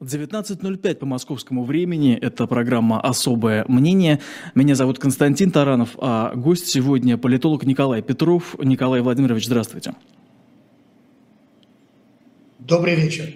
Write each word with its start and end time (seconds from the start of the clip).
19.05 0.00 0.94
по 0.94 1.06
московскому 1.06 1.64
времени. 1.64 2.14
Это 2.14 2.46
программа 2.46 3.00
«Особое 3.00 3.66
мнение». 3.68 4.20
Меня 4.54 4.74
зовут 4.74 4.98
Константин 4.98 5.50
Таранов, 5.50 5.90
а 5.98 6.34
гость 6.34 6.68
сегодня 6.68 7.18
политолог 7.18 7.64
Николай 7.64 8.00
Петров. 8.00 8.56
Николай 8.62 9.02
Владимирович, 9.02 9.44
здравствуйте. 9.44 9.92
Добрый 12.58 12.94
вечер. 12.94 13.34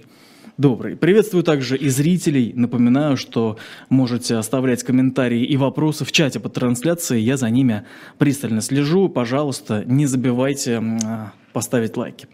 Добрый. 0.56 0.95
Приветствую 0.95 1.43
также 1.43 1.77
и 1.77 1.88
зрителей. 1.88 2.53
Напоминаю, 2.54 3.17
что 3.17 3.58
можете 3.88 4.37
оставлять 4.37 4.85
комментарии 4.85 5.45
и 5.45 5.56
вопросы 5.56 6.04
в 6.04 6.13
чате 6.13 6.38
под 6.38 6.54
трансляцией. 6.54 7.24
Я 7.24 7.37
за 7.37 7.51
ними 7.51 7.85
пристально 8.19 8.60
слежу. 8.60 9.09
Пожалуйста, 9.09 9.82
не 9.85 10.06
забывайте 10.06 10.81
поставить 11.53 11.96
лайки. 11.96 12.28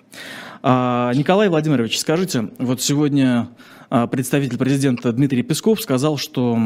А, 0.62 1.12
Николай 1.15 1.48
Владимирович, 1.48 1.98
скажите, 1.98 2.51
вот 2.59 2.83
сегодня 2.83 3.48
а, 3.89 4.07
представитель 4.07 4.59
президента 4.59 5.11
Дмитрий 5.15 5.43
Песков 5.43 5.80
сказал, 5.80 6.19
что 6.19 6.59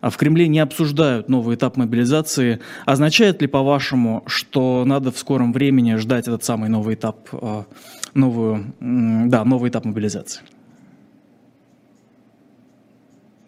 а, 0.00 0.10
в 0.10 0.16
Кремле 0.16 0.46
не 0.46 0.60
обсуждают 0.60 1.28
новый 1.28 1.56
этап 1.56 1.76
мобилизации. 1.76 2.60
Означает 2.86 3.42
ли, 3.42 3.48
по-вашему, 3.48 4.22
что 4.26 4.84
надо 4.86 5.10
в 5.10 5.18
скором 5.18 5.52
времени 5.52 5.96
ждать 5.96 6.28
этот 6.28 6.44
самый 6.44 6.68
новый 6.68 6.94
этап, 6.94 7.30
новую, 8.14 8.74
да, 8.78 9.44
новый 9.44 9.70
этап 9.70 9.86
мобилизации? 9.86 10.42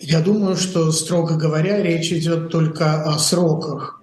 Я 0.00 0.20
думаю, 0.20 0.56
что, 0.56 0.92
строго 0.92 1.36
говоря, 1.36 1.82
речь 1.82 2.12
идет 2.12 2.50
только 2.50 3.02
о 3.02 3.18
сроках. 3.18 3.96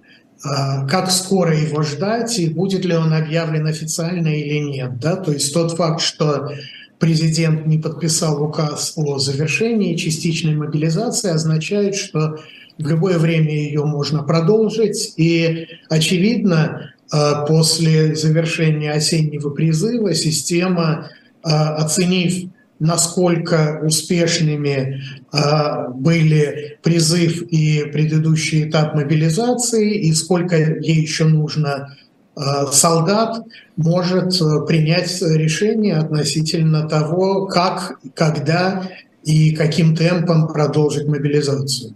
А, 0.44 0.86
как 0.86 1.10
скоро 1.10 1.56
его 1.56 1.82
ждать 1.82 2.38
и 2.38 2.50
будет 2.50 2.84
ли 2.84 2.94
он 2.94 3.14
объявлен 3.14 3.66
официально 3.66 4.28
или 4.28 4.58
нет. 4.58 4.98
Да? 4.98 5.16
То 5.16 5.32
есть 5.32 5.54
тот 5.54 5.72
факт, 5.72 6.02
что 6.02 6.50
президент 6.98 7.66
не 7.66 7.78
подписал 7.78 8.42
указ 8.42 8.92
о 8.96 9.18
завершении 9.18 9.96
частичной 9.96 10.54
мобилизации, 10.54 11.30
означает, 11.30 11.94
что 11.94 12.38
в 12.78 12.86
любое 12.86 13.18
время 13.18 13.54
ее 13.54 13.84
можно 13.84 14.22
продолжить. 14.22 15.14
И, 15.16 15.66
очевидно, 15.88 16.92
а, 17.10 17.46
после 17.46 18.14
завершения 18.14 18.92
осеннего 18.92 19.48
призыва 19.50 20.14
система, 20.14 21.08
а, 21.42 21.76
оценив 21.76 22.50
насколько 22.78 23.80
успешными 23.82 25.02
э, 25.32 25.88
были 25.94 26.78
призыв 26.82 27.42
и 27.42 27.84
предыдущий 27.84 28.68
этап 28.68 28.94
мобилизации, 28.94 29.94
и 29.94 30.12
сколько 30.12 30.56
ей 30.56 31.02
еще 31.02 31.24
нужно 31.24 31.96
э, 32.36 32.40
солдат, 32.72 33.42
может 33.76 34.40
э, 34.40 34.66
принять 34.66 35.22
решение 35.22 35.96
относительно 35.96 36.88
того, 36.88 37.46
как, 37.46 37.98
когда 38.14 38.88
и 39.22 39.54
каким 39.54 39.96
темпом 39.96 40.48
продолжить 40.48 41.06
мобилизацию. 41.06 41.94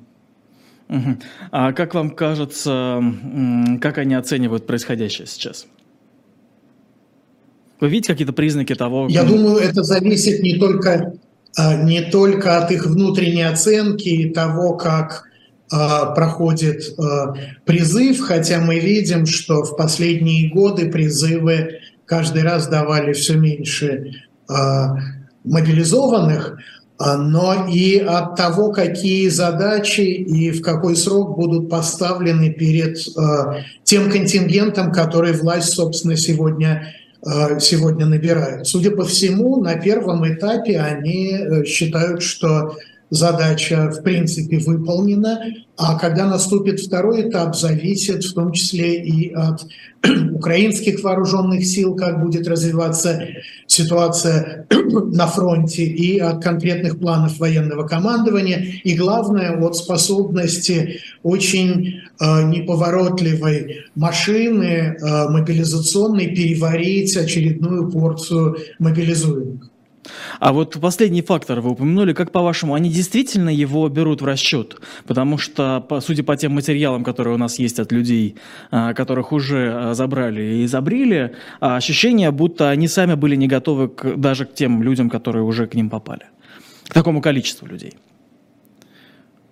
А 1.50 1.72
как 1.72 1.94
вам 1.94 2.10
кажется, 2.10 3.02
как 3.82 3.98
они 3.98 4.14
оценивают 4.14 4.66
происходящее 4.66 5.26
сейчас? 5.26 5.66
Вы 7.80 7.88
видите 7.88 8.12
какие-то 8.12 8.32
признаки 8.32 8.74
того? 8.74 9.06
Я 9.08 9.22
думаю, 9.22 9.58
это 9.58 9.82
зависит 9.82 10.42
не 10.42 10.58
только, 10.58 11.14
а, 11.56 11.74
не 11.76 12.02
только 12.02 12.58
от 12.58 12.70
их 12.72 12.86
внутренней 12.86 13.42
оценки 13.42 14.08
и 14.08 14.30
того, 14.30 14.74
как 14.74 15.24
а, 15.70 16.06
проходит 16.06 16.98
а, 16.98 17.34
призыв, 17.64 18.20
хотя 18.20 18.58
мы 18.60 18.80
видим, 18.80 19.26
что 19.26 19.62
в 19.62 19.76
последние 19.76 20.50
годы 20.50 20.90
призывы 20.90 21.78
каждый 22.04 22.42
раз 22.42 22.66
давали 22.68 23.12
все 23.12 23.34
меньше 23.34 24.12
мобилизованных, 25.44 26.56
но 26.98 27.66
и 27.70 27.98
от 27.98 28.34
того, 28.34 28.72
какие 28.72 29.28
задачи 29.28 30.00
и 30.00 30.50
в 30.50 30.62
какой 30.62 30.96
срок 30.96 31.36
будут 31.36 31.68
поставлены 31.68 32.50
перед 32.50 32.96
тем 33.84 34.10
контингентом, 34.10 34.90
который 34.90 35.34
власть, 35.34 35.74
собственно, 35.74 36.16
сегодня 36.16 36.94
сегодня 37.60 38.06
набирают. 38.06 38.66
Судя 38.66 38.92
по 38.92 39.04
всему, 39.04 39.60
на 39.60 39.74
первом 39.76 40.26
этапе 40.32 40.78
они 40.78 41.32
э, 41.32 41.64
считают, 41.64 42.22
что 42.22 42.76
задача 43.10 43.90
в 43.90 44.02
принципе 44.02 44.58
выполнена, 44.58 45.40
а 45.76 45.98
когда 45.98 46.26
наступит 46.26 46.80
второй 46.80 47.28
этап, 47.28 47.56
зависит 47.56 48.24
в 48.24 48.34
том 48.34 48.52
числе 48.52 49.02
и 49.02 49.32
от 49.32 49.66
украинских 50.32 51.02
вооруженных 51.02 51.64
сил, 51.64 51.94
как 51.94 52.22
будет 52.22 52.46
развиваться 52.48 53.28
ситуация 53.66 54.66
на 54.70 55.26
фронте, 55.26 55.84
и 55.84 56.18
от 56.18 56.42
конкретных 56.42 56.98
планов 56.98 57.38
военного 57.38 57.86
командования, 57.86 58.80
и 58.84 58.94
главное, 58.96 59.56
от 59.56 59.76
способности 59.76 61.00
очень 61.22 62.02
э, 62.20 62.42
неповоротливой 62.42 63.86
машины 63.94 64.96
э, 65.00 65.28
мобилизационной 65.28 66.34
переварить 66.34 67.16
очередную 67.16 67.90
порцию 67.90 68.56
мобилизуемых. 68.78 69.70
А 70.40 70.52
вот 70.52 70.78
последний 70.80 71.22
фактор 71.22 71.60
вы 71.60 71.70
упомянули, 71.70 72.12
как 72.12 72.32
по-вашему, 72.32 72.74
они 72.74 72.90
действительно 72.90 73.50
его 73.50 73.88
берут 73.88 74.22
в 74.22 74.24
расчет? 74.24 74.80
Потому 75.06 75.38
что, 75.38 75.86
судя 76.00 76.22
по 76.22 76.36
тем 76.36 76.52
материалам, 76.52 77.04
которые 77.04 77.34
у 77.34 77.38
нас 77.38 77.58
есть 77.58 77.78
от 77.78 77.92
людей, 77.92 78.36
а, 78.70 78.94
которых 78.94 79.32
уже 79.32 79.72
а, 79.74 79.94
забрали 79.94 80.42
и 80.42 80.64
изобрели, 80.64 81.32
а, 81.60 81.76
ощущение, 81.76 82.30
будто 82.30 82.70
они 82.70 82.88
сами 82.88 83.14
были 83.14 83.36
не 83.36 83.48
готовы 83.48 83.88
к, 83.88 84.16
даже 84.16 84.46
к 84.46 84.54
тем 84.54 84.82
людям, 84.82 85.10
которые 85.10 85.44
уже 85.44 85.66
к 85.66 85.74
ним 85.74 85.90
попали, 85.90 86.26
к 86.88 86.94
такому 86.94 87.20
количеству 87.20 87.66
людей. 87.66 87.94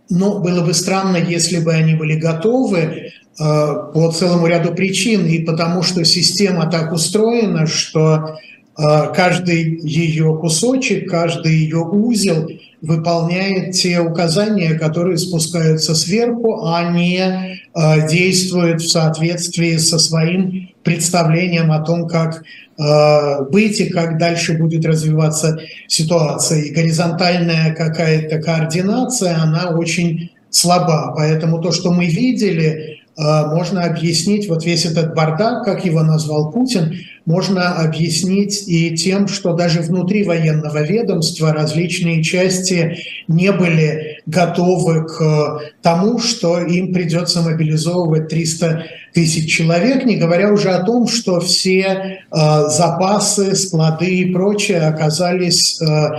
Ну, 0.09 0.39
было 0.39 0.65
бы 0.65 0.73
странно, 0.73 1.17
если 1.17 1.59
бы 1.59 1.73
они 1.73 1.95
были 1.95 2.15
готовы 2.15 3.13
по 3.37 4.13
целому 4.13 4.47
ряду 4.47 4.73
причин, 4.73 5.27
и 5.27 5.41
потому 5.41 5.83
что 5.83 6.05
система 6.05 6.71
так 6.71 6.93
устроена, 6.93 7.67
что 7.67 8.39
каждый 8.77 9.81
ее 9.81 10.37
кусочек, 10.39 11.11
каждый 11.11 11.55
ее 11.55 11.79
узел 11.79 12.47
выполняет 12.83 13.73
те 13.73 14.01
указания, 14.01 14.75
которые 14.75 15.19
спускаются 15.19 15.95
сверху, 15.95 16.65
а 16.65 16.91
не 16.93 17.61
а, 17.75 18.07
действует 18.07 18.81
в 18.81 18.91
соответствии 18.91 19.77
со 19.77 19.99
своим 19.99 20.71
представлением 20.83 21.73
о 21.73 21.81
том, 21.81 22.07
как 22.07 22.45
а, 22.79 23.43
быть 23.43 23.81
и 23.81 23.89
как 23.89 24.19
дальше 24.19 24.59
будет 24.59 24.85
развиваться 24.85 25.59
ситуация. 25.89 26.63
И 26.63 26.75
горизонтальная 26.75 27.75
какая-то 27.75 28.39
координация, 28.41 29.37
она 29.37 29.71
очень 29.71 30.33
слаба. 30.51 31.15
Поэтому 31.17 31.61
то, 31.61 31.73
что 31.73 31.93
мы 31.93 32.07
видели, 32.07 33.01
можно 33.19 33.83
объяснить 33.83 34.47
вот 34.47 34.67
весь 34.67 34.85
этот 34.85 35.15
бардак, 35.15 35.65
как 35.65 35.87
его 35.87 36.03
назвал 36.03 36.53
Путин, 36.53 36.95
можно 37.27 37.75
объяснить 37.75 38.67
и 38.69 38.97
тем, 38.97 39.27
что 39.27 39.53
даже 39.53 39.81
внутри 39.81 40.23
военного 40.23 40.83
ведомства 40.83 41.53
различные 41.53 42.23
части 42.23 42.99
не 43.27 43.53
были 43.53 44.21
готовы 44.27 45.05
к 45.05 45.61
тому, 45.83 46.19
что 46.21 46.61
им 46.61 46.93
придется 46.95 47.43
мобилизовывать 47.43 48.29
300 48.29 48.85
тысяч 49.13 49.51
человек, 49.51 50.05
не 50.05 50.17
говоря 50.17 50.53
уже 50.53 50.71
о 50.71 50.85
том, 50.85 51.09
что 51.09 51.41
все 51.41 51.83
э, 51.83 52.69
запасы, 52.69 53.57
склады 53.57 54.07
и 54.07 54.33
прочее 54.33 54.83
оказались 54.83 55.81
э, 55.81 55.85
э, 55.85 56.11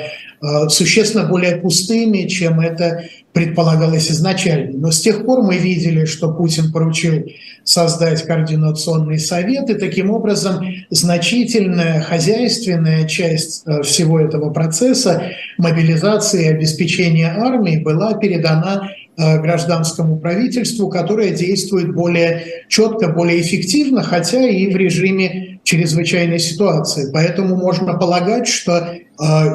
существенно 0.70 1.25
более 1.25 1.56
пустыми, 1.56 2.28
чем 2.28 2.59
это 2.59 3.03
предполагалось 3.38 4.09
изначально. 4.09 4.78
Но 4.80 4.92
с 4.92 5.00
тех 5.00 5.24
пор 5.24 5.44
мы 5.44 5.58
видели, 5.58 6.06
что 6.06 6.34
Путин 6.34 6.72
поручил 6.72 7.24
создать 7.64 8.24
координационный 8.24 9.20
совет, 9.20 9.70
и 9.70 9.75
таким 9.75 10.09
образом 10.09 10.66
значительная 10.90 12.02
хозяйственная 12.02 13.08
часть 13.08 13.64
э, 13.68 13.84
всего 13.84 14.20
этого 14.20 14.50
процесса 14.50 15.31
мобилизации 15.59 16.46
и 16.46 16.50
обеспечения 16.50 17.28
армии 17.28 17.78
была 17.78 18.16
передана 18.16 18.89
э, 19.18 19.39
гражданскому 19.39 20.18
правительству, 20.18 20.89
которое 20.89 21.31
действует 21.31 21.94
более 21.94 22.44
четко, 22.69 23.10
более 23.10 23.42
эффективно, 23.42 24.01
хотя 24.01 24.48
и 24.48 24.74
в 24.74 24.78
режиме 24.78 25.56
чрезвычайной 25.68 26.40
ситуации. 26.40 27.12
Поэтому 27.12 27.58
можно 27.58 27.94
полагать, 27.94 28.48
что 28.48 28.78
э, 28.78 29.00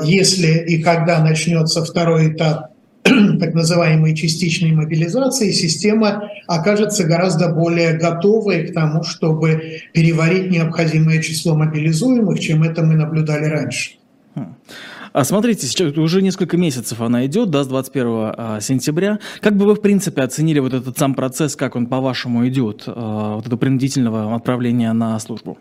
если 0.05 0.63
и 0.67 0.83
когда 0.83 1.25
начнется 1.25 1.83
второй 1.83 2.35
этап 2.35 2.73
так 3.03 3.55
называемой 3.55 4.15
частичной 4.15 4.73
мобилизации, 4.73 5.53
система 5.53 6.29
окажется 6.47 7.05
гораздо 7.05 7.49
более 7.49 7.95
готовой 7.95 8.67
к 8.67 8.75
тому, 8.75 9.05
чтобы 9.05 9.81
переварить 9.95 10.51
необходимое 10.51 11.23
число 11.23 11.55
мобилизуемых, 11.55 12.39
чем 12.41 12.63
это 12.63 12.83
мы 12.83 12.95
наблюдали 12.95 13.47
раньше. 13.47 13.93
Хм. 14.35 14.55
А 15.15 15.25
смотрите, 15.25 15.67
сейчас 15.67 15.97
уже 15.97 16.21
несколько 16.21 16.59
месяцев 16.59 17.01
она 17.01 17.25
идет, 17.25 17.49
да, 17.49 17.65
с 17.65 17.69
21 17.69 18.07
а, 18.09 18.59
сентября. 18.61 19.19
Как 19.41 19.57
бы 19.57 19.65
вы, 19.65 19.75
в 19.77 19.81
принципе, 19.81 20.21
оценили 20.21 20.59
вот 20.59 20.75
этот 20.75 20.99
сам 20.99 21.15
процесс, 21.15 21.57
как 21.57 21.75
он, 21.75 21.87
по-вашему, 21.87 22.47
идет, 22.49 22.85
а, 22.87 23.37
вот 23.37 23.47
это 23.47 23.57
принудительного 23.57 24.35
отправления 24.35 24.93
на 24.93 25.19
службу? 25.19 25.59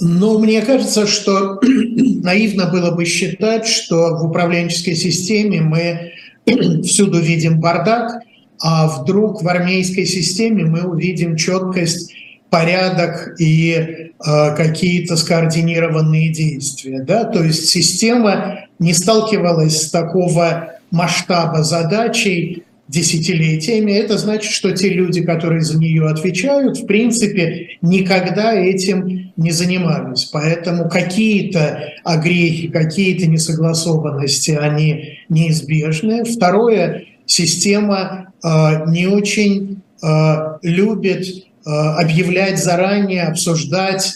Но 0.00 0.38
мне 0.38 0.62
кажется, 0.62 1.06
что 1.06 1.60
наивно 1.62 2.66
было 2.66 2.90
бы 2.90 3.04
считать, 3.04 3.66
что 3.66 4.16
в 4.16 4.26
управленческой 4.26 4.94
системе 4.94 5.60
мы 5.60 6.12
всюду 6.84 7.20
видим 7.20 7.60
бардак, 7.60 8.20
а 8.60 8.88
вдруг 8.88 9.42
в 9.42 9.48
армейской 9.48 10.06
системе 10.06 10.64
мы 10.64 10.82
увидим 10.82 11.36
четкость, 11.36 12.12
порядок 12.50 13.34
и 13.38 13.74
э, 13.74 14.56
какие-то 14.56 15.16
скоординированные 15.16 16.30
действия. 16.30 17.02
Да? 17.02 17.24
То 17.24 17.42
есть 17.42 17.68
система 17.68 18.60
не 18.78 18.94
сталкивалась 18.94 19.82
с 19.82 19.90
такого 19.90 20.74
масштаба 20.90 21.64
задачей 21.64 22.64
десятилетиями. 22.88 23.92
Это 23.92 24.16
значит, 24.16 24.52
что 24.52 24.72
те 24.72 24.90
люди, 24.90 25.22
которые 25.22 25.62
за 25.62 25.78
нее 25.78 26.06
отвечают, 26.06 26.78
в 26.78 26.86
принципе, 26.86 27.78
никогда 27.82 28.54
этим 28.54 29.32
не 29.36 29.50
занимались. 29.50 30.26
Поэтому 30.26 30.88
какие-то 30.88 31.92
огрехи, 32.04 32.68
какие-то 32.68 33.26
несогласованности, 33.26 34.52
они 34.52 35.18
неизбежны. 35.28 36.24
Второе, 36.24 37.04
система 37.26 38.32
э, 38.42 38.48
не 38.88 39.06
очень 39.08 39.82
э, 40.02 40.36
любит 40.62 41.26
э, 41.26 41.70
объявлять 41.70 42.62
заранее, 42.62 43.24
обсуждать 43.24 44.14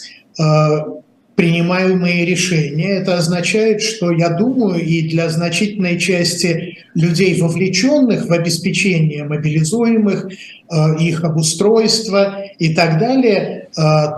принимаемые 1.35 2.25
решения. 2.25 2.97
Это 2.97 3.17
означает, 3.17 3.81
что 3.81 4.11
я 4.11 4.29
думаю, 4.29 4.83
и 4.83 5.09
для 5.09 5.29
значительной 5.29 5.99
части 5.99 6.77
людей, 6.93 7.39
вовлеченных 7.41 8.27
в 8.27 8.31
обеспечение 8.31 9.23
мобилизуемых, 9.23 10.29
их 10.99 11.23
обустройство 11.23 12.43
и 12.59 12.73
так 12.73 12.99
далее, 12.99 13.69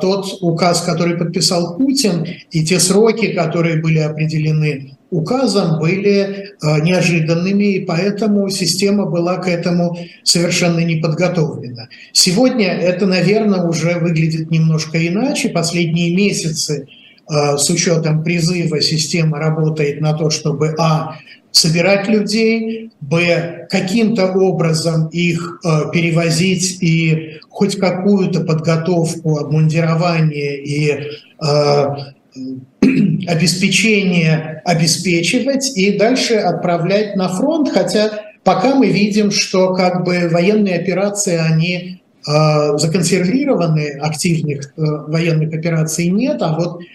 тот 0.01 0.37
указ, 0.41 0.81
который 0.81 1.17
подписал 1.17 1.77
Путин, 1.77 2.25
и 2.51 2.63
те 2.63 2.79
сроки, 2.79 3.27
которые 3.33 3.81
были 3.81 3.99
определены 3.99 4.93
указом 5.13 5.79
были 5.79 6.09
э, 6.09 6.81
неожиданными, 6.81 7.75
и 7.75 7.85
поэтому 7.85 8.49
система 8.49 9.05
была 9.05 9.37
к 9.37 9.47
этому 9.47 9.97
совершенно 10.23 10.79
не 10.79 10.95
подготовлена. 10.95 11.87
Сегодня 12.13 12.69
это, 12.69 13.05
наверное, 13.05 13.61
уже 13.61 13.99
выглядит 13.99 14.49
немножко 14.49 15.07
иначе. 15.07 15.49
Последние 15.49 16.15
месяцы 16.15 16.87
э, 16.87 17.02
с 17.29 17.69
учетом 17.69 18.23
призыва 18.23 18.81
система 18.81 19.39
работает 19.39 20.01
на 20.01 20.13
то, 20.13 20.29
чтобы 20.29 20.75
а 20.77 21.15
собирать 21.53 22.09
людей, 22.09 22.89
б 22.99 23.67
каким-то 23.69 24.31
образом 24.33 25.07
их 25.07 25.59
э, 25.63 25.91
перевозить 25.93 26.81
и 26.81 27.39
хоть 27.49 27.77
какую-то 27.77 28.41
подготовку, 28.41 29.37
обмундирование 29.37 30.63
и 30.63 31.11
обеспечение 33.27 34.61
обеспечивать 34.65 35.77
и 35.77 35.97
дальше 35.97 36.35
отправлять 36.35 37.15
на 37.15 37.29
фронт, 37.29 37.69
хотя 37.69 38.21
пока 38.43 38.75
мы 38.75 38.87
видим, 38.87 39.31
что 39.31 39.73
как 39.73 40.03
бы 40.03 40.29
военные 40.31 40.79
операции, 40.79 41.37
они 41.37 42.01
э, 42.27 42.77
законсервированы, 42.77 43.99
активных 44.01 44.73
э, 44.75 44.81
военных 45.07 45.53
операций 45.53 46.07
нет, 46.07 46.41
а 46.41 46.57
вот 46.57 46.81
э, 46.81 46.85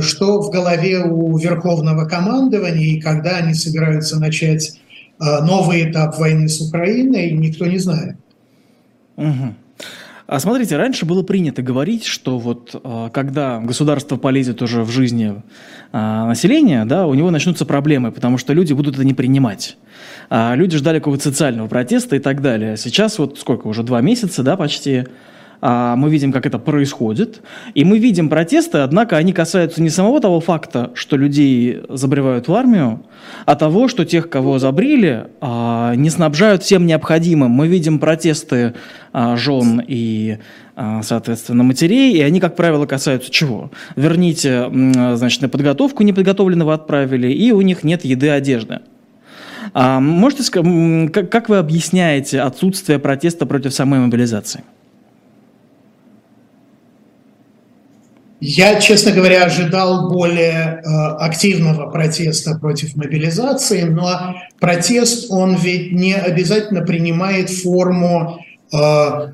что 0.00 0.40
в 0.40 0.50
голове 0.50 1.00
у 1.00 1.36
Верховного 1.36 2.06
командования 2.06 2.96
и 2.96 3.00
когда 3.00 3.36
они 3.38 3.54
собираются 3.54 4.18
начать 4.18 4.80
э, 5.20 5.24
новый 5.44 5.90
этап 5.90 6.18
войны 6.18 6.48
с 6.48 6.60
Украиной, 6.60 7.32
никто 7.32 7.66
не 7.66 7.78
знает. 7.78 8.16
Угу. 9.16 9.54
А 10.32 10.40
смотрите, 10.40 10.76
раньше 10.76 11.04
было 11.04 11.22
принято 11.22 11.60
говорить, 11.60 12.04
что 12.04 12.38
вот 12.38 12.80
а, 12.82 13.10
когда 13.10 13.60
государство 13.60 14.16
полезет 14.16 14.62
уже 14.62 14.82
в 14.82 14.90
жизни 14.90 15.42
населения, 15.92 16.86
да, 16.86 17.06
у 17.06 17.12
него 17.12 17.30
начнутся 17.30 17.66
проблемы, 17.66 18.12
потому 18.12 18.38
что 18.38 18.54
люди 18.54 18.72
будут 18.72 18.94
это 18.94 19.04
не 19.04 19.12
принимать. 19.12 19.76
А 20.30 20.54
люди 20.54 20.78
ждали 20.78 21.00
какого-то 21.00 21.24
социального 21.24 21.68
протеста 21.68 22.16
и 22.16 22.18
так 22.18 22.40
далее. 22.40 22.78
Сейчас 22.78 23.18
вот 23.18 23.38
сколько, 23.38 23.66
уже 23.66 23.82
два 23.82 24.00
месяца, 24.00 24.42
да, 24.42 24.56
почти, 24.56 25.04
мы 25.62 26.10
видим, 26.10 26.32
как 26.32 26.44
это 26.44 26.58
происходит, 26.58 27.40
и 27.74 27.84
мы 27.84 27.98
видим 27.98 28.28
протесты, 28.28 28.78
однако 28.78 29.16
они 29.16 29.32
касаются 29.32 29.80
не 29.80 29.90
самого 29.90 30.20
того 30.20 30.40
факта, 30.40 30.90
что 30.94 31.16
людей 31.16 31.82
забревают 31.88 32.48
в 32.48 32.54
армию, 32.54 33.04
а 33.46 33.54
того, 33.54 33.86
что 33.86 34.04
тех, 34.04 34.28
кого 34.28 34.58
забрили, 34.58 35.28
а, 35.40 35.94
не 35.94 36.10
снабжают 36.10 36.64
всем 36.64 36.84
необходимым. 36.84 37.52
Мы 37.52 37.68
видим 37.68 38.00
протесты 38.00 38.74
а, 39.12 39.36
жен 39.36 39.82
и 39.86 40.38
соответственно, 41.02 41.64
матерей, 41.64 42.14
и 42.14 42.22
они, 42.22 42.40
как 42.40 42.56
правило, 42.56 42.86
касаются 42.86 43.30
чего? 43.30 43.70
Верните, 43.94 44.70
значит, 45.14 45.42
на 45.42 45.50
подготовку 45.50 46.02
неподготовленного 46.02 46.72
отправили, 46.72 47.30
и 47.30 47.52
у 47.52 47.60
них 47.60 47.84
нет 47.84 48.06
еды, 48.06 48.30
одежды. 48.30 48.80
А 49.74 50.00
можете 50.00 50.42
сказать, 50.44 51.12
как 51.12 51.50
вы 51.50 51.58
объясняете 51.58 52.40
отсутствие 52.40 52.98
протеста 52.98 53.44
против 53.44 53.74
самой 53.74 54.00
мобилизации? 54.00 54.64
Я, 58.44 58.80
честно 58.80 59.12
говоря, 59.12 59.44
ожидал 59.44 60.10
более 60.10 60.82
э, 60.82 60.88
активного 61.20 61.88
протеста 61.88 62.58
против 62.58 62.96
мобилизации, 62.96 63.82
но 63.82 64.34
протест, 64.58 65.26
он 65.30 65.54
ведь 65.54 65.92
не 65.92 66.14
обязательно 66.14 66.80
принимает 66.80 67.50
форму 67.50 68.40
э, 68.72 68.76
э, 68.76 69.30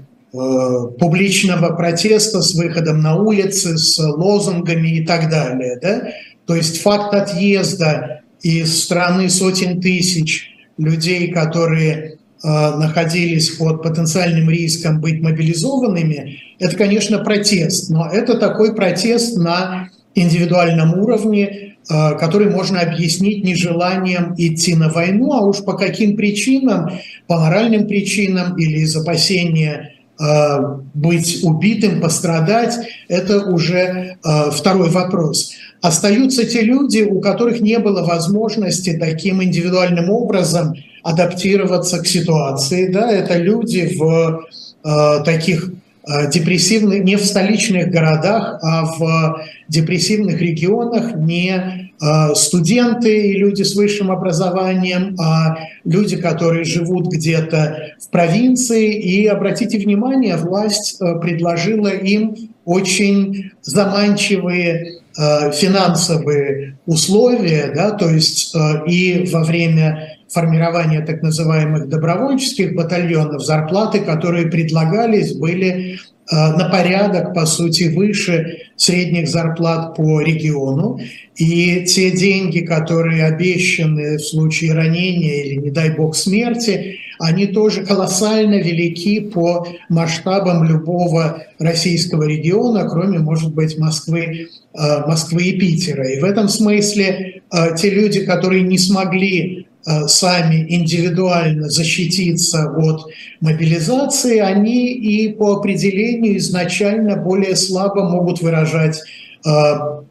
публичного 1.00 1.74
протеста 1.74 2.42
с 2.42 2.54
выходом 2.54 3.00
на 3.00 3.16
улицы, 3.16 3.78
с 3.78 3.98
лозунгами 3.98 4.98
и 4.98 5.06
так 5.06 5.30
далее. 5.30 5.78
Да? 5.80 6.08
То 6.46 6.54
есть 6.54 6.82
факт 6.82 7.14
отъезда 7.14 8.20
из 8.42 8.84
страны 8.84 9.30
сотен 9.30 9.80
тысяч 9.80 10.50
людей, 10.76 11.32
которые 11.32 12.17
находились 12.42 13.50
под 13.50 13.82
потенциальным 13.82 14.48
риском 14.48 15.00
быть 15.00 15.20
мобилизованными, 15.20 16.38
это, 16.58 16.76
конечно, 16.76 17.18
протест, 17.18 17.90
но 17.90 18.08
это 18.08 18.36
такой 18.36 18.74
протест 18.74 19.36
на 19.36 19.88
индивидуальном 20.14 20.98
уровне, 20.98 21.76
э, 21.88 22.14
который 22.18 22.50
можно 22.50 22.80
объяснить 22.80 23.44
нежеланием 23.44 24.34
идти 24.36 24.74
на 24.74 24.88
войну, 24.88 25.32
а 25.32 25.44
уж 25.44 25.58
по 25.64 25.74
каким 25.74 26.16
причинам, 26.16 26.90
по 27.26 27.38
моральным 27.38 27.86
причинам 27.86 28.56
или 28.56 28.80
из 28.80 28.96
опасения 28.96 29.94
э, 30.20 30.58
быть 30.94 31.40
убитым, 31.44 32.00
пострадать, 32.00 32.74
это 33.08 33.44
уже 33.50 34.16
второй 34.50 34.90
вопрос. 34.90 35.52
Остаются 35.80 36.44
те 36.44 36.62
люди, 36.62 37.02
у 37.02 37.20
которых 37.20 37.60
не 37.60 37.78
было 37.78 38.04
возможности 38.04 38.96
таким 38.98 39.42
индивидуальным 39.42 40.10
образом– 40.10 40.74
адаптироваться 41.02 41.98
к 41.98 42.06
ситуации. 42.06 42.88
Да? 42.88 43.10
Это 43.10 43.38
люди 43.38 43.96
в 43.96 44.46
э, 44.84 45.24
таких 45.24 45.70
э, 46.06 46.30
депрессивных, 46.30 47.04
не 47.04 47.16
в 47.16 47.24
столичных 47.24 47.90
городах, 47.90 48.58
а 48.62 48.84
в 48.84 49.42
депрессивных 49.68 50.40
регионах, 50.40 51.14
не 51.14 51.92
э, 52.00 52.34
студенты 52.34 53.28
и 53.28 53.38
люди 53.38 53.62
с 53.62 53.74
высшим 53.74 54.10
образованием, 54.10 55.16
а 55.20 55.56
люди, 55.84 56.16
которые 56.16 56.64
живут 56.64 57.12
где-то 57.12 57.94
в 58.00 58.10
провинции. 58.10 58.94
И 58.94 59.26
обратите 59.26 59.78
внимание, 59.78 60.36
власть 60.36 61.00
э, 61.00 61.18
предложила 61.20 61.88
им 61.88 62.34
очень 62.64 63.52
заманчивые 63.62 65.00
э, 65.18 65.52
финансовые 65.52 66.78
условия, 66.86 67.72
да, 67.74 67.92
то 67.92 68.08
есть 68.10 68.54
э, 68.54 68.86
и 68.86 69.26
во 69.32 69.42
время 69.42 70.17
формирования 70.28 71.00
так 71.00 71.22
называемых 71.22 71.88
добровольческих 71.88 72.74
батальонов, 72.74 73.42
зарплаты, 73.42 74.00
которые 74.00 74.46
предлагались, 74.46 75.32
были 75.32 75.94
э, 75.94 75.96
на 76.30 76.68
порядок, 76.68 77.34
по 77.34 77.46
сути, 77.46 77.84
выше 77.94 78.58
средних 78.76 79.28
зарплат 79.28 79.96
по 79.96 80.20
региону. 80.20 81.00
И 81.36 81.84
те 81.84 82.10
деньги, 82.10 82.60
которые 82.60 83.24
обещаны 83.24 84.18
в 84.18 84.22
случае 84.22 84.74
ранения 84.74 85.44
или, 85.44 85.54
не 85.56 85.70
дай 85.70 85.90
бог, 85.90 86.14
смерти, 86.14 86.98
они 87.18 87.46
тоже 87.46 87.84
колоссально 87.84 88.56
велики 88.56 89.20
по 89.20 89.66
масштабам 89.88 90.64
любого 90.64 91.42
российского 91.58 92.24
региона, 92.24 92.88
кроме, 92.88 93.18
может 93.18 93.54
быть, 93.54 93.78
Москвы, 93.78 94.48
э, 94.74 95.06
Москвы 95.06 95.44
и 95.44 95.58
Питера. 95.58 96.06
И 96.06 96.20
в 96.20 96.24
этом 96.24 96.48
смысле 96.48 97.40
э, 97.50 97.76
те 97.76 97.90
люди, 97.90 98.26
которые 98.26 98.62
не 98.62 98.78
смогли 98.78 99.67
сами 100.06 100.66
индивидуально 100.68 101.70
защититься 101.70 102.70
от 102.70 103.06
мобилизации, 103.40 104.38
они 104.38 104.92
и 104.92 105.32
по 105.32 105.56
определению 105.56 106.36
изначально 106.38 107.16
более 107.16 107.56
слабо 107.56 108.08
могут 108.08 108.42
выражать 108.42 109.00
э, 109.46 109.50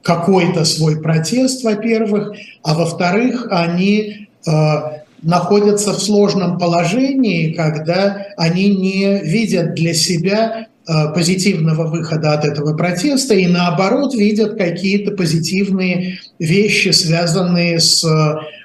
какой-то 0.01 0.65
свой 0.65 1.01
протест, 1.01 1.63
во-первых, 1.63 2.33
а 2.63 2.73
во-вторых, 2.73 3.47
они 3.51 4.29
э, 4.45 4.51
находятся 5.21 5.93
в 5.93 5.99
сложном 5.99 6.57
положении, 6.57 7.53
когда 7.53 8.27
они 8.37 8.75
не 8.75 9.19
видят 9.19 9.73
для 9.75 9.93
себя 9.93 10.67
позитивного 11.13 11.85
выхода 11.87 12.31
от 12.31 12.45
этого 12.45 12.73
протеста 12.77 13.33
и 13.33 13.45
наоборот 13.45 14.15
видят 14.15 14.57
какие-то 14.57 15.11
позитивные 15.11 16.19
вещи, 16.39 16.89
связанные 16.91 17.81
с 17.81 18.05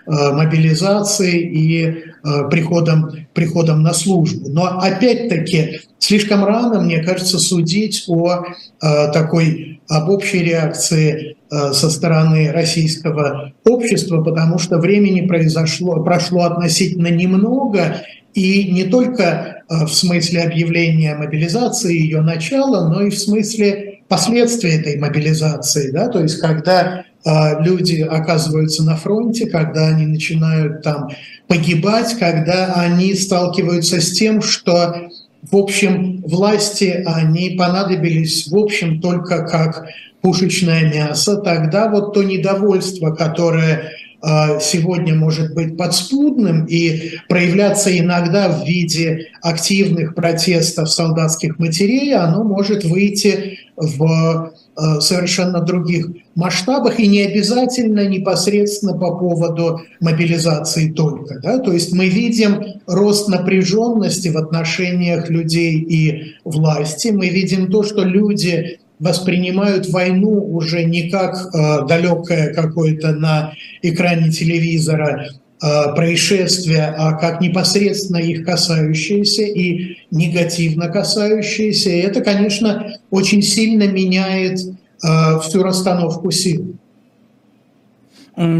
мобилизацией 0.06 1.40
и 1.40 2.04
приходом, 2.50 3.10
приходом 3.34 3.82
на 3.82 3.92
службу. 3.92 4.48
Но 4.48 4.78
опять-таки 4.78 5.80
слишком 5.98 6.44
рано, 6.44 6.80
мне 6.80 7.02
кажется, 7.02 7.38
судить 7.38 8.04
о 8.08 8.44
такой 8.80 9.80
об 9.88 10.08
общей 10.08 10.38
реакции 10.38 11.36
со 11.50 11.90
стороны 11.90 12.50
российского 12.52 13.52
общества, 13.64 14.22
потому 14.22 14.58
что 14.58 14.78
времени 14.78 15.26
произошло, 15.26 16.02
прошло 16.02 16.44
относительно 16.44 17.08
немного, 17.08 18.02
и 18.34 18.72
не 18.72 18.84
только 18.84 19.22
э, 19.68 19.84
в 19.84 19.90
смысле 19.90 20.42
объявления 20.42 21.14
мобилизации, 21.14 21.98
ее 21.98 22.22
начала, 22.22 22.88
но 22.88 23.02
и 23.02 23.10
в 23.10 23.18
смысле 23.18 23.91
последствий 24.12 24.72
этой 24.72 24.98
мобилизации. 24.98 25.90
Да? 25.90 26.08
То 26.08 26.20
есть 26.20 26.38
когда 26.38 27.06
э, 27.24 27.30
люди 27.64 28.02
оказываются 28.02 28.84
на 28.84 28.94
фронте, 28.94 29.46
когда 29.46 29.88
они 29.88 30.04
начинают 30.04 30.82
там 30.82 31.08
погибать, 31.48 32.18
когда 32.18 32.74
они 32.74 33.14
сталкиваются 33.14 34.02
с 34.02 34.12
тем, 34.12 34.42
что 34.42 35.08
в 35.50 35.56
общем, 35.56 36.22
власти, 36.26 37.02
они 37.06 37.56
понадобились, 37.58 38.48
в 38.48 38.56
общем, 38.56 39.00
только 39.00 39.46
как 39.46 39.86
пушечное 40.20 40.92
мясо, 40.92 41.38
тогда 41.38 41.88
вот 41.88 42.12
то 42.12 42.22
недовольство, 42.22 43.12
которое 43.14 43.92
сегодня 44.22 45.14
может 45.14 45.52
быть 45.54 45.76
подспудным 45.76 46.64
и 46.66 47.14
проявляться 47.28 47.96
иногда 47.96 48.48
в 48.48 48.64
виде 48.64 49.28
активных 49.42 50.14
протестов 50.14 50.90
солдатских 50.90 51.58
матерей, 51.58 52.14
оно 52.14 52.44
может 52.44 52.84
выйти 52.84 53.58
в 53.76 54.52
а, 54.74 55.00
совершенно 55.00 55.60
других 55.60 56.08
масштабах 56.34 56.98
и 56.98 57.06
не 57.06 57.20
обязательно 57.22 58.08
непосредственно 58.08 58.94
по 58.94 59.14
поводу 59.16 59.82
мобилизации 60.00 60.90
только. 60.90 61.40
Да? 61.40 61.58
То 61.58 61.72
есть 61.72 61.92
мы 61.92 62.08
видим 62.08 62.80
рост 62.86 63.28
напряженности 63.28 64.28
в 64.28 64.38
отношениях 64.38 65.28
людей 65.28 65.74
и 65.76 66.36
власти, 66.44 67.08
мы 67.08 67.28
видим 67.28 67.70
то, 67.70 67.82
что 67.82 68.02
люди 68.02 68.78
воспринимают 69.02 69.88
войну 69.88 70.30
уже 70.30 70.84
не 70.84 71.10
как 71.10 71.34
э, 71.52 71.86
далекое 71.88 72.54
какое-то 72.54 73.12
на 73.12 73.52
экране 73.82 74.30
телевизора 74.30 75.26
э, 75.60 75.94
происшествие, 75.96 76.94
а 76.96 77.14
как 77.14 77.40
непосредственно 77.40 78.18
их 78.18 78.46
касающиеся 78.46 79.42
и 79.42 79.96
негативно 80.12 80.88
касающиеся. 80.88 81.90
И 81.90 81.98
это, 81.98 82.20
конечно, 82.20 82.94
очень 83.10 83.42
сильно 83.42 83.88
меняет 83.88 84.60
э, 84.60 85.40
всю 85.40 85.64
расстановку 85.64 86.30
сил. 86.30 86.76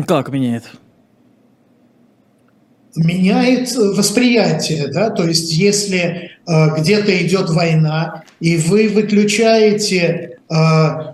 Как 0.06 0.28
меняет? 0.30 0.64
меняет 2.94 3.74
восприятие, 3.74 4.88
да, 4.88 5.08
то 5.08 5.26
есть 5.26 5.50
если 5.52 6.30
э, 6.46 6.78
где-то 6.78 7.26
идет 7.26 7.48
война 7.48 8.24
и 8.38 8.56
вы 8.56 8.88
выключаете 8.88 10.31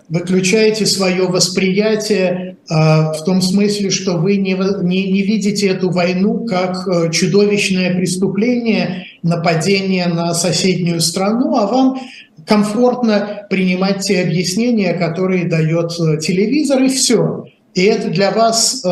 выключаете 0.08 0.84
свое 0.86 1.28
восприятие 1.28 2.56
а, 2.70 3.12
в 3.12 3.24
том 3.24 3.40
смысле, 3.40 3.90
что 3.90 4.18
вы 4.18 4.36
не, 4.36 4.52
не, 4.82 5.10
не 5.10 5.22
видите 5.22 5.68
эту 5.68 5.90
войну 5.90 6.44
как 6.44 6.86
э, 6.86 7.10
чудовищное 7.10 7.94
преступление, 7.94 9.06
нападение 9.22 10.06
на 10.06 10.34
соседнюю 10.34 11.00
страну, 11.00 11.56
а 11.56 11.66
вам 11.66 12.00
комфортно 12.46 13.46
принимать 13.48 14.00
те 14.00 14.20
объяснения, 14.20 14.92
которые 14.92 15.46
дает 15.46 15.92
э, 15.98 16.18
телевизор, 16.18 16.82
и 16.82 16.88
все. 16.88 17.46
И 17.74 17.84
это 17.84 18.10
для 18.10 18.32
вас 18.32 18.84
э, 18.84 18.88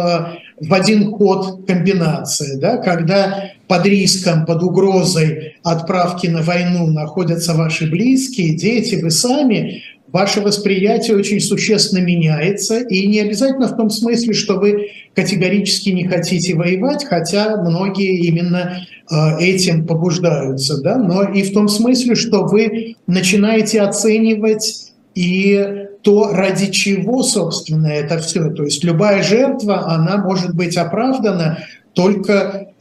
в 0.61 0.73
один 0.73 1.13
ход 1.13 1.67
комбинация, 1.67 2.59
да, 2.59 2.79
когда 2.79 3.51
под 3.69 3.85
риском, 3.85 4.47
под 4.47 4.63
угрозой 4.63 5.57
отправки 5.63 6.29
на 6.29 6.41
войну 6.41 6.87
находятся 6.87 7.53
ваши 7.53 7.91
близкие, 7.91 8.57
дети, 8.57 8.95
вы 9.03 9.11
сами, 9.11 9.83
ваше 10.13 10.41
восприятие 10.41 11.17
очень 11.17 11.41
существенно 11.41 12.01
меняется, 12.01 12.81
и 12.81 13.07
не 13.07 13.21
обязательно 13.21 13.69
в 13.69 13.77
том 13.77 13.91
смысле, 13.91 14.33
что 14.35 14.59
вы 14.59 14.91
категорически 15.15 15.91
не 15.91 16.07
хотите 16.07 16.55
воевать, 16.55 17.05
хотя 17.05 17.57
многие 17.63 18.27
именно 18.27 18.87
э, 19.11 19.15
этим 19.41 19.87
побуждаются, 19.87 20.81
да, 20.81 20.97
но 20.97 21.25
и 21.25 21.43
в 21.43 21.53
том 21.53 21.69
смысле, 21.69 22.15
что 22.15 22.45
вы 22.45 22.97
начинаете 23.07 23.81
оценивать 23.83 24.93
и 25.15 25.87
то, 26.03 26.33
ради 26.33 26.71
чего, 26.71 27.23
собственно, 27.23 27.89
это 27.89 28.19
все. 28.19 28.51
То 28.51 28.63
есть 28.63 28.85
любая 28.85 29.23
жертва, 29.25 29.91
она 29.93 30.19
может 30.19 30.55
быть 30.55 30.77
оправдана 30.77 31.59
только 31.97 32.33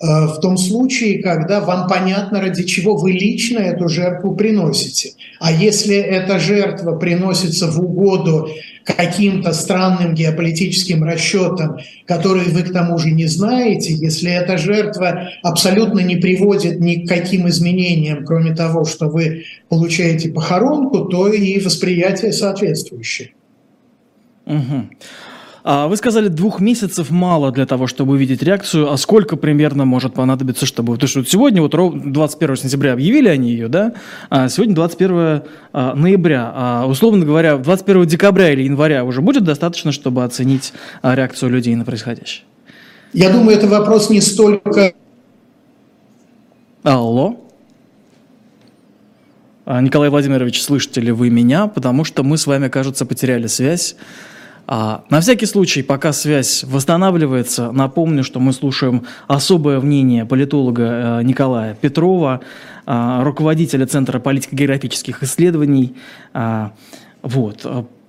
э, 0.02 0.06
в 0.26 0.42
том 0.42 0.58
случае, 0.58 1.24
когда 1.24 1.62
вам 1.62 1.88
понятно, 1.88 2.42
ради 2.42 2.64
чего 2.64 2.98
вы 2.98 3.14
лично 3.14 3.60
эту 3.60 3.88
жертву 3.88 4.36
приносите. 4.36 5.14
А 5.40 5.54
если 5.54 5.96
эта 5.96 6.38
жертва 6.38 6.98
приносится 6.98 7.72
в 7.72 7.80
угоду 7.80 8.50
каким-то 8.84 9.54
странным 9.54 10.16
геополитическим 10.16 11.06
расчетам, 11.06 11.78
которые 12.06 12.50
вы 12.50 12.64
к 12.64 12.74
тому 12.74 12.98
же 12.98 13.12
не 13.12 13.26
знаете, 13.28 13.94
если 13.94 14.30
эта 14.30 14.58
жертва 14.58 15.30
абсолютно 15.44 16.02
не 16.02 16.18
приводит 16.18 16.82
ни 16.82 17.06
к 17.06 17.08
каким 17.08 17.48
изменениям, 17.48 18.26
кроме 18.26 18.54
того, 18.54 18.84
что 18.84 19.08
вы 19.08 19.46
получаете 19.70 20.28
похоронку, 20.28 21.06
то 21.06 21.30
и 21.30 21.58
восприятие 21.62 22.34
соответствующее. 22.34 23.32
Угу. 24.46 24.90
А 25.68 25.88
вы 25.88 25.98
сказали, 25.98 26.28
двух 26.28 26.60
месяцев 26.60 27.10
мало 27.10 27.52
для 27.52 27.66
того, 27.66 27.88
чтобы 27.88 28.14
увидеть 28.14 28.44
реакцию. 28.44 28.92
А 28.92 28.98
сколько 28.98 29.36
примерно 29.36 29.84
может 29.84 30.14
понадобиться, 30.14 30.68
чтобы... 30.68 30.94
Потому 30.94 31.08
что 31.08 31.26
сегодня, 31.26 31.60
вот 31.60 31.72
21 31.72 32.56
сентября 32.56 32.94
объявили 32.94 33.30
они 33.30 33.50
ее, 33.50 33.68
да? 33.68 33.94
А 34.30 34.48
сегодня 34.48 34.76
21 34.76 35.42
а, 35.74 35.96
ноября. 35.96 36.52
А, 36.54 36.86
условно 36.86 37.26
говоря, 37.26 37.58
21 37.58 38.06
декабря 38.06 38.54
или 38.54 38.62
января 38.62 39.04
уже 39.04 39.22
будет 39.22 39.44
достаточно, 39.44 39.92
чтобы 39.92 40.24
оценить 40.24 40.72
а, 41.02 41.16
реакцию 41.16 41.50
людей 41.50 41.76
на 41.76 41.84
происходящее? 41.84 42.46
Я 43.14 43.32
думаю, 43.32 43.58
это 43.58 43.68
вопрос 43.68 44.12
не 44.12 44.22
столько... 44.22 44.94
Алло? 46.84 47.40
Николай 49.66 50.12
Владимирович, 50.12 50.62
слышите 50.62 51.02
ли 51.02 51.12
вы 51.12 51.32
меня? 51.32 51.66
Потому 51.66 52.04
что 52.04 52.22
мы 52.22 52.38
с 52.38 52.46
вами, 52.46 52.68
кажется, 52.68 53.08
потеряли 53.08 53.48
связь. 53.48 53.96
А, 54.68 55.04
на 55.10 55.20
всякий 55.20 55.46
случай, 55.46 55.84
пока 55.84 56.14
связь 56.14 56.64
восстанавливается, 56.64 57.72
напомню, 57.72 58.24
что 58.24 58.40
мы 58.40 58.54
слушаем 58.54 59.04
особое 59.28 59.80
мнение 59.80 60.26
политолога 60.26 61.20
э, 61.20 61.24
Николая 61.24 61.76
Петрова, 61.76 62.42
э, 62.86 63.20
руководителя 63.24 63.86
Центра 63.86 64.20
политико-географических 64.20 65.22
исследований. 65.24 65.96
Э, 66.34 66.70
вот. 67.22 67.66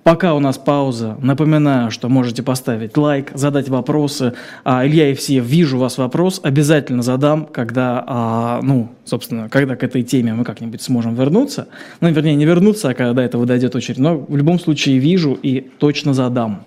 Пока 0.07 0.35
у 0.35 0.39
нас 0.39 0.57
пауза, 0.57 1.17
напоминаю, 1.21 1.91
что 1.91 2.07
можете 2.07 2.41
поставить 2.41 2.95
лайк, 2.95 3.31
задать 3.33 3.67
вопросы. 3.67 4.35
А, 4.63 4.87
Илья 4.87 5.09
Евсеев, 5.09 5.43
вижу 5.43 5.77
вас 5.77 5.97
вопрос, 5.97 6.39
обязательно 6.41 7.03
задам, 7.03 7.45
когда, 7.45 8.05
а, 8.07 8.61
ну, 8.63 8.87
собственно, 9.03 9.49
когда 9.49 9.75
к 9.75 9.83
этой 9.83 10.03
теме 10.03 10.33
мы 10.33 10.45
как-нибудь 10.45 10.81
сможем 10.81 11.13
вернуться. 11.13 11.67
Ну, 11.99 12.09
вернее, 12.09 12.35
не 12.35 12.45
вернуться, 12.45 12.87
а 12.87 12.93
когда 12.93 13.11
до 13.11 13.21
этого 13.21 13.45
дойдет 13.45 13.75
очередь. 13.75 13.97
Но 13.97 14.17
в 14.17 14.37
любом 14.37 14.61
случае 14.61 14.97
вижу 14.97 15.33
и 15.33 15.59
точно 15.77 16.13
задам. 16.13 16.63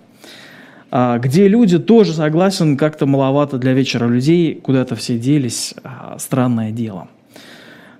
А, 0.91 1.17
где 1.17 1.47
люди 1.47 1.79
тоже 1.79 2.13
согласен, 2.13 2.77
как-то 2.77 3.07
маловато 3.07 3.57
для 3.57 3.73
вечера 3.73 4.05
людей, 4.05 4.53
куда-то 4.53 4.95
все 4.95 5.17
делись, 5.17 5.73
а, 5.83 6.17
странное 6.19 6.69
дело. 6.69 7.07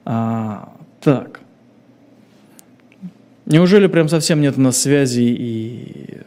А, 0.05 0.69
так. 1.01 1.40
Неужели 3.51 3.87
прям 3.87 4.07
совсем 4.07 4.39
нет 4.39 4.57
у 4.57 4.61
нас 4.61 4.77
связи 4.77 5.21
и... 5.21 6.21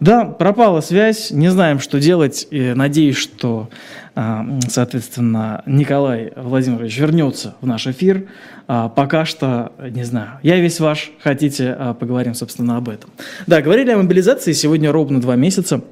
Да, 0.00 0.24
пропала 0.24 0.80
связь, 0.80 1.32
не 1.32 1.50
знаем, 1.50 1.80
что 1.80 1.98
делать, 1.98 2.46
и 2.50 2.72
надеюсь, 2.72 3.16
что, 3.16 3.68
а, 4.14 4.46
соответственно, 4.68 5.62
Николай 5.66 6.32
Владимирович 6.36 6.96
вернется 6.98 7.56
в 7.60 7.66
наш 7.66 7.86
эфир. 7.88 8.28
А, 8.68 8.88
пока 8.88 9.24
что, 9.24 9.72
не 9.90 10.04
знаю, 10.04 10.38
я 10.42 10.60
весь 10.60 10.78
ваш, 10.78 11.10
хотите, 11.20 11.76
а, 11.76 11.94
поговорим, 11.94 12.34
собственно, 12.34 12.76
об 12.76 12.88
этом. 12.88 13.10
Да, 13.48 13.60
говорили 13.60 13.90
о 13.90 13.98
мобилизации, 13.98 14.52
сегодня 14.52 14.92
ровно 14.92 15.20
два 15.20 15.34
месяца. 15.34 15.82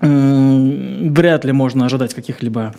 Вряд 0.00 1.44
ли 1.44 1.52
можно 1.52 1.86
ожидать 1.86 2.12
каких-либо 2.12 2.74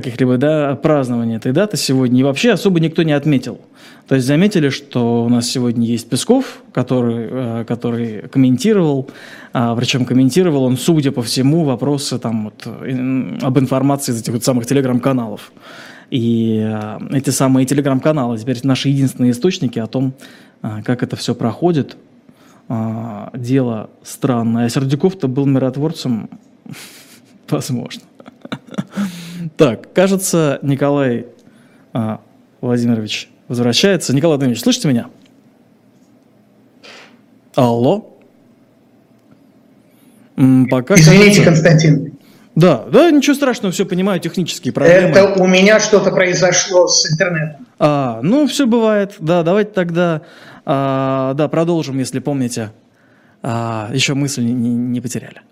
каких-либо 0.00 0.36
да, 0.36 0.76
празднования 0.76 1.36
этой 1.36 1.52
даты 1.52 1.76
сегодня. 1.76 2.20
И 2.20 2.22
вообще 2.22 2.52
особо 2.52 2.80
никто 2.80 3.02
не 3.02 3.12
отметил. 3.12 3.60
То 4.08 4.14
есть 4.14 4.26
заметили, 4.26 4.68
что 4.68 5.24
у 5.24 5.28
нас 5.28 5.48
сегодня 5.48 5.86
есть 5.86 6.08
Песков, 6.08 6.62
который, 6.72 7.28
э, 7.30 7.64
который 7.66 8.28
комментировал, 8.28 9.10
а, 9.52 9.74
причем 9.74 10.04
комментировал 10.04 10.64
он, 10.64 10.76
судя 10.76 11.10
по 11.12 11.22
всему, 11.22 11.64
вопросы 11.64 12.18
там, 12.18 12.44
вот, 12.44 12.66
об 13.42 13.58
информации 13.58 14.12
из 14.12 14.20
этих 14.20 14.34
вот 14.34 14.44
самых 14.44 14.66
телеграм-каналов. 14.66 15.52
и 16.10 16.62
э, 16.64 16.98
эти 17.16 17.30
самые 17.30 17.66
телеграм-каналы 17.66 18.38
теперь 18.38 18.58
наши 18.62 18.90
единственные 18.90 19.32
источники 19.32 19.80
о 19.80 19.86
том, 19.86 20.12
э, 20.62 20.82
как 20.84 21.02
это 21.02 21.16
все 21.16 21.34
проходит. 21.34 21.96
Э, 22.68 23.28
дело 23.34 23.90
странное. 24.04 24.66
А 24.66 24.68
Сердюков-то 24.68 25.26
был 25.26 25.46
миротворцем, 25.46 26.28
возможно. 27.48 28.02
Так, 29.56 29.92
кажется, 29.92 30.58
Николай 30.62 31.26
Владимирович 32.60 33.30
возвращается. 33.48 34.14
Николай 34.14 34.36
Владимирович, 34.36 34.62
слышите 34.62 34.88
меня? 34.88 35.06
Алло? 37.54 38.12
Пока 40.70 40.94
Извините, 40.94 41.42
кажется... 41.42 41.44
Константин. 41.44 42.12
Да, 42.54 42.84
да, 42.90 43.10
ничего 43.10 43.34
страшного, 43.34 43.72
все 43.72 43.84
понимаю, 43.84 44.18
технические 44.20 44.72
проблемы. 44.72 45.08
Это 45.08 45.34
у 45.42 45.46
меня 45.46 45.78
что-то 45.78 46.10
произошло 46.10 46.86
с 46.86 47.10
интернетом. 47.10 47.66
А, 47.78 48.20
ну, 48.22 48.46
все 48.46 48.66
бывает. 48.66 49.14
Да, 49.18 49.42
давайте 49.42 49.72
тогда, 49.72 50.22
а, 50.64 51.34
да, 51.34 51.48
продолжим, 51.48 51.98
если 51.98 52.18
помните. 52.18 52.72
А, 53.42 53.90
еще 53.92 54.14
мысль 54.14 54.44
не, 54.44 54.74
не 54.74 55.00
потеряли. 55.02 55.42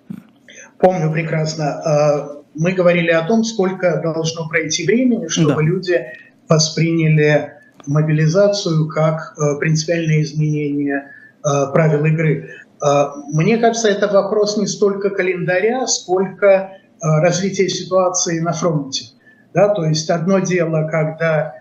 Помню 0.78 1.12
прекрасно. 1.12 2.42
Мы 2.54 2.72
говорили 2.72 3.10
о 3.10 3.26
том, 3.26 3.44
сколько 3.44 4.00
должно 4.02 4.48
пройти 4.48 4.86
времени, 4.86 5.28
чтобы 5.28 5.56
да. 5.56 5.62
люди 5.62 6.06
восприняли 6.48 7.52
мобилизацию 7.86 8.88
как 8.88 9.34
э, 9.38 9.58
принципиальное 9.58 10.22
изменение 10.22 11.10
э, 11.44 11.72
правил 11.72 12.04
игры. 12.04 12.50
Э, 12.82 13.06
мне 13.32 13.58
кажется, 13.58 13.88
это 13.88 14.08
вопрос 14.08 14.56
не 14.56 14.66
столько 14.66 15.10
календаря, 15.10 15.86
сколько 15.86 16.78
развития 17.00 17.68
ситуации 17.68 18.40
на 18.40 18.52
фронте. 18.52 19.06
Да? 19.52 19.68
То 19.68 19.84
есть 19.84 20.08
одно 20.08 20.38
дело, 20.38 20.88
когда 20.88 21.54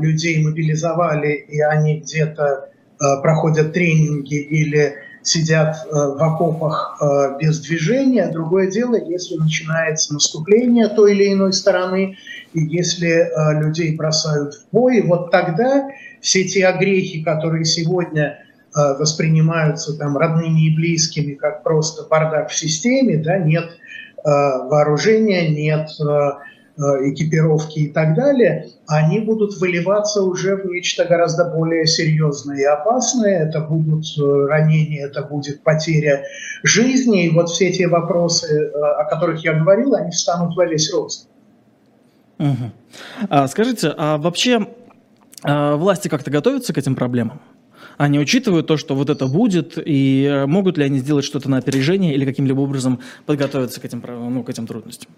людей 0.00 0.42
мобилизовали, 0.42 1.32
и 1.48 1.60
они 1.60 2.00
где-то 2.00 2.70
проходят 3.22 3.72
тренинги 3.72 4.34
или 4.34 4.96
сидят 5.26 5.76
в 5.90 6.22
окопах 6.22 7.00
без 7.40 7.60
движения. 7.60 8.30
Другое 8.30 8.70
дело, 8.70 8.94
если 8.96 9.36
начинается 9.36 10.14
наступление 10.14 10.88
той 10.88 11.12
или 11.12 11.32
иной 11.32 11.52
стороны, 11.52 12.16
и 12.54 12.60
если 12.60 13.10
э, 13.10 13.60
людей 13.60 13.96
бросают 13.96 14.54
в 14.54 14.72
бой, 14.72 15.02
вот 15.02 15.30
тогда 15.30 15.88
все 16.20 16.44
те 16.44 16.66
огрехи, 16.66 17.22
которые 17.22 17.64
сегодня 17.64 18.38
э, 18.74 18.94
воспринимаются 18.98 19.98
там 19.98 20.16
родными 20.16 20.68
и 20.68 20.74
близкими 20.74 21.34
как 21.34 21.64
просто 21.64 22.04
бардак 22.08 22.50
в 22.50 22.54
системе, 22.54 23.16
да, 23.16 23.38
нет 23.38 23.64
э, 23.64 24.20
вооружения, 24.24 25.48
нет 25.48 25.90
экипировки 26.76 27.78
и 27.80 27.88
так 27.88 28.14
далее, 28.14 28.70
они 28.86 29.20
будут 29.20 29.56
выливаться 29.58 30.22
уже 30.22 30.56
в 30.56 30.66
нечто 30.66 31.04
гораздо 31.04 31.44
более 31.44 31.86
серьезное 31.86 32.58
и 32.58 32.64
опасное. 32.64 33.46
Это 33.46 33.60
будут 33.60 34.06
ранения, 34.18 35.06
это 35.06 35.22
будет 35.22 35.62
потеря 35.62 36.24
жизни. 36.62 37.26
И 37.26 37.30
вот 37.30 37.48
все 37.48 37.72
те 37.72 37.86
вопросы, 37.86 38.70
о 38.74 39.04
которых 39.04 39.44
я 39.44 39.54
говорил, 39.54 39.94
они 39.94 40.10
встанут 40.10 40.56
во 40.56 40.66
весь 40.66 40.92
рост. 40.92 41.28
Угу. 42.38 42.72
А, 43.28 43.46
скажите, 43.46 43.94
а 43.96 44.18
вообще 44.18 44.66
а, 45.42 45.76
власти 45.76 46.08
как-то 46.08 46.30
готовятся 46.30 46.72
к 46.72 46.78
этим 46.78 46.94
проблемам? 46.94 47.40
Они 47.96 48.18
учитывают 48.18 48.66
то, 48.66 48.76
что 48.76 48.96
вот 48.96 49.08
это 49.08 49.26
будет, 49.28 49.78
и 49.78 50.24
э, 50.24 50.46
могут 50.46 50.76
ли 50.78 50.84
они 50.84 50.98
сделать 50.98 51.24
что-то 51.24 51.48
на 51.48 51.58
опережение 51.58 52.12
или 52.14 52.24
каким-либо 52.24 52.60
образом 52.60 52.98
подготовиться 53.24 53.80
к 53.80 53.84
этим, 53.84 54.02
ну, 54.04 54.42
к 54.42 54.50
этим 54.50 54.66
трудностям? 54.66 55.12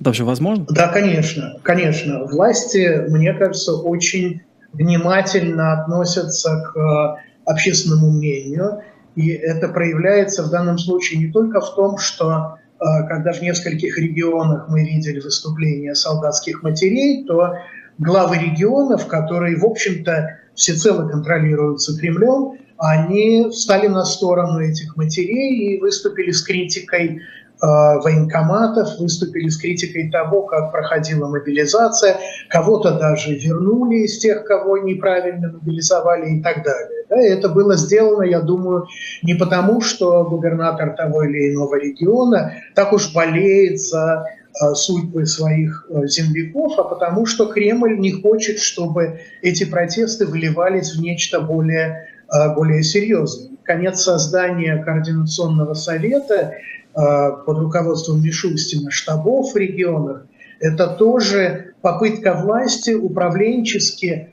Это 0.00 0.08
вообще 0.08 0.24
возможно? 0.24 0.66
Да, 0.68 0.88
конечно, 0.88 1.58
конечно. 1.62 2.24
Власти, 2.24 3.06
мне 3.08 3.32
кажется, 3.32 3.74
очень 3.74 4.42
внимательно 4.72 5.80
относятся 5.80 6.64
к 6.72 6.76
э, 6.76 7.22
общественному 7.46 8.10
мнению, 8.10 8.80
и 9.14 9.28
это 9.30 9.68
проявляется 9.68 10.42
в 10.42 10.50
данном 10.50 10.78
случае 10.78 11.20
не 11.20 11.32
только 11.32 11.60
в 11.60 11.74
том, 11.76 11.98
что 11.98 12.56
а, 12.80 13.02
когда 13.04 13.32
в 13.32 13.40
нескольких 13.40 13.96
регионах 13.96 14.66
мы 14.68 14.82
видели 14.82 15.20
выступления 15.20 15.94
солдатских 15.94 16.64
матерей, 16.64 17.24
то 17.24 17.54
главы 17.98 18.38
регионов, 18.38 19.06
которые, 19.06 19.56
в 19.56 19.64
общем-то, 19.64 20.38
всецело 20.56 21.08
контролируются 21.08 21.96
Кремлем, 21.96 22.58
они 22.76 23.50
встали 23.50 23.86
на 23.86 24.04
сторону 24.04 24.58
этих 24.58 24.96
матерей 24.96 25.76
и 25.76 25.80
выступили 25.80 26.32
с 26.32 26.42
критикой 26.42 27.20
Э, 27.20 27.43
военкоматов, 27.60 28.98
выступили 28.98 29.48
с 29.48 29.56
критикой 29.56 30.10
того, 30.10 30.42
как 30.42 30.72
проходила 30.72 31.28
мобилизация, 31.28 32.18
кого-то 32.48 32.98
даже 32.98 33.34
вернули 33.34 34.04
из 34.04 34.18
тех, 34.18 34.44
кого 34.44 34.78
неправильно 34.78 35.52
мобилизовали 35.52 36.38
и 36.38 36.42
так 36.42 36.64
далее. 36.64 37.04
Да, 37.08 37.20
это 37.20 37.48
было 37.48 37.76
сделано, 37.76 38.24
я 38.24 38.40
думаю, 38.40 38.86
не 39.22 39.34
потому, 39.34 39.80
что 39.80 40.24
губернатор 40.24 40.94
того 40.96 41.24
или 41.24 41.52
иного 41.52 41.76
региона 41.76 42.54
так 42.74 42.92
уж 42.92 43.12
болеет 43.14 43.80
за 43.80 44.24
э, 44.24 44.74
судьбы 44.74 45.24
своих 45.24 45.86
э, 45.90 46.06
земляков, 46.06 46.78
а 46.78 46.84
потому 46.84 47.24
что 47.24 47.46
Кремль 47.46 47.98
не 47.98 48.12
хочет, 48.12 48.58
чтобы 48.58 49.20
эти 49.42 49.64
протесты 49.64 50.26
выливались 50.26 50.96
в 50.96 51.00
нечто 51.00 51.40
более, 51.40 52.08
более 52.56 52.82
серьезное. 52.82 53.50
Конец 53.62 54.02
создания 54.02 54.82
Координационного 54.82 55.74
совета 55.74 56.54
Э, 56.83 56.83
под 56.94 57.58
руководством 57.58 58.22
Мишустина 58.22 58.90
штабов 58.90 59.52
в 59.52 59.56
регионах, 59.56 60.26
это 60.60 60.86
тоже 60.88 61.74
попытка 61.82 62.34
власти 62.34 62.92
управленчески 62.92 64.06
э, 64.06 64.28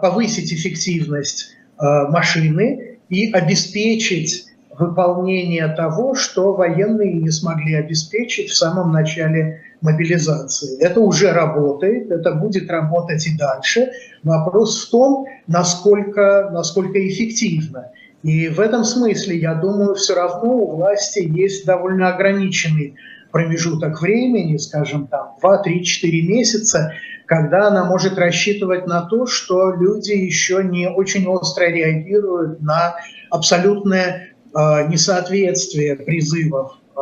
повысить 0.00 0.52
эффективность 0.52 1.50
э, 1.80 1.84
машины 2.10 2.98
и 3.08 3.32
обеспечить 3.32 4.46
выполнение 4.78 5.66
того, 5.68 6.14
что 6.14 6.54
военные 6.54 7.14
не 7.14 7.30
смогли 7.30 7.74
обеспечить 7.74 8.50
в 8.50 8.56
самом 8.56 8.92
начале 8.92 9.62
мобилизации. 9.80 10.80
Это 10.80 11.00
уже 11.00 11.32
работает, 11.32 12.10
это 12.10 12.32
будет 12.34 12.70
работать 12.70 13.26
и 13.26 13.36
дальше. 13.36 13.90
Вопрос 14.22 14.86
в 14.86 14.90
том, 14.90 15.26
насколько, 15.46 16.50
насколько 16.52 17.04
эффективно. 17.08 17.90
И 18.22 18.48
в 18.48 18.58
этом 18.58 18.84
смысле, 18.84 19.38
я 19.38 19.54
думаю, 19.54 19.94
все 19.94 20.14
равно 20.14 20.52
у 20.52 20.76
власти 20.76 21.20
есть 21.20 21.64
довольно 21.64 22.08
ограниченный 22.08 22.96
промежуток 23.30 24.00
времени, 24.00 24.56
скажем, 24.56 25.06
там 25.06 25.36
2, 25.40 25.58
3, 25.58 25.84
4 25.84 26.22
месяца, 26.22 26.92
когда 27.26 27.68
она 27.68 27.84
может 27.84 28.18
рассчитывать 28.18 28.86
на 28.86 29.02
то, 29.02 29.26
что 29.26 29.70
люди 29.70 30.12
еще 30.12 30.64
не 30.64 30.88
очень 30.88 31.26
остро 31.26 31.64
реагируют 31.64 32.60
на 32.62 32.96
абсолютное 33.30 34.30
э, 34.54 34.88
несоответствие 34.88 35.94
призывов 35.96 36.72
э, 36.96 37.00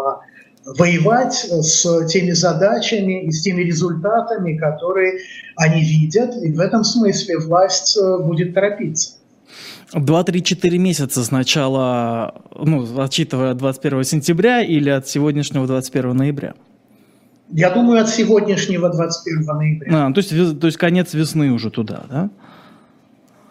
воевать 0.66 1.34
с 1.34 2.06
теми 2.08 2.32
задачами 2.32 3.24
и 3.24 3.30
с 3.30 3.42
теми 3.42 3.62
результатами, 3.62 4.56
которые 4.58 5.20
они 5.56 5.80
видят. 5.80 6.34
И 6.42 6.50
в 6.50 6.60
этом 6.60 6.82
смысле 6.82 7.38
власть 7.38 7.96
э, 7.96 8.18
будет 8.18 8.52
торопиться. 8.52 9.12
2-3-4 9.94 10.78
месяца 10.78 11.24
сначала, 11.24 12.34
ну, 12.58 13.00
отчитывая 13.00 13.52
от 13.52 13.58
21 13.58 14.04
сентября 14.04 14.62
или 14.62 14.90
от 14.90 15.06
сегодняшнего 15.08 15.66
21 15.66 16.16
ноября? 16.16 16.54
Я 17.50 17.70
думаю, 17.70 18.00
от 18.00 18.08
сегодняшнего 18.08 18.88
21 18.88 19.44
ноября. 19.46 20.06
А, 20.06 20.12
то, 20.12 20.20
есть, 20.20 20.60
то 20.60 20.66
есть 20.66 20.78
конец 20.78 21.14
весны 21.14 21.52
уже 21.52 21.70
туда, 21.70 22.02
да? 22.10 22.30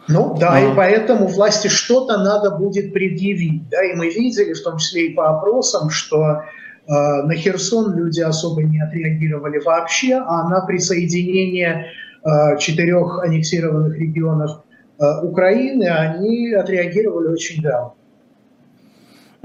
Ну 0.08 0.38
да, 0.38 0.54
а. 0.54 0.60
и 0.60 0.76
поэтому 0.76 1.28
власти 1.28 1.67
что-то 1.67 2.17
надо 2.17 2.52
будет 2.52 2.93
предъявить. 2.93 3.67
Да, 3.69 3.84
и 3.84 3.95
мы 3.95 4.10
видели, 4.10 4.54
в 4.54 4.62
том 4.62 4.78
числе 4.78 5.08
и 5.08 5.13
по 5.13 5.30
опросам, 5.30 5.89
что 5.89 6.17
э, 6.21 6.41
на 6.88 7.34
Херсон 7.34 7.95
люди 7.95 8.19
особо 8.19 8.62
не 8.63 8.80
отреагировали 8.80 9.60
вообще, 9.60 10.15
а 10.15 10.48
на 10.48 10.62
присоединение 10.62 11.88
э, 12.24 12.58
четырех 12.60 13.24
аннексированных 13.24 13.98
регионов 13.98 14.64
Украины, 14.98 15.86
они 15.86 16.54
отреагировали 16.54 17.28
очень 17.28 17.62
давно. 17.62 17.96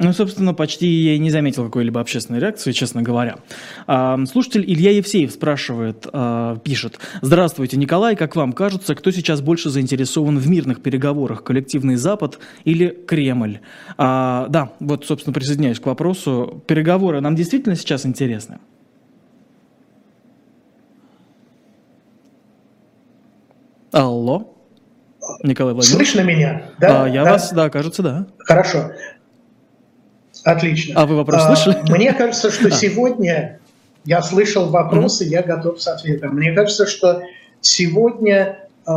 Ну, 0.03 0.15
собственно, 0.15 0.55
почти 0.55 0.87
я 0.87 1.19
не 1.19 1.31
заметил 1.31 1.67
какой-либо 1.67 2.01
общественной 2.01 2.41
реакции, 2.41 2.73
честно 2.73 3.03
говоря. 3.03 3.37
А, 3.87 4.19
слушатель 4.25 4.65
Илья 4.67 4.93
Евсеев 4.93 5.31
спрашивает, 5.31 6.07
а, 6.11 6.57
пишет. 6.57 6.99
Здравствуйте, 7.21 7.77
Николай, 7.77 8.17
как 8.17 8.35
вам 8.35 8.55
кажется, 8.55 8.95
кто 8.95 9.11
сейчас 9.11 9.43
больше 9.43 9.69
заинтересован 9.69 10.39
в 10.39 10.49
мирных 10.49 10.81
переговорах, 10.81 11.45
коллективный 11.45 11.97
Запад 11.97 12.39
или 12.65 12.89
Кремль? 12.89 13.61
А, 13.99 14.47
да, 14.49 14.73
вот, 14.81 15.05
собственно, 15.05 15.35
присоединяюсь 15.35 15.79
к 15.79 15.85
вопросу. 15.85 16.65
Переговоры 16.67 17.21
нам 17.21 17.37
действительно 17.37 17.77
сейчас 17.77 18.07
интересны? 18.07 18.59
Алло? 23.93 24.60
Николай 25.43 25.75
Владимирович. 25.75 26.11
Слышно 26.11 26.27
меня? 26.27 26.63
Да? 26.79 27.05
А, 27.05 27.09
я 27.09 27.25
да? 27.25 27.33
вас, 27.33 27.53
да, 27.53 27.71
кажется, 27.71 28.03
да. 28.03 28.27
Хорошо. 28.39 28.93
Отлично. 30.45 31.01
А 31.01 31.07
вы 31.07 31.17
вопрос 31.17 31.43
а, 31.43 31.57
слышали? 31.57 31.91
Мне 31.91 32.13
кажется, 32.13 32.51
что 32.51 32.69
а. 32.69 32.71
сегодня 32.71 33.61
Я 34.05 34.23
слышал 34.23 34.71
вопросы, 34.71 35.25
я 35.25 35.43
готов 35.43 35.81
с 35.81 35.87
ответом. 35.87 36.35
Мне 36.35 36.53
кажется, 36.53 36.87
что 36.87 37.23
сегодня 37.61 38.69
э, 38.87 38.91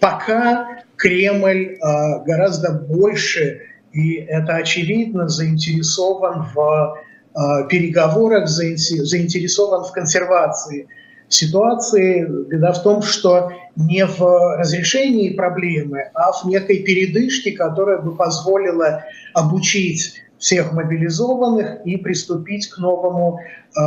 пока 0.00 0.82
Кремль 0.96 1.76
э, 1.76 2.24
гораздо 2.24 2.72
больше, 2.72 3.62
и 3.92 4.14
это 4.14 4.56
очевидно, 4.56 5.28
заинтересован 5.28 6.46
в 6.54 6.94
э, 7.34 7.68
переговорах, 7.68 8.48
заинтересован 8.48 9.84
в 9.84 9.92
консервации 9.92 10.88
ситуации. 11.34 12.26
Беда 12.48 12.72
в 12.72 12.82
том, 12.82 13.02
что 13.02 13.50
не 13.76 14.06
в 14.06 14.56
разрешении 14.56 15.30
проблемы, 15.30 16.10
а 16.14 16.32
в 16.32 16.44
некой 16.44 16.78
передышке, 16.78 17.52
которая 17.52 17.98
бы 17.98 18.16
позволила 18.16 19.04
обучить 19.34 20.14
всех 20.38 20.72
мобилизованных 20.72 21.84
и 21.84 21.96
приступить 21.96 22.68
к 22.68 22.78
новому 22.78 23.38
э, 23.38 23.80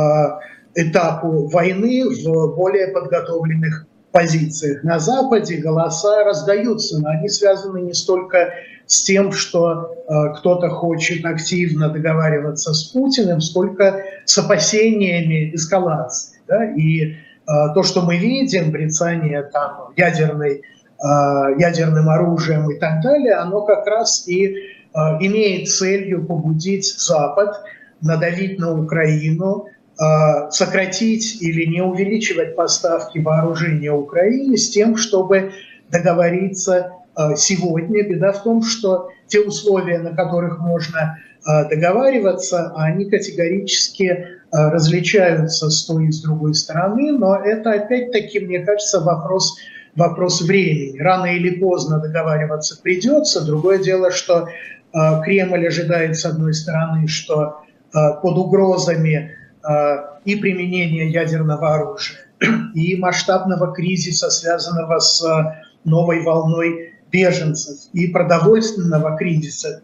этапу 0.74 1.48
войны 1.48 2.04
в 2.04 2.56
более 2.56 2.88
подготовленных 2.88 3.86
позициях. 4.12 4.82
На 4.82 4.98
Западе 4.98 5.56
голоса 5.58 6.24
раздаются, 6.24 7.00
но 7.00 7.10
они 7.10 7.28
связаны 7.28 7.82
не 7.82 7.94
столько 7.94 8.52
с 8.86 9.02
тем, 9.02 9.32
что 9.32 9.94
э, 10.08 10.38
кто-то 10.38 10.68
хочет 10.70 11.24
активно 11.24 11.90
договариваться 11.90 12.72
с 12.72 12.84
Путиным, 12.84 13.40
сколько 13.40 14.02
с 14.24 14.38
опасениями 14.38 15.54
эскалации. 15.54 16.40
Да? 16.48 16.64
И 16.72 17.16
то, 17.74 17.82
что 17.82 18.02
мы 18.02 18.18
видим, 18.18 18.70
брецание 18.70 19.42
там 19.42 19.92
ядерной, 19.96 20.60
э, 20.60 21.04
ядерным 21.58 22.10
оружием 22.10 22.70
и 22.70 22.78
так 22.78 23.00
далее, 23.00 23.34
оно 23.34 23.62
как 23.62 23.86
раз 23.86 24.28
и 24.28 24.48
э, 24.48 24.98
имеет 25.20 25.68
целью 25.68 26.26
побудить 26.26 26.86
Запад 26.98 27.62
надавить 28.00 28.58
на 28.58 28.78
Украину, 28.80 29.66
сократить 30.50 31.42
или 31.42 31.64
не 31.64 31.82
увеличивать 31.82 32.54
поставки 32.54 33.18
вооружения 33.18 33.90
Украине 33.90 34.56
с 34.56 34.70
тем, 34.70 34.96
чтобы 34.96 35.50
договориться 35.90 36.92
сегодня. 37.34 38.08
Беда 38.08 38.30
в 38.30 38.44
том, 38.44 38.62
что 38.62 39.10
те 39.26 39.40
условия, 39.40 39.98
на 39.98 40.14
которых 40.14 40.60
можно 40.60 41.18
договариваться, 41.46 42.72
они 42.76 43.08
категорически 43.08 44.26
различаются 44.50 45.70
с 45.70 45.84
той 45.84 46.06
и 46.06 46.12
с 46.12 46.22
другой 46.22 46.54
стороны, 46.54 47.12
но 47.12 47.36
это 47.36 47.72
опять-таки, 47.72 48.40
мне 48.40 48.60
кажется, 48.60 49.00
вопрос, 49.00 49.56
вопрос 49.94 50.40
времени. 50.40 50.98
Рано 50.98 51.26
или 51.26 51.58
поздно 51.60 51.98
договариваться 52.00 52.80
придется. 52.82 53.44
Другое 53.44 53.78
дело, 53.78 54.10
что 54.10 54.48
Кремль 55.24 55.66
ожидает, 55.66 56.16
с 56.16 56.24
одной 56.24 56.54
стороны, 56.54 57.06
что 57.08 57.58
под 57.92 58.38
угрозами 58.38 59.32
и 60.24 60.36
применения 60.36 61.10
ядерного 61.10 61.74
оружия, 61.74 62.18
и 62.74 62.96
масштабного 62.96 63.74
кризиса, 63.74 64.30
связанного 64.30 64.98
с 64.98 65.22
новой 65.84 66.22
волной 66.22 66.94
беженцев, 67.10 67.76
и 67.92 68.06
продовольственного 68.08 69.16
кризиса, 69.16 69.80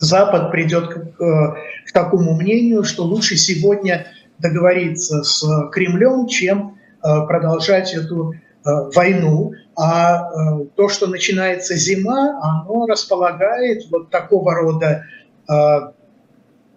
Запад 0.00 0.50
придет 0.50 0.88
к, 0.88 1.22
э, 1.22 1.54
к 1.86 1.92
такому 1.92 2.34
мнению, 2.34 2.84
что 2.84 3.04
лучше 3.04 3.36
сегодня 3.36 4.06
договориться 4.38 5.22
с 5.22 5.68
Кремлем, 5.70 6.26
чем 6.26 6.78
продолжать 7.02 7.94
эту 7.94 8.34
войну. 8.64 9.52
А 9.76 10.66
то, 10.76 10.88
что 10.88 11.06
начинается 11.06 11.76
зима, 11.76 12.38
оно 12.42 12.86
располагает 12.86 13.84
вот 13.90 14.10
такого 14.10 14.54
рода 14.54 15.04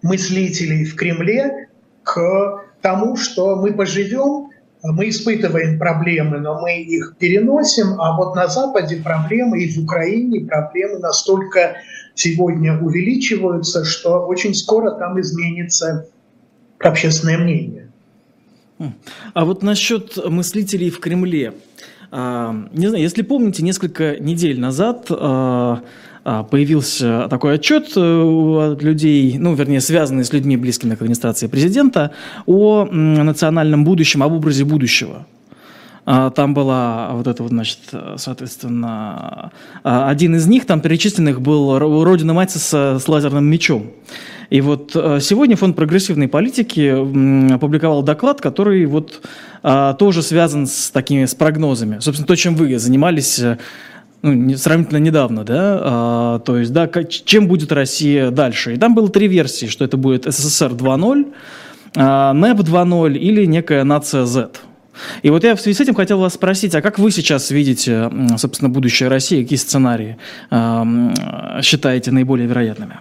мыслителей 0.02 0.84
в 0.84 0.94
Кремле 0.96 1.68
к 2.02 2.64
тому, 2.82 3.16
что 3.16 3.56
мы 3.56 3.72
поживем, 3.72 4.50
мы 4.82 5.08
испытываем 5.08 5.78
проблемы, 5.78 6.38
но 6.38 6.60
мы 6.60 6.82
их 6.82 7.16
переносим, 7.18 7.98
а 7.98 8.14
вот 8.16 8.36
на 8.36 8.48
Западе 8.48 8.96
проблемы 8.96 9.62
и 9.62 9.72
в 9.72 9.82
Украине 9.82 10.46
проблемы 10.46 10.98
настолько 10.98 11.76
сегодня 12.14 12.78
увеличиваются, 12.80 13.84
что 13.84 14.26
очень 14.26 14.54
скоро 14.54 14.92
там 14.92 15.20
изменится 15.20 16.08
общественное 16.78 17.38
мнение. 17.38 17.88
А 19.34 19.44
вот 19.44 19.62
насчет 19.62 20.16
мыслителей 20.28 20.90
в 20.90 21.00
Кремле. 21.00 21.54
А, 22.10 22.54
не 22.72 22.88
знаю, 22.88 23.02
если 23.02 23.22
помните, 23.22 23.62
несколько 23.62 24.16
недель 24.18 24.60
назад 24.60 25.06
а, 25.10 25.82
а, 26.24 26.42
появился 26.44 27.26
такой 27.28 27.54
отчет 27.54 27.92
э, 27.96 28.00
от 28.00 28.82
людей, 28.82 29.36
ну, 29.38 29.54
вернее, 29.54 29.80
связанный 29.80 30.24
с 30.24 30.32
людьми, 30.32 30.56
близкими 30.56 30.94
к 30.94 31.02
администрации 31.02 31.48
президента, 31.48 32.12
о 32.46 32.84
национальном 32.86 33.84
будущем, 33.84 34.22
об 34.22 34.32
образе 34.32 34.64
будущего. 34.64 35.26
А, 36.06 36.30
там 36.30 36.54
была 36.54 37.10
вот 37.12 37.26
это 37.26 37.42
вот, 37.42 37.50
значит, 37.50 37.78
соответственно, 38.16 39.52
а, 39.82 40.08
один 40.08 40.36
из 40.36 40.46
них, 40.46 40.66
там 40.66 40.80
перечисленных 40.80 41.40
был 41.40 41.78
Родина-мать 41.78 42.50
с, 42.50 42.98
с 42.98 43.08
лазерным 43.08 43.44
мечом. 43.44 43.90
И 44.50 44.60
вот 44.60 44.90
сегодня 44.92 45.56
Фонд 45.56 45.74
прогрессивной 45.74 46.28
политики 46.28 47.52
опубликовал 47.54 48.02
доклад, 48.02 48.42
который 48.42 48.84
вот 48.84 49.22
тоже 49.62 50.22
связан 50.22 50.66
с 50.66 50.90
такими, 50.90 51.24
с 51.24 51.34
прогнозами. 51.34 51.98
Собственно, 52.00 52.26
то, 52.26 52.36
чем 52.36 52.54
вы 52.54 52.78
занимались 52.78 53.42
ну, 54.24 54.56
сравнительно 54.56 54.96
недавно, 54.96 55.44
да, 55.44 55.80
а, 55.82 56.38
то 56.38 56.56
есть, 56.56 56.72
да, 56.72 56.88
чем 57.04 57.46
будет 57.46 57.70
Россия 57.72 58.30
дальше. 58.30 58.72
И 58.72 58.78
там 58.78 58.94
было 58.94 59.10
три 59.10 59.28
версии, 59.28 59.66
что 59.66 59.84
это 59.84 59.98
будет 59.98 60.24
СССР 60.24 60.72
2.0, 60.72 61.34
а, 61.96 62.32
НЭП 62.32 62.60
2.0 62.60 63.18
или 63.18 63.44
некая 63.44 63.84
нация 63.84 64.24
Z. 64.24 64.48
И 65.22 65.30
вот 65.30 65.44
я 65.44 65.54
в 65.54 65.60
связи 65.60 65.76
с 65.76 65.80
этим 65.80 65.94
хотел 65.94 66.18
вас 66.18 66.34
спросить, 66.34 66.74
а 66.74 66.82
как 66.82 66.98
вы 66.98 67.10
сейчас 67.10 67.50
видите, 67.50 68.10
собственно, 68.36 68.68
будущее 68.68 69.08
России, 69.08 69.42
какие 69.42 69.58
сценарии 69.58 70.18
а, 70.50 71.60
считаете 71.62 72.10
наиболее 72.10 72.46
вероятными? 72.46 73.00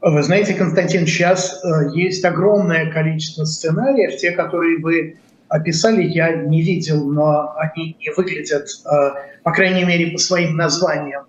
Вы 0.00 0.22
знаете, 0.22 0.54
Константин, 0.54 1.04
сейчас 1.06 1.64
э, 1.64 1.90
есть 1.94 2.24
огромное 2.24 2.92
количество 2.92 3.44
сценариев, 3.44 4.16
те, 4.18 4.30
которые 4.30 4.78
вы 4.78 5.16
описали, 5.48 6.02
я 6.02 6.32
не 6.32 6.62
видел, 6.62 7.04
но 7.10 7.54
они 7.56 7.96
не 7.98 8.12
выглядят, 8.16 8.68
э, 8.84 9.10
по 9.42 9.52
крайней 9.52 9.84
мере, 9.84 10.12
по 10.12 10.18
своим 10.18 10.56
названиям, 10.56 11.24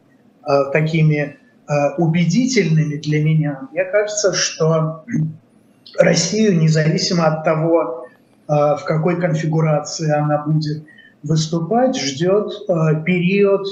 э, 0.45 0.71
такими 0.73 1.37
э, 1.67 1.73
убедительными 1.97 2.97
для 2.97 3.23
меня. 3.23 3.67
Мне 3.71 3.83
кажется, 3.85 4.33
что 4.33 5.03
Россию, 5.99 6.59
независимо 6.59 7.25
от 7.25 7.43
того, 7.43 8.07
в 8.47 8.81
какой 8.85 9.19
конфигурации 9.19 10.09
она 10.11 10.43
будет 10.43 10.85
выступать, 11.23 11.97
ждет 11.97 12.51
период, 13.03 13.67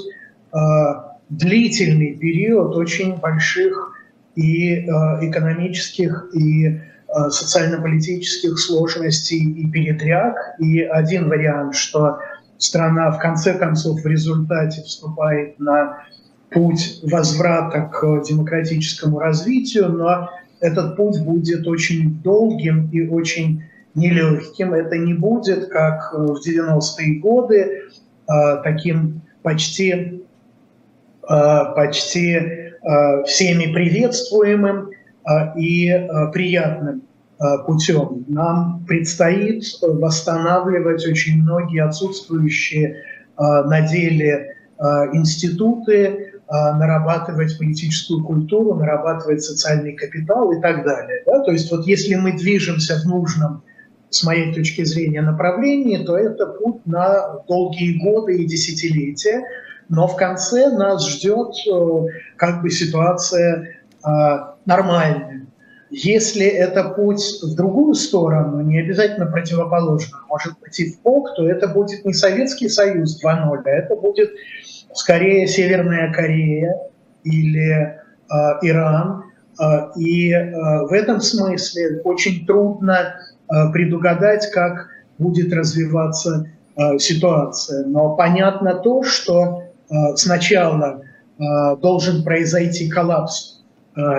длительный 1.30 2.16
период 2.16 2.76
очень 2.76 3.16
больших 3.16 3.94
и 4.36 4.80
экономических, 4.80 6.30
и 6.34 6.82
Э, 7.16 7.30
социально-политических 7.30 8.60
сложностей 8.60 9.40
и 9.40 9.70
передряг. 9.70 10.36
И 10.60 10.82
один 10.82 11.30
вариант, 11.30 11.76
что 11.76 12.18
страна 12.58 13.10
в 13.12 13.20
конце 13.20 13.54
концов 13.54 14.02
в 14.02 14.06
результате 14.06 14.82
вступает 14.82 15.58
на 15.58 16.04
путь 16.50 17.00
возврата 17.04 17.90
к 17.94 18.22
демократическому 18.28 19.20
развитию, 19.20 19.90
но 19.90 20.30
этот 20.66 20.96
путь 20.96 21.22
будет 21.24 21.68
очень 21.68 22.22
долгим 22.22 22.90
и 22.92 23.08
очень 23.08 23.64
нелегким. 23.94 24.74
Это 24.74 24.98
не 24.98 25.14
будет, 25.14 25.70
как 25.70 26.14
в 26.14 26.38
90-е 26.46 27.20
годы, 27.20 27.58
э, 27.58 28.58
таким 28.64 29.22
почти, 29.42 30.24
э, 31.30 31.66
почти 31.76 32.62
всеми 33.26 33.74
приветствуемым 33.74 34.92
и 35.58 36.08
приятным 36.34 37.02
путем. 37.66 38.26
Нам 38.28 38.86
предстоит 38.88 39.64
восстанавливать 39.82 41.04
очень 41.08 41.42
многие 41.42 41.84
отсутствующие 41.84 43.02
на 43.36 43.82
деле 43.82 44.56
институты, 45.14 46.35
нарабатывать 46.50 47.58
политическую 47.58 48.24
культуру, 48.24 48.76
нарабатывать 48.76 49.44
социальный 49.44 49.94
капитал 49.94 50.52
и 50.52 50.62
так 50.62 50.84
далее. 50.84 51.24
Да? 51.26 51.40
То 51.44 51.52
есть 51.52 51.72
вот 51.72 51.88
если 51.88 52.16
мы 52.16 52.34
движемся 52.34 53.00
в 53.00 53.06
нужном, 53.06 53.64
с 54.12 54.24
моей 54.24 54.54
точки 54.54 54.84
зрения, 54.84 55.22
направлении, 55.22 55.98
то 56.06 56.18
это 56.18 56.46
путь 56.46 56.86
на 56.86 57.40
долгие 57.48 57.98
годы 57.98 58.38
и 58.38 58.46
десятилетия, 58.46 59.44
но 59.90 60.08
в 60.08 60.16
конце 60.16 60.70
нас 60.70 61.06
ждет 61.08 61.54
э, 61.70 62.08
как 62.38 62.62
бы 62.62 62.70
ситуация 62.70 63.76
нормальная. 64.66 65.48
Если 65.90 66.46
это 66.46 66.84
путь 66.90 67.24
в 67.42 67.56
другую 67.56 67.94
сторону, 67.94 68.62
не 68.62 68.80
обязательно 68.80 69.26
противоположную, 69.28 70.24
может 70.28 70.60
быть 70.60 70.80
и 70.80 70.92
в 70.92 71.00
ПОК, 71.00 71.36
то 71.36 71.48
это 71.48 71.68
будет 71.68 72.06
не 72.06 72.14
Советский 72.14 72.70
Союз 72.70 73.24
2.0, 73.24 73.62
а 73.66 73.70
это 73.70 73.96
будет 73.96 74.32
скорее 74.96 75.48
Северная 75.48 76.12
Корея 76.14 76.74
или 77.24 77.72
э, 77.72 77.96
Иран, 78.62 79.24
И 79.98 80.34
в 80.34 80.92
этом 80.92 81.22
смысле 81.22 82.02
очень 82.04 82.46
трудно 82.46 83.16
предугадать, 83.72 84.52
как 84.52 84.90
будет 85.18 85.54
развиваться 85.54 86.50
ситуация. 86.98 87.86
Но 87.86 88.18
понятно 88.18 88.74
то, 88.74 89.04
что 89.04 89.64
сначала 90.16 91.04
должен 91.82 92.26
произойти 92.26 92.90
коллапс 92.90 93.62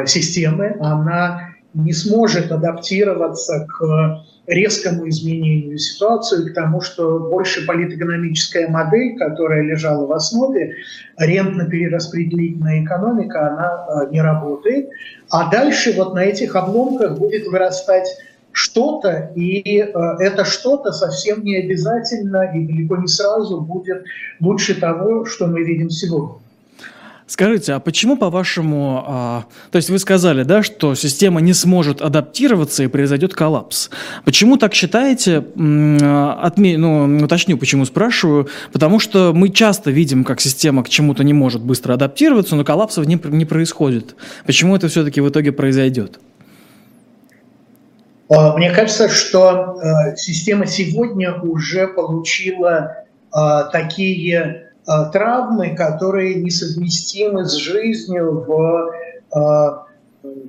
системы, 0.06 0.76
она 0.80 1.50
не 1.74 1.92
сможет 1.92 2.50
адаптироваться 2.50 3.66
к 3.66 4.24
резкому 4.46 5.08
изменению 5.08 5.78
ситуации, 5.78 6.48
к 6.48 6.54
тому, 6.54 6.80
что 6.80 7.18
больше 7.18 7.66
политэкономическая 7.66 8.68
модель, 8.68 9.16
которая 9.16 9.62
лежала 9.62 10.06
в 10.06 10.12
основе, 10.12 10.76
рентно-перераспределительная 11.18 12.84
экономика, 12.84 13.48
она 13.48 13.86
э, 13.88 14.10
не 14.12 14.20
работает. 14.20 14.88
А 15.30 15.50
дальше 15.50 15.92
вот 15.96 16.14
на 16.14 16.24
этих 16.24 16.54
обломках 16.54 17.18
будет 17.18 17.46
вырастать 17.48 18.08
что-то, 18.52 19.32
и 19.34 19.80
э, 19.80 19.84
это 20.20 20.44
что-то 20.44 20.92
совсем 20.92 21.44
не 21.44 21.56
обязательно 21.56 22.50
и 22.54 22.66
далеко 22.66 22.96
не 22.96 23.08
сразу 23.08 23.60
будет 23.60 24.04
лучше 24.40 24.80
того, 24.80 25.24
что 25.24 25.46
мы 25.46 25.62
видим 25.62 25.90
сегодня. 25.90 26.45
Скажите, 27.26 27.72
а 27.72 27.80
почему, 27.80 28.16
по-вашему, 28.16 29.04
а, 29.04 29.44
то 29.72 29.76
есть 29.76 29.90
вы 29.90 29.98
сказали, 29.98 30.44
да, 30.44 30.62
что 30.62 30.94
система 30.94 31.40
не 31.40 31.54
сможет 31.54 32.00
адаптироваться 32.00 32.84
и 32.84 32.86
произойдет 32.86 33.34
коллапс. 33.34 33.90
Почему 34.24 34.56
так 34.56 34.74
считаете? 34.74 35.38
Отме... 35.38 36.78
Ну, 36.78 37.24
уточню, 37.24 37.58
почему 37.58 37.84
спрашиваю. 37.84 38.48
Потому 38.72 39.00
что 39.00 39.32
мы 39.34 39.48
часто 39.48 39.90
видим, 39.90 40.22
как 40.22 40.40
система 40.40 40.84
к 40.84 40.88
чему-то 40.88 41.24
не 41.24 41.32
может 41.32 41.62
быстро 41.62 41.94
адаптироваться, 41.94 42.54
но 42.54 42.64
коллапсов 42.64 43.06
не, 43.06 43.20
не 43.24 43.44
происходит. 43.44 44.14
Почему 44.46 44.76
это 44.76 44.86
все-таки 44.86 45.20
в 45.20 45.28
итоге 45.28 45.50
произойдет? 45.50 46.20
А, 48.28 48.56
мне 48.56 48.70
кажется, 48.70 49.08
что 49.08 49.80
э, 49.82 50.16
система 50.16 50.66
сегодня 50.66 51.34
уже 51.40 51.88
получила 51.88 53.04
э, 53.34 53.38
такие 53.72 54.65
травмы, 54.86 55.74
которые 55.74 56.36
несовместимы 56.36 57.44
с 57.44 57.54
жизнью 57.54 58.44
в 58.46 58.92
э, 59.34 59.86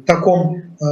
таком 0.05 0.57
э, 0.57 0.85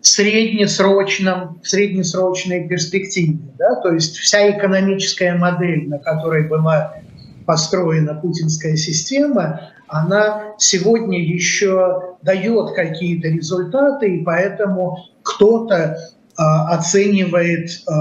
среднесрочном, 0.00 1.60
среднесрочной 1.64 2.68
перспективе. 2.68 3.38
Да? 3.58 3.80
То 3.82 3.92
есть 3.92 4.16
вся 4.16 4.50
экономическая 4.50 5.34
модель, 5.34 5.88
на 5.88 5.98
которой 5.98 6.48
была 6.48 6.94
построена 7.44 8.14
путинская 8.14 8.76
система, 8.76 9.72
она 9.88 10.54
сегодня 10.58 11.20
еще 11.20 12.16
дает 12.22 12.74
какие-то 12.74 13.28
результаты, 13.28 14.16
и 14.16 14.24
поэтому 14.24 14.96
кто-то 15.24 15.74
э, 15.74 15.94
оценивает 16.38 17.68
э, 17.68 17.92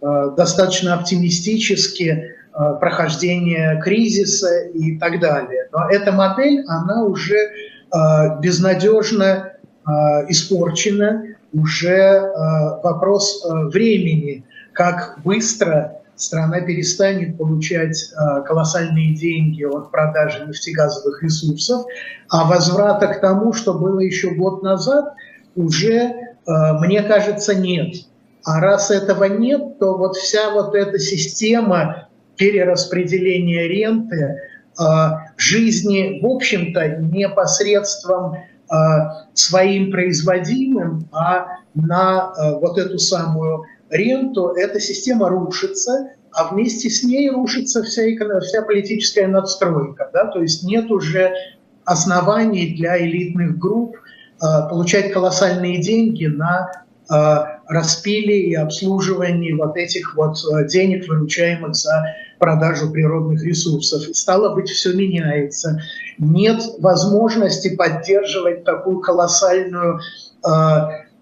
э, 0.00 0.30
достаточно 0.34 0.94
оптимистически 0.94 2.06
Э, 2.10 2.39
прохождения 2.80 3.80
кризиса 3.82 4.66
и 4.74 4.98
так 4.98 5.20
далее. 5.20 5.68
Но 5.72 5.88
эта 5.88 6.12
модель, 6.12 6.64
она 6.66 7.04
уже 7.04 7.36
э, 7.36 8.40
безнадежно 8.40 9.52
э, 9.86 9.90
испорчена, 10.28 11.24
уже 11.52 12.30
вопрос 12.84 13.44
времени, 13.72 14.44
как 14.72 15.18
быстро 15.24 16.00
страна 16.14 16.60
перестанет 16.60 17.36
получать 17.36 18.12
колоссальные 18.46 19.16
деньги 19.16 19.64
от 19.64 19.90
продажи 19.90 20.46
нефтегазовых 20.46 21.24
ресурсов, 21.24 21.86
а 22.28 22.44
возврата 22.44 23.08
к 23.08 23.20
тому, 23.20 23.52
что 23.52 23.74
было 23.74 23.98
еще 23.98 24.30
год 24.30 24.62
назад, 24.62 25.12
уже, 25.56 26.14
мне 26.46 27.02
кажется, 27.02 27.56
нет. 27.56 27.96
А 28.44 28.60
раз 28.60 28.92
этого 28.92 29.24
нет, 29.24 29.80
то 29.80 29.96
вот 29.96 30.14
вся 30.14 30.50
вот 30.50 30.76
эта 30.76 31.00
система 31.00 32.09
перераспределения 32.40 33.68
ренты, 33.68 34.40
а, 34.78 35.26
жизни, 35.36 36.20
в 36.22 36.26
общем-то, 36.26 36.96
не 36.96 37.28
посредством 37.28 38.38
а, 38.68 39.26
своим 39.34 39.90
производимым, 39.90 41.06
а 41.12 41.58
на 41.74 42.32
а, 42.32 42.58
вот 42.58 42.78
эту 42.78 42.98
самую 42.98 43.64
ренту, 43.90 44.54
эта 44.56 44.80
система 44.80 45.28
рушится, 45.28 46.12
а 46.32 46.48
вместе 46.48 46.88
с 46.88 47.02
ней 47.02 47.28
рушится 47.30 47.82
вся, 47.82 48.04
вся 48.40 48.62
политическая 48.62 49.26
надстройка. 49.26 50.08
Да? 50.14 50.24
То 50.24 50.40
есть 50.40 50.64
нет 50.64 50.90
уже 50.90 51.34
оснований 51.84 52.74
для 52.74 52.98
элитных 52.98 53.58
групп 53.58 53.96
получать 54.70 55.12
колоссальные 55.12 55.82
деньги 55.82 56.24
на 56.24 56.84
распиле 57.70 58.40
и 58.40 58.54
обслуживании 58.54 59.52
вот 59.52 59.76
этих 59.76 60.14
вот 60.16 60.36
денег, 60.68 61.08
выручаемых 61.08 61.74
за 61.74 62.04
продажу 62.40 62.90
природных 62.90 63.44
ресурсов. 63.44 64.08
И 64.08 64.14
стало 64.14 64.54
быть, 64.54 64.68
все 64.68 64.92
меняется. 64.92 65.80
Нет 66.18 66.60
возможности 66.78 67.76
поддерживать 67.76 68.64
такую 68.64 69.00
колоссальную 69.00 70.00
э, 70.44 70.50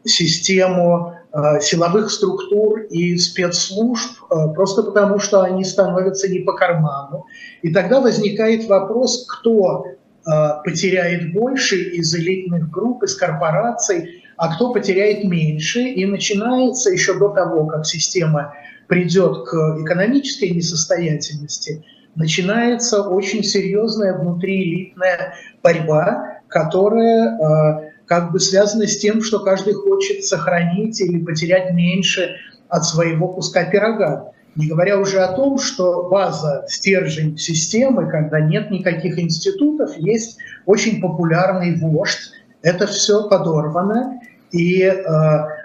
систему 0.05 1.15
э, 1.33 1.61
силовых 1.61 2.11
структур 2.11 2.81
и 2.83 3.19
спецслужб, 3.19 4.23
э, 4.31 4.55
просто 4.55 4.85
потому 4.85 5.19
что 5.19 5.43
они 5.43 5.65
становятся 5.65 6.29
не 6.29 6.41
по 6.41 6.53
карману. 6.53 7.27
И 7.63 7.73
тогда 7.73 8.01
возникает 8.01 8.69
вопрос, 8.69 9.27
кто 9.29 9.87
э, 9.87 10.31
потеряет 10.65 11.33
больше 11.33 11.77
из 11.77 12.15
элитных 12.15 12.71
групп, 12.71 13.03
из 13.03 13.15
корпораций, 13.17 14.23
а 14.39 14.55
кто 14.55 14.73
потеряет 14.73 15.25
меньше. 15.25 15.81
И 15.81 16.07
начинается 16.07 16.91
еще 16.91 17.19
до 17.19 17.29
того, 17.31 17.67
как 17.67 17.85
система 17.85 18.55
придет 18.87 19.45
к 19.47 19.55
экономической 19.83 20.51
несостоятельности, 20.51 21.85
начинается 22.15 23.03
очень 23.03 23.45
серьезная 23.45 24.17
внутриэлитная 24.17 25.35
борьба, 25.63 26.39
которая 26.49 27.37
э, 27.37 27.91
как 28.07 28.33
бы 28.33 28.41
связана 28.41 28.87
с 28.87 28.99
тем, 28.99 29.23
что 29.23 29.41
каждый 29.41 29.75
хочет 29.75 30.25
сохранить 30.25 31.01
или 31.01 31.23
потерять 31.23 31.75
меньше 31.75 32.37
от 32.69 32.85
своего 32.85 33.29
куска 33.29 33.65
пирога. 33.65 34.33
Не 34.57 34.67
говоря 34.67 34.99
уже 34.99 35.21
о 35.21 35.35
том, 35.35 35.59
что 35.59 36.09
база, 36.09 36.65
стержень 36.69 37.37
системы, 37.37 38.11
когда 38.11 38.41
нет 38.41 38.71
никаких 38.71 39.19
институтов, 39.19 39.97
есть 39.99 40.39
очень 40.65 41.01
популярный 41.01 41.77
вождь. 41.77 42.33
Это 42.63 42.87
все 42.87 43.29
подорвано. 43.29 44.21
И 44.51 44.83
э, 44.83 45.03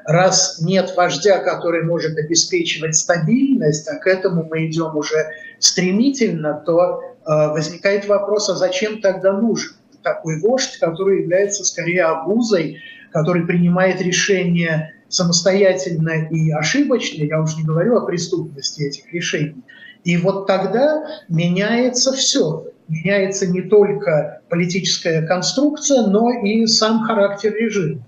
раз 0.06 0.60
нет 0.62 0.94
вождя, 0.98 1.40
который 1.40 1.84
может 1.84 2.18
обеспечивать 2.18 2.96
стабильность, 2.96 3.88
а 3.88 3.96
к 3.96 4.08
этому 4.08 4.44
мы 4.44 4.68
идем 4.68 4.98
уже 4.98 5.26
стремительно, 5.60 6.62
то 6.66 7.02
э, 7.02 7.04
возникает 7.26 8.08
вопрос, 8.08 8.50
а 8.50 8.56
зачем 8.56 9.00
тогда 9.00 9.32
нужен 9.32 9.72
такой 10.04 10.42
вождь, 10.42 10.78
который 10.80 11.22
является 11.22 11.64
скорее 11.64 12.04
обузой, 12.04 12.82
который 13.14 13.46
принимает 13.46 14.02
решения 14.02 14.94
самостоятельно 15.08 16.28
и 16.30 16.52
ошибочно, 16.52 17.24
я 17.24 17.40
уже 17.40 17.58
не 17.58 17.64
говорю 17.64 17.98
о 17.98 18.06
преступности 18.06 18.82
этих 18.82 19.14
решений. 19.14 19.64
И 20.04 20.18
вот 20.18 20.48
тогда 20.48 21.06
меняется 21.30 22.12
все. 22.12 22.66
Меняется 22.88 23.48
не 23.48 23.62
только 23.62 24.42
политическая 24.50 25.26
конструкция, 25.26 26.08
но 26.08 26.32
и 26.32 26.66
сам 26.68 27.04
характер 27.04 27.54
режима. 27.54 28.02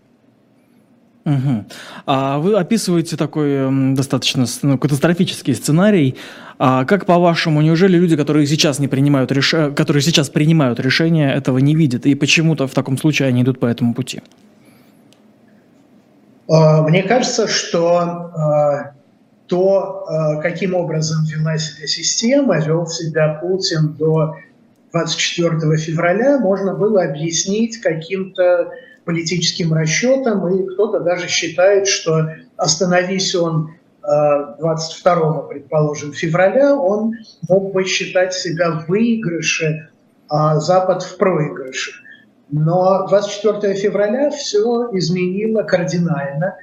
Угу. 1.26 1.66
А 2.06 2.38
вы 2.38 2.56
описываете 2.56 3.18
такой 3.18 3.96
достаточно 3.96 4.46
ну, 4.62 4.78
катастрофический 4.78 5.56
сценарий. 5.56 6.16
А 6.60 6.86
как 6.86 7.06
по-вашему, 7.06 7.62
неужели 7.62 7.98
люди, 7.98 8.16
которые 8.16 8.46
сейчас 8.46 8.80
не 8.80 8.88
принимают 8.88 9.32
реш... 9.32 9.54
которые 9.76 10.04
сейчас 10.04 10.30
принимают 10.30 10.80
решения, 10.80 11.34
этого 11.34 11.58
не 11.58 11.76
видят, 11.76 12.06
и 12.06 12.14
почему-то 12.14 12.68
в 12.68 12.74
таком 12.74 12.98
случае 12.98 13.28
они 13.28 13.42
идут 13.42 13.60
по 13.60 13.66
этому 13.66 13.94
пути? 13.96 14.22
А, 16.48 16.84
мне 16.84 17.02
кажется, 17.04 17.48
что 17.48 17.98
а, 17.98 18.94
то, 19.48 20.06
а, 20.08 20.36
каким 20.42 20.76
образом 20.76 21.26
вела 21.26 21.58
себя 21.58 21.88
система, 21.88 22.60
вел 22.60 22.86
себя 22.86 23.40
Путин 23.42 23.94
до 23.94 24.36
24 24.96 25.76
февраля, 25.76 26.40
можно 26.40 26.74
было 26.74 27.04
объяснить 27.04 27.82
каким-то 27.82 28.72
политическим 29.04 29.74
расчетам, 29.74 30.48
и 30.48 30.66
кто-то 30.74 31.02
даже 31.02 31.28
считает, 31.28 31.86
что 31.86 32.30
остановись 32.56 33.36
он 33.36 33.72
22, 34.02 35.14
э, 35.14 35.50
предположим, 35.50 36.14
февраля, 36.14 36.74
он 36.76 37.14
мог 37.50 37.74
бы 37.74 37.84
считать 37.84 38.34
себя 38.34 38.72
в 38.72 38.88
выигрыше, 38.88 39.90
а 40.30 40.62
Запад 40.62 41.04
в 41.04 41.18
проигрыше. 41.18 41.92
Но 42.50 43.06
24 43.08 43.74
февраля 43.74 44.30
все 44.30 44.88
изменило 44.94 45.64
кардинально. 45.64 46.56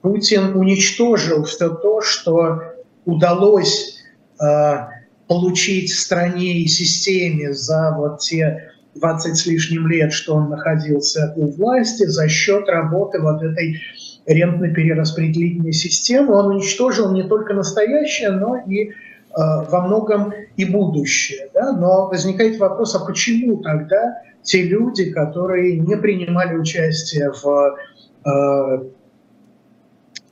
Путин 0.00 0.56
уничтожил 0.56 1.44
все 1.44 1.68
то, 1.68 2.00
что 2.00 2.62
удалось 3.04 3.98
э, 4.40 4.93
получить 5.28 5.92
стране 5.92 6.60
и 6.60 6.66
системе 6.66 7.52
за 7.52 7.94
вот 7.96 8.20
те 8.20 8.70
20 8.94 9.36
с 9.36 9.46
лишним 9.46 9.88
лет, 9.88 10.12
что 10.12 10.36
он 10.36 10.50
находился 10.50 11.32
у 11.36 11.50
власти, 11.50 12.04
за 12.04 12.28
счет 12.28 12.68
работы 12.68 13.20
вот 13.20 13.42
этой 13.42 13.80
рентно-перераспределительной 14.26 15.72
системы, 15.72 16.34
он 16.34 16.54
уничтожил 16.54 17.12
не 17.12 17.24
только 17.24 17.54
настоящее, 17.54 18.30
но 18.30 18.56
и 18.56 18.88
э, 18.88 18.92
во 19.34 19.86
многом 19.86 20.32
и 20.56 20.64
будущее. 20.64 21.50
Да? 21.52 21.72
Но 21.72 22.08
возникает 22.08 22.58
вопрос, 22.58 22.94
а 22.94 23.04
почему 23.04 23.58
тогда 23.58 24.22
те 24.42 24.62
люди, 24.62 25.10
которые 25.10 25.78
не 25.78 25.96
принимали 25.96 26.56
участие 26.56 27.32
в 27.32 27.76
э, 28.24 28.84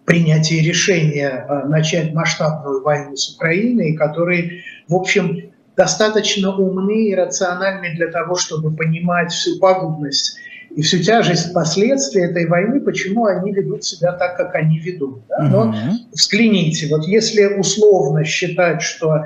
принятии 0.04 0.66
решения 0.66 1.46
э, 1.48 1.66
начать 1.68 2.12
масштабную 2.12 2.82
войну 2.82 3.16
с 3.16 3.34
Украиной, 3.34 3.94
которые, 3.94 4.62
в 4.88 4.94
общем, 4.94 5.52
достаточно 5.76 6.54
умны 6.54 7.08
и 7.08 7.14
рациональны 7.14 7.94
для 7.94 8.08
того, 8.08 8.36
чтобы 8.36 8.74
понимать 8.74 9.32
всю 9.32 9.58
пагубность 9.58 10.36
и 10.74 10.82
всю 10.82 10.98
тяжесть 11.02 11.52
последствий 11.52 12.22
этой 12.22 12.46
войны, 12.46 12.80
почему 12.80 13.26
они 13.26 13.52
ведут 13.52 13.84
себя 13.84 14.12
так, 14.12 14.36
как 14.36 14.54
они 14.54 14.78
ведут. 14.78 15.22
Да? 15.28 15.48
Но 15.48 15.60
угу. 15.68 15.76
взгляните, 16.12 16.88
вот 16.88 17.06
если 17.06 17.44
условно 17.44 18.24
считать, 18.24 18.82
что 18.82 19.24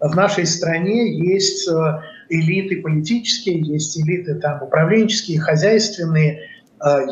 в 0.00 0.16
нашей 0.16 0.46
стране 0.46 1.16
есть 1.32 1.68
э, 1.68 2.00
элиты 2.30 2.80
политические, 2.80 3.60
есть 3.60 4.00
элиты 4.00 4.36
там, 4.36 4.62
управленческие, 4.62 5.40
хозяйственные, 5.40 6.48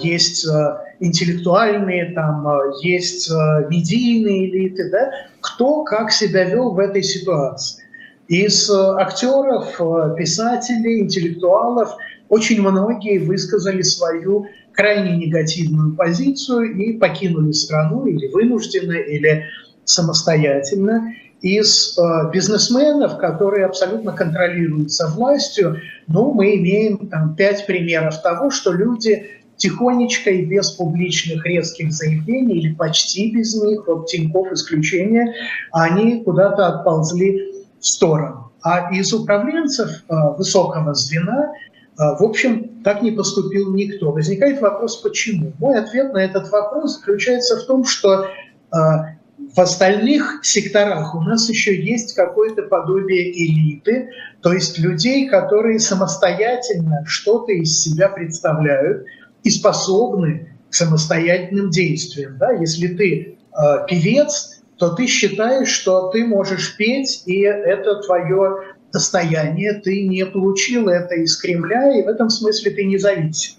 есть 0.00 0.46
э, 0.46 0.76
интеллектуальные, 1.00 2.12
там, 2.14 2.46
есть 2.82 3.30
медийные 3.68 4.48
элиты, 4.48 4.90
да? 4.90 5.10
кто 5.40 5.84
как 5.84 6.10
себя 6.10 6.44
вел 6.44 6.70
в 6.72 6.78
этой 6.78 7.02
ситуации. 7.02 7.84
Из 8.28 8.70
актеров, 8.70 9.78
писателей, 10.16 11.00
интеллектуалов– 11.00 11.96
очень 12.28 12.60
многие 12.60 13.18
высказали 13.18 13.82
свою 13.82 14.46
крайне 14.72 15.16
негативную 15.16 15.96
позицию 15.96 16.76
и 16.76 16.98
покинули 16.98 17.52
страну 17.52 18.06
или 18.06 18.28
вынужденно, 18.28 18.92
или 18.92 19.46
самостоятельно. 19.84 21.14
Из 21.40 21.96
э, 21.96 22.30
бизнесменов, 22.32 23.18
которые 23.18 23.64
абсолютно 23.64 24.12
контролируются 24.12 25.06
властью, 25.08 25.80
ну, 26.08 26.32
мы 26.32 26.56
имеем 26.56 27.08
там 27.08 27.36
пять 27.36 27.64
примеров 27.64 28.20
того, 28.22 28.50
что 28.50 28.72
люди 28.72 29.30
тихонечко 29.58 30.30
и 30.30 30.46
без 30.46 30.70
публичных 30.70 31.44
резких 31.44 31.92
заявлений, 31.92 32.58
или 32.60 32.74
почти 32.74 33.30
без 33.30 33.54
них, 33.62 33.86
вот 33.86 34.06
Тинькофф 34.06 34.52
исключение, 34.52 35.34
они 35.72 36.22
куда-то 36.24 36.66
отползли 36.68 37.52
в 37.78 37.86
сторону. 37.86 38.50
А 38.62 38.90
из 38.92 39.12
управленцев 39.12 39.88
э, 40.08 40.14
высокого 40.38 40.94
звена– 40.94 41.52
а, 41.98 42.14
в 42.14 42.22
общем, 42.22 42.80
так 42.84 43.02
не 43.02 43.10
поступил 43.10 43.74
никто. 43.74 44.12
Возникает 44.12 44.60
вопрос, 44.60 44.98
почему? 44.98 45.52
Мой 45.58 45.78
ответ 45.78 46.12
на 46.12 46.18
этот 46.18 46.48
вопрос 46.50 46.98
заключается 46.98 47.56
в 47.56 47.64
том, 47.64 47.84
что 47.84 48.26
а, 48.70 49.16
в 49.54 49.58
остальных 49.58 50.40
секторах 50.44 51.16
у 51.16 51.20
нас 51.20 51.48
еще 51.48 51.74
есть 51.74 52.14
какое-то 52.14 52.62
подобие 52.62 53.32
элиты, 53.32 54.10
то 54.42 54.52
есть 54.52 54.78
людей, 54.78 55.28
которые 55.28 55.80
самостоятельно 55.80 57.04
что-то 57.04 57.50
из 57.50 57.80
себя 57.80 58.08
представляют 58.08 59.04
и 59.42 59.50
способны 59.50 60.52
к 60.70 60.74
самостоятельным 60.74 61.70
действиям. 61.70 62.36
Да? 62.38 62.52
Если 62.52 62.88
ты 62.88 63.36
э, 63.52 63.86
певец, 63.88 64.62
то 64.76 64.90
ты 64.90 65.06
считаешь, 65.06 65.68
что 65.68 66.08
ты 66.08 66.24
можешь 66.24 66.76
петь, 66.76 67.22
и 67.26 67.40
это 67.40 67.96
твое 68.02 68.74
достояние, 68.92 69.74
ты 69.74 70.06
не 70.06 70.24
получил 70.24 70.88
это 70.88 71.14
из 71.16 71.36
Кремля, 71.36 71.98
и 71.98 72.02
в 72.02 72.08
этом 72.08 72.30
смысле 72.30 72.70
ты 72.70 72.84
независим. 72.84 73.54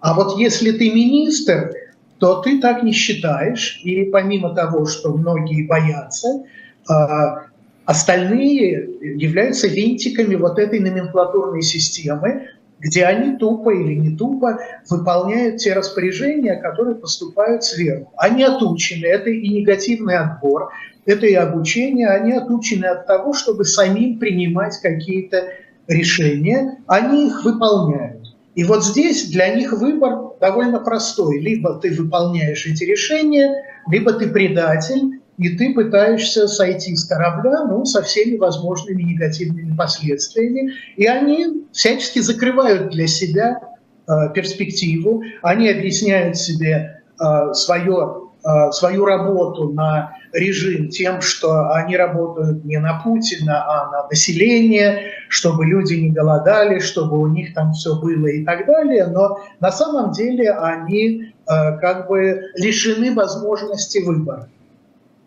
А 0.00 0.14
вот 0.14 0.38
если 0.38 0.72
ты 0.72 0.90
министр, 0.90 1.72
то 2.18 2.42
ты 2.42 2.60
так 2.60 2.82
не 2.82 2.92
считаешь, 2.92 3.80
и 3.82 4.04
помимо 4.04 4.54
того, 4.54 4.86
что 4.86 5.12
многие 5.12 5.66
боятся, 5.66 6.44
а, 6.88 7.46
остальные 7.84 8.88
являются 9.16 9.68
винтиками 9.68 10.34
вот 10.34 10.58
этой 10.58 10.80
номенклатурной 10.80 11.62
системы, 11.62 12.48
где 12.78 13.04
они 13.04 13.36
тупо 13.36 13.70
или 13.70 13.94
не 13.94 14.16
тупо 14.16 14.58
выполняют 14.88 15.58
те 15.58 15.72
распоряжения, 15.72 16.56
которые 16.56 16.96
поступают 16.96 17.64
сверху. 17.64 18.12
Они 18.16 18.42
отучены, 18.42 19.06
это 19.06 19.30
и 19.30 19.48
негативный 19.48 20.16
отбор, 20.16 20.70
это 21.06 21.26
и 21.26 21.34
обучение, 21.34 22.08
они 22.08 22.32
отучены 22.32 22.86
от 22.86 23.06
того, 23.06 23.32
чтобы 23.32 23.64
самим 23.64 24.18
принимать 24.18 24.78
какие-то 24.80 25.48
решения, 25.86 26.78
они 26.86 27.28
их 27.28 27.44
выполняют. 27.44 28.34
И 28.54 28.64
вот 28.64 28.84
здесь 28.84 29.30
для 29.30 29.54
них 29.54 29.72
выбор 29.72 30.36
довольно 30.40 30.78
простой. 30.78 31.40
Либо 31.40 31.74
ты 31.74 31.92
выполняешь 31.92 32.66
эти 32.66 32.84
решения, 32.84 33.64
либо 33.90 34.12
ты 34.12 34.28
предатель, 34.28 35.20
и 35.38 35.50
ты 35.50 35.74
пытаешься 35.74 36.46
сойти 36.48 36.94
с 36.94 37.04
корабля 37.04 37.64
ну, 37.64 37.84
со 37.84 38.02
всеми 38.02 38.36
возможными 38.36 39.02
негативными 39.02 39.76
последствиями. 39.76 40.72
И 40.96 41.06
они 41.06 41.64
всячески 41.72 42.20
закрывают 42.20 42.90
для 42.90 43.06
себя 43.06 43.60
э, 44.06 44.12
перспективу, 44.34 45.22
они 45.42 45.68
объясняют 45.68 46.36
себе 46.36 47.02
э, 47.20 47.52
свое 47.54 48.24
Э, 48.46 48.70
свою 48.72 49.06
работу 49.06 49.70
на 49.70 50.18
режим 50.34 50.90
тем, 50.90 51.22
что 51.22 51.72
они 51.72 51.96
работают 51.96 52.62
не 52.66 52.78
на 52.78 53.00
Путина, 53.02 53.64
а 53.66 53.90
на 53.90 54.06
население, 54.08 55.12
чтобы 55.30 55.64
люди 55.64 55.94
не 55.94 56.10
голодали, 56.10 56.78
чтобы 56.78 57.18
у 57.18 57.26
них 57.26 57.54
там 57.54 57.72
все 57.72 57.98
было 57.98 58.26
и 58.26 58.44
так 58.44 58.66
далее. 58.66 59.06
Но 59.06 59.40
на 59.60 59.72
самом 59.72 60.12
деле 60.12 60.50
они 60.50 61.22
э, 61.22 61.78
как 61.78 62.06
бы 62.06 62.50
лишены 62.56 63.14
возможности 63.14 64.04
выбора. 64.04 64.50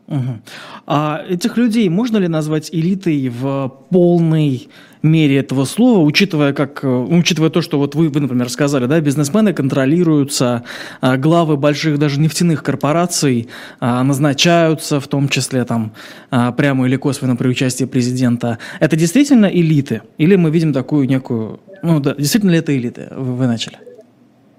Угу. 0.08 0.40
А 0.86 1.22
этих 1.30 1.58
людей 1.58 1.90
можно 1.90 2.18
ли 2.18 2.30
назвать 2.30 2.70
элитой 2.72 3.28
в 3.28 3.72
полной 3.90 4.70
мере 5.02 5.38
этого 5.38 5.66
слова, 5.66 6.00
учитывая, 6.00 6.54
как, 6.54 6.84
э, 6.84 6.88
учитывая 6.88 7.50
то, 7.50 7.62
что 7.62 7.78
вот 7.78 7.94
вы, 7.96 8.10
вы, 8.10 8.22
например, 8.22 8.50
сказали, 8.50 8.86
да, 8.86 9.00
бизнесмены 9.00 9.54
контролируются, 9.54 10.64
а, 11.02 11.18
главы 11.18 11.58
больших 11.58 12.00
даже 12.00 12.20
нефтяных 12.20 12.64
корпораций 12.64 13.48
а, 13.80 14.04
назначаются, 14.04 15.00
в 15.00 15.08
том 15.08 15.30
числе 15.30 15.66
там 15.66 15.94
а, 16.32 16.52
прямо 16.52 16.88
или 16.88 16.96
косвенно 16.96 17.36
при 17.36 17.48
участии 17.48 17.86
президента. 17.86 18.60
Это 18.80 18.96
действительно 18.96 19.46
элиты? 19.46 20.02
Или 20.18 20.36
мы 20.36 20.50
видим 20.52 20.74
такую 20.74 21.08
некую... 21.08 21.60
Ну 21.84 22.00
да, 22.00 22.16
действительно 22.16 22.52
ли 22.52 22.60
это 22.60 22.76
элиты? 22.76 23.10
Вы, 23.12 23.36
вы 23.36 23.48
начали. 23.48 23.78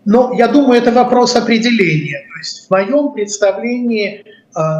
Ну, 0.04 0.32
я 0.34 0.48
думаю, 0.48 0.80
это 0.80 0.92
вопрос 0.92 1.36
определения. 1.36 2.20
То 2.32 2.38
есть 2.38 2.66
в 2.66 2.70
моем 2.70 3.12
представлении 3.12 4.24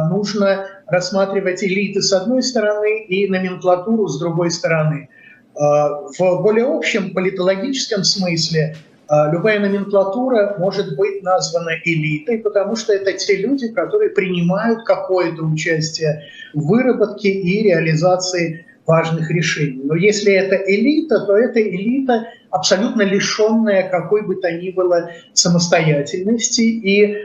нужно 0.09 0.65
рассматривать 0.87 1.63
элиты 1.63 2.01
с 2.01 2.11
одной 2.11 2.43
стороны 2.43 3.03
и 3.05 3.29
номенклатуру 3.29 4.07
с 4.07 4.19
другой 4.19 4.51
стороны. 4.51 5.09
А, 5.55 5.89
в 6.17 6.41
более 6.41 6.65
общем 6.65 7.13
политологическом 7.13 8.03
смысле 8.03 8.75
а, 9.07 9.31
любая 9.31 9.59
номенклатура 9.59 10.55
может 10.57 10.95
быть 10.95 11.23
названа 11.23 11.71
элитой, 11.83 12.37
потому 12.37 12.75
что 12.75 12.93
это 12.93 13.13
те 13.13 13.37
люди, 13.37 13.67
которые 13.69 14.11
принимают 14.11 14.83
какое-то 14.85 15.43
участие 15.43 16.23
в 16.53 16.67
выработке 16.67 17.29
и 17.29 17.63
реализации 17.63 18.65
важных 18.85 19.29
решений. 19.29 19.81
Но 19.83 19.95
если 19.95 20.33
это 20.33 20.55
элита, 20.55 21.19
то 21.25 21.37
это 21.37 21.61
элита 21.61 22.27
абсолютно 22.49 23.03
лишенная 23.03 23.89
какой 23.89 24.25
бы 24.25 24.35
то 24.35 24.51
ни 24.51 24.71
было 24.71 25.11
самостоятельности, 25.33 26.61
и 26.61 27.03
э, 27.03 27.17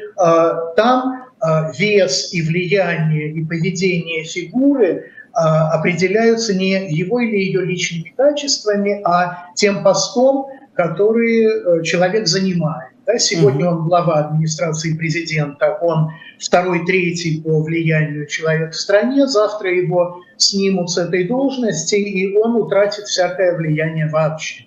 там 0.77 1.25
э, 1.34 1.34
вес 1.79 2.33
и 2.33 2.43
влияние 2.43 3.33
и 3.33 3.45
поведение 3.45 4.25
фигуры 4.25 5.11
а, 5.35 5.73
определяются 5.73 6.55
не 6.55 6.89
его 6.91 7.21
или 7.21 7.37
ее 7.37 7.65
личными 7.65 8.15
качествами, 8.17 9.01
а 9.05 9.49
тем 9.57 9.83
постом, 9.83 10.47
который 10.75 11.45
э, 11.45 11.83
человек 11.83 12.27
занимает. 12.29 12.91
Да, 13.07 13.19
сегодня 13.19 13.69
он 13.69 13.87
глава 13.87 14.15
администрации 14.15 14.97
президента, 14.97 15.77
он 15.81 16.11
второй, 16.39 16.87
третий 16.87 17.43
по 17.43 17.61
влиянию 17.63 18.27
человек 18.27 18.73
в 18.73 18.77
стране, 18.77 19.27
завтра 19.27 19.75
его 19.75 20.23
снимут 20.37 20.91
с 20.91 20.99
этой 20.99 21.25
должности, 21.25 21.97
и 21.97 22.35
он 22.37 22.57
утратит 22.57 23.05
всякое 23.05 23.57
влияние 23.57 24.09
вообще. 24.09 24.67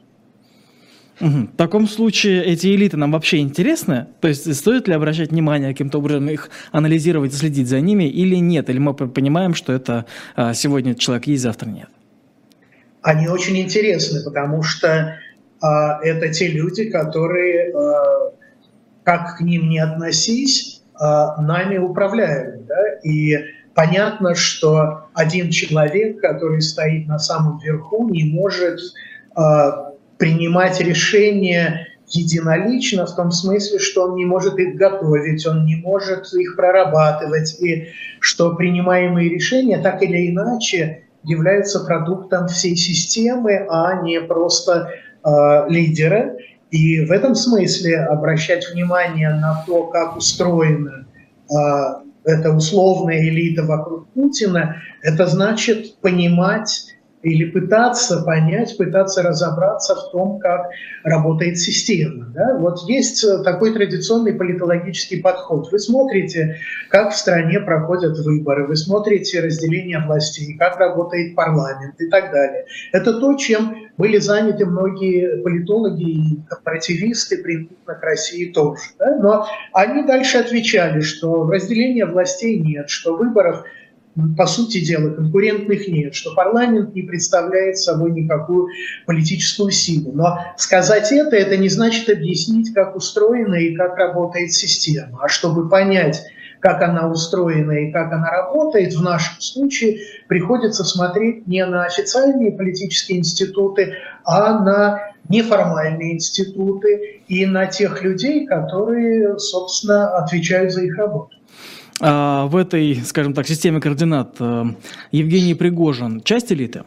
В 1.19 1.47
таком 1.57 1.87
случае 1.87 2.43
эти 2.43 2.67
элиты 2.67 2.97
нам 2.97 3.11
вообще 3.11 3.39
интересны? 3.39 4.07
То 4.21 4.27
есть 4.27 4.53
стоит 4.55 4.87
ли 4.87 4.93
обращать 4.93 5.31
внимание 5.31 5.71
каким-то 5.71 5.97
образом 5.97 6.29
их 6.29 6.49
анализировать, 6.71 7.33
следить 7.33 7.67
за 7.67 7.79
ними 7.81 8.03
или 8.03 8.35
нет? 8.35 8.69
Или 8.69 8.77
мы 8.77 8.93
понимаем, 8.93 9.55
что 9.55 9.73
это 9.73 10.05
а, 10.35 10.53
сегодня 10.53 10.93
человек 10.95 11.27
есть, 11.27 11.43
завтра 11.43 11.69
нет? 11.69 11.89
Они 13.01 13.27
очень 13.27 13.57
интересны, 13.57 14.23
потому 14.23 14.61
что 14.61 15.15
а, 15.61 15.99
это 16.03 16.29
те 16.29 16.49
люди, 16.49 16.89
которые, 16.89 17.73
а, 17.73 18.31
как 19.03 19.37
к 19.37 19.41
ним 19.41 19.69
не 19.69 19.79
относись, 19.79 20.83
а, 20.99 21.41
нами 21.41 21.77
управляют. 21.77 22.65
Да? 22.67 22.93
И 23.03 23.35
понятно, 23.73 24.35
что 24.35 25.07
один 25.13 25.49
человек, 25.49 26.21
который 26.21 26.61
стоит 26.61 27.07
на 27.07 27.17
самом 27.17 27.59
верху, 27.59 28.07
не 28.09 28.23
может 28.23 28.79
а, 29.35 29.93
принимать 30.17 30.79
решения 30.79 31.87
единолично 32.09 33.05
в 33.05 33.15
том 33.15 33.31
смысле, 33.31 33.79
что 33.79 34.05
он 34.05 34.15
не 34.15 34.25
может 34.25 34.57
их 34.59 34.75
готовить, 34.75 35.45
он 35.45 35.65
не 35.65 35.75
может 35.75 36.33
их 36.33 36.55
прорабатывать, 36.55 37.59
и 37.59 37.89
что 38.19 38.55
принимаемые 38.55 39.29
решения 39.29 39.77
так 39.77 40.01
или 40.01 40.29
иначе 40.31 41.03
являются 41.23 41.81
продуктом 41.81 42.47
всей 42.47 42.75
системы, 42.75 43.65
а 43.69 44.01
не 44.01 44.21
просто 44.21 44.91
э, 45.23 45.29
лидера. 45.69 46.37
И 46.71 47.05
в 47.05 47.11
этом 47.11 47.35
смысле 47.35 47.97
обращать 47.97 48.69
внимание 48.71 49.29
на 49.29 49.63
то, 49.65 49.87
как 49.87 50.15
устроена 50.15 51.07
э, 51.49 51.55
эта 52.23 52.51
условная 52.51 53.19
элита 53.19 53.63
вокруг 53.63 54.07
Путина, 54.09 54.77
это 55.01 55.27
значит 55.27 55.97
понимать 55.99 56.96
или 57.23 57.45
пытаться 57.45 58.21
понять, 58.23 58.77
пытаться 58.77 59.23
разобраться 59.23 59.95
в 59.95 60.11
том, 60.11 60.39
как 60.39 60.69
работает 61.03 61.57
система. 61.57 62.27
Да? 62.33 62.57
Вот 62.57 62.81
есть 62.87 63.23
э, 63.23 63.43
такой 63.43 63.73
традиционный 63.73 64.33
политологический 64.33 65.21
подход. 65.21 65.71
Вы 65.71 65.79
смотрите, 65.79 66.57
как 66.89 67.11
в 67.11 67.15
стране 67.15 67.59
проходят 67.59 68.17
выборы, 68.19 68.67
вы 68.67 68.75
смотрите 68.75 69.39
разделение 69.39 69.99
властей, 69.99 70.55
как 70.57 70.77
работает 70.77 71.35
парламент 71.35 71.95
и 71.99 72.07
так 72.07 72.31
далее. 72.31 72.65
Это 72.91 73.19
то, 73.19 73.35
чем 73.35 73.75
были 73.97 74.19
заняты 74.19 74.65
многие 74.65 75.41
политологи 75.41 76.11
и 76.11 76.41
корпоративисты, 76.47 77.41
примитивно 77.41 77.95
к 77.95 78.03
России 78.03 78.51
тоже. 78.51 78.81
Да? 78.99 79.17
Но 79.17 79.47
они 79.73 80.03
дальше 80.03 80.37
отвечали, 80.37 81.01
что 81.01 81.49
разделения 81.49 82.05
властей 82.05 82.59
нет, 82.59 82.89
что 82.89 83.15
выборов 83.15 83.63
по 84.35 84.47
сути 84.47 84.83
дела, 84.83 85.11
конкурентных 85.11 85.87
нет, 85.87 86.15
что 86.15 86.33
парламент 86.33 86.95
не 86.95 87.03
представляет 87.03 87.77
собой 87.77 88.11
никакую 88.11 88.69
политическую 89.05 89.71
силу. 89.71 90.11
Но 90.13 90.39
сказать 90.57 91.11
это, 91.11 91.35
это 91.35 91.55
не 91.57 91.69
значит 91.69 92.09
объяснить, 92.09 92.73
как 92.73 92.95
устроена 92.95 93.55
и 93.55 93.75
как 93.75 93.95
работает 93.97 94.53
система. 94.53 95.19
А 95.23 95.27
чтобы 95.27 95.69
понять, 95.69 96.23
как 96.59 96.81
она 96.81 97.07
устроена 97.09 97.71
и 97.71 97.91
как 97.91 98.11
она 98.11 98.31
работает, 98.31 98.95
в 98.95 99.03
нашем 99.03 99.39
случае 99.39 99.99
приходится 100.27 100.83
смотреть 100.83 101.45
не 101.45 101.63
на 101.65 101.85
официальные 101.85 102.53
политические 102.53 103.19
институты, 103.19 103.93
а 104.23 104.63
на 104.63 105.11
неформальные 105.29 106.15
институты 106.15 107.21
и 107.27 107.45
на 107.45 107.67
тех 107.67 108.01
людей, 108.01 108.47
которые, 108.47 109.37
собственно, 109.37 110.17
отвечают 110.17 110.71
за 110.71 110.83
их 110.83 110.97
работу. 110.97 111.36
А 111.99 112.45
в 112.45 112.55
этой, 112.55 112.95
скажем 113.03 113.33
так, 113.33 113.47
системе 113.47 113.81
координат 113.81 114.35
э, 114.39 114.65
Евгений 115.11 115.55
Пригожин 115.55 116.21
часть 116.21 116.51
элиты? 116.51 116.83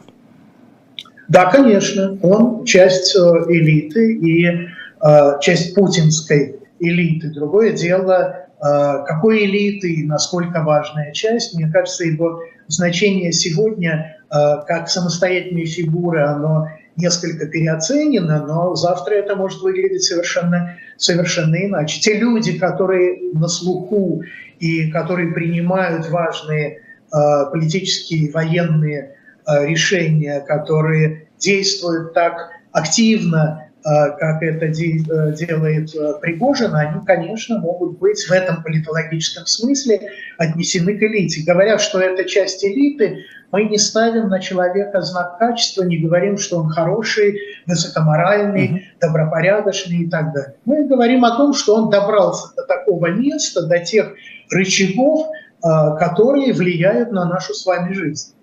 Да, 1.27 1.45
конечно, 1.51 2.17
он 2.21 2.65
часть 2.65 3.15
э, 3.15 3.19
элиты 3.49 4.13
и 4.13 4.45
э, 4.45 5.39
часть 5.41 5.75
путинской 5.75 6.55
элиты. 6.79 7.29
Другое 7.29 7.73
дело, 7.73 8.37
какой 8.59 9.45
элиты 9.45 9.91
и 9.91 10.05
насколько 10.05 10.61
важная 10.63 11.11
часть. 11.13 11.55
Мне 11.55 11.67
кажется, 11.71 12.03
его 12.05 12.41
значение 12.67 13.31
сегодня 13.31 14.17
как 14.29 14.87
самостоятельной 14.87 15.65
фигуры, 15.65 16.21
оно 16.21 16.67
несколько 16.95 17.47
переоценено, 17.47 18.45
но 18.45 18.75
завтра 18.75 19.15
это 19.15 19.35
может 19.35 19.61
выглядеть 19.61 20.03
совершенно, 20.03 20.77
совершенно 20.97 21.55
иначе. 21.55 22.01
Те 22.01 22.17
люди, 22.17 22.57
которые 22.57 23.33
на 23.33 23.47
слуху 23.47 24.23
и 24.59 24.91
которые 24.91 25.33
принимают 25.33 26.09
важные 26.09 26.77
э, 26.77 27.17
политические, 27.51 28.31
военные 28.31 29.15
э, 29.47 29.67
решения, 29.67 30.41
которые 30.41 31.27
действуют 31.39 32.13
так 32.13 32.49
активно, 32.71 33.70
как 33.83 34.43
это 34.43 34.65
э, 34.65 34.71
делает 34.71 35.95
э, 35.95 36.13
Пригожин, 36.21 36.75
они, 36.75 37.03
конечно, 37.05 37.59
могут 37.59 37.97
быть 37.99 38.23
в 38.23 38.31
этом 38.31 38.61
политологическом 38.63 39.45
смысле 39.47 40.11
отнесены 40.37 40.97
к 40.97 41.01
элите. 41.01 41.43
Говоря, 41.45 41.79
что 41.79 41.99
это 41.99 42.25
часть 42.25 42.63
элиты, 42.63 43.25
мы 43.51 43.63
не 43.63 43.77
ставим 43.77 44.29
на 44.29 44.39
человека 44.39 45.01
знак 45.01 45.37
качества, 45.37 45.83
не 45.83 45.97
говорим, 45.97 46.37
что 46.37 46.59
он 46.59 46.69
хороший, 46.69 47.39
высокоморальный, 47.65 48.67
mm-hmm. 48.67 48.99
добропорядочный 49.01 50.03
и 50.03 50.09
так 50.09 50.33
далее. 50.33 50.55
Мы 50.65 50.87
говорим 50.87 51.25
о 51.25 51.35
том, 51.35 51.53
что 51.53 51.75
он 51.75 51.89
добрался 51.89 52.53
до 52.55 52.63
такого 52.63 53.07
места, 53.07 53.65
до 53.65 53.79
тех 53.79 54.13
рычагов, 54.51 55.27
а, 55.63 55.95
которые 55.97 56.53
влияют 56.53 57.11
на 57.11 57.25
нашу 57.25 57.53
с 57.53 57.65
вами 57.65 57.93
жизнь. 57.93 58.33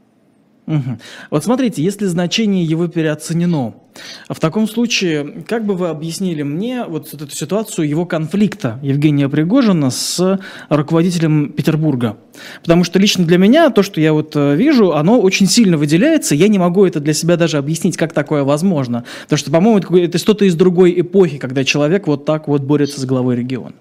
Угу. 0.68 0.98
Вот 1.30 1.44
смотрите, 1.44 1.82
если 1.82 2.04
значение 2.04 2.62
его 2.62 2.88
переоценено, 2.88 3.72
в 4.28 4.38
таком 4.38 4.68
случае, 4.68 5.42
как 5.48 5.64
бы 5.64 5.74
вы 5.74 5.88
объяснили 5.88 6.42
мне 6.42 6.84
вот 6.84 7.12
эту 7.14 7.30
ситуацию 7.30 7.88
его 7.88 8.04
конфликта 8.04 8.78
Евгения 8.82 9.30
Пригожина 9.30 9.90
с 9.90 10.38
руководителем 10.68 11.52
Петербурга? 11.52 12.18
Потому 12.60 12.84
что 12.84 12.98
лично 12.98 13.24
для 13.24 13.38
меня 13.38 13.70
то, 13.70 13.82
что 13.82 14.00
я 14.00 14.12
вот 14.12 14.36
э, 14.36 14.54
вижу, 14.56 14.92
оно 14.92 15.18
очень 15.18 15.46
сильно 15.46 15.78
выделяется. 15.78 16.34
Я 16.34 16.48
не 16.48 16.58
могу 16.58 16.84
это 16.84 17.00
для 17.00 17.14
себя 17.14 17.36
даже 17.36 17.56
объяснить, 17.56 17.96
как 17.96 18.12
такое 18.12 18.44
возможно. 18.44 19.04
Потому 19.22 19.38
что, 19.38 19.50
по-моему, 19.50 19.78
это, 19.78 19.96
это 19.96 20.18
что-то 20.18 20.44
из 20.44 20.54
другой 20.54 21.00
эпохи, 21.00 21.38
когда 21.38 21.64
человек 21.64 22.06
вот 22.06 22.26
так 22.26 22.46
вот 22.46 22.60
борется 22.60 23.00
с 23.00 23.06
главой 23.06 23.36
региона. 23.36 23.74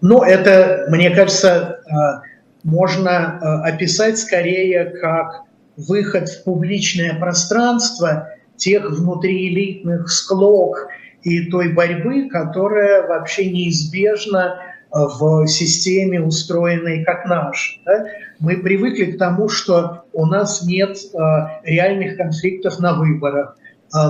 Ну, 0.00 0.22
это, 0.22 0.86
мне 0.88 1.10
кажется, 1.10 1.80
э, 1.84 2.35
можно 2.66 3.38
э, 3.40 3.70
описать 3.70 4.18
скорее 4.18 4.86
как 5.00 5.42
выход 5.76 6.28
в 6.28 6.44
публичное 6.44 7.14
пространство 7.14 8.28
тех 8.56 8.90
внутриэлитных 8.90 10.10
склок 10.10 10.88
и 11.22 11.48
той 11.48 11.72
борьбы, 11.72 12.28
которая 12.28 13.06
вообще 13.06 13.50
неизбежна 13.52 14.58
э, 14.58 14.98
в 14.98 15.46
системе, 15.46 16.20
устроенной 16.20 17.04
как 17.04 17.26
наш. 17.26 17.80
Да? 17.86 18.06
Мы 18.40 18.56
привыкли 18.56 19.12
к 19.12 19.18
тому, 19.18 19.48
что 19.48 20.04
у 20.12 20.26
нас 20.26 20.66
нет 20.66 20.98
реальных 21.62 22.16
конфликтов 22.16 22.80
на 22.80 22.94
выборах. 22.94 23.56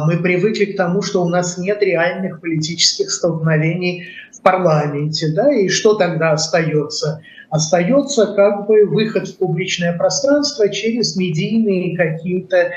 Мы 0.07 0.17
привыкли 0.17 0.65
к 0.65 0.77
тому, 0.77 1.03
что 1.03 1.23
у 1.23 1.29
нас 1.29 1.59
нет 1.59 1.83
реальных 1.83 2.41
политических 2.41 3.11
столкновений 3.11 4.09
парламенте, 4.47 5.33
да, 5.35 5.53
и 5.53 5.69
что 5.69 5.95
тогда 5.95 6.31
остается? 6.31 7.21
Остается 7.51 8.27
как 8.35 8.67
бы 8.67 8.87
выход 8.87 9.29
в 9.29 9.39
публичное 9.39 9.97
пространство 9.97 10.69
через 10.69 11.17
медийные 11.17 11.97
какие-то 11.97 12.57
э, 12.57 12.71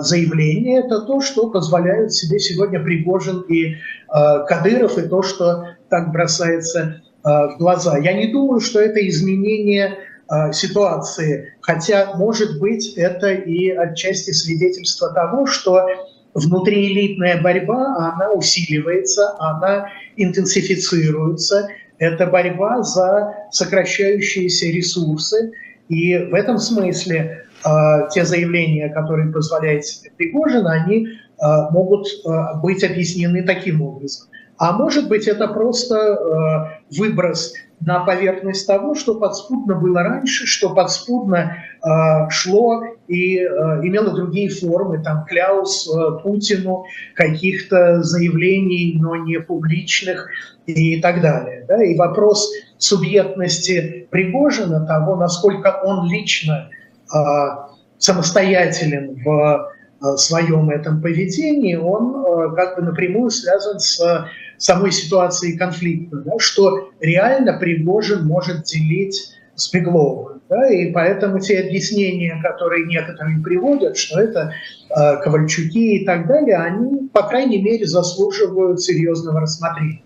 заявления. 0.00 0.80
Это 0.80 1.00
то, 1.00 1.20
что 1.20 1.50
позволяют 1.50 2.12
себе 2.12 2.38
сегодня 2.38 2.80
Пригожин 2.80 3.40
и 3.48 3.74
э, 3.74 3.74
Кадыров, 4.46 4.98
и 4.98 5.02
то, 5.02 5.22
что 5.22 5.70
так 5.90 6.12
бросается 6.12 7.02
э, 7.24 7.28
в 7.28 7.56
глаза. 7.58 7.98
Я 7.98 8.12
не 8.12 8.32
думаю, 8.32 8.60
что 8.60 8.80
это 8.80 9.06
изменение 9.06 9.98
ситуации, 10.52 11.54
хотя, 11.62 12.12
может 12.16 12.60
быть, 12.60 12.92
это 12.96 13.32
и 13.32 13.70
отчасти 13.70 14.30
свидетельство 14.32 15.10
того, 15.14 15.46
что 15.46 15.86
внутриэлитная 16.34 17.40
борьба, 17.40 18.12
она 18.14 18.32
усиливается, 18.32 19.34
она 19.38 19.88
интенсифицируется. 20.16 21.68
Это 21.98 22.26
борьба 22.26 22.82
за 22.82 23.34
сокращающиеся 23.50 24.66
ресурсы. 24.66 25.52
И 25.88 26.16
в 26.16 26.34
этом 26.34 26.58
смысле 26.58 27.46
э, 27.64 27.68
те 28.12 28.24
заявления, 28.24 28.88
которые 28.88 29.32
позволяет 29.32 29.84
Пригожин, 30.16 30.66
они 30.66 31.06
э, 31.06 31.10
могут 31.70 32.06
э, 32.06 32.60
быть 32.62 32.84
объяснены 32.84 33.42
таким 33.42 33.82
образом. 33.82 34.28
А 34.58 34.72
может 34.72 35.08
быть, 35.08 35.26
это 35.28 35.48
просто 35.48 35.96
э, 35.96 36.96
выброс 36.98 37.54
на 37.80 38.00
поверхность 38.00 38.66
того, 38.66 38.94
что 38.94 39.14
подспудно 39.14 39.76
было 39.76 40.02
раньше, 40.02 40.46
что 40.46 40.74
подспудно 40.74 41.56
э, 41.82 42.30
шло 42.30 42.82
и 43.06 43.38
э, 43.38 43.46
имело 43.82 44.14
другие 44.14 44.48
формы, 44.48 45.02
там 45.02 45.24
кляус 45.24 45.88
э, 45.88 46.22
Путину, 46.22 46.84
каких-то 47.14 48.02
заявлений, 48.02 48.96
но 49.00 49.16
не 49.16 49.40
публичных 49.40 50.28
и 50.66 51.00
так 51.00 51.20
далее. 51.20 51.64
Да? 51.68 51.82
И 51.82 51.96
вопрос 51.96 52.50
субъектности 52.78 54.06
Пригожина, 54.10 54.86
того, 54.86 55.16
насколько 55.16 55.80
он 55.84 56.10
лично 56.10 56.70
э, 57.14 57.18
самостоятелен 57.98 59.22
в 59.24 59.70
э, 60.02 60.16
своем 60.16 60.70
этом 60.70 61.00
поведении, 61.00 61.76
он 61.76 62.24
э, 62.24 62.56
как 62.56 62.76
бы 62.76 62.82
напрямую 62.82 63.30
связан 63.30 63.78
с 63.78 64.26
самой 64.58 64.92
ситуации 64.92 65.56
конфликта, 65.56 66.16
да, 66.18 66.32
что 66.38 66.90
реально 67.00 67.54
Пригожин 67.54 68.26
может 68.26 68.64
делить 68.64 69.32
с 69.54 69.72
Бегловым. 69.72 70.38
Да, 70.48 70.66
и 70.66 70.90
поэтому 70.92 71.40
те 71.40 71.60
объяснения, 71.60 72.40
которые 72.42 72.86
некоторые 72.86 73.38
приводят, 73.42 73.98
что 73.98 74.18
это 74.18 74.54
э, 74.88 75.16
Ковальчуки 75.22 75.98
и 75.98 76.06
так 76.06 76.26
далее, 76.26 76.56
они, 76.56 77.08
по 77.12 77.22
крайней 77.22 77.60
мере, 77.60 77.86
заслуживают 77.86 78.80
серьезного 78.80 79.40
рассмотрения. 79.40 80.02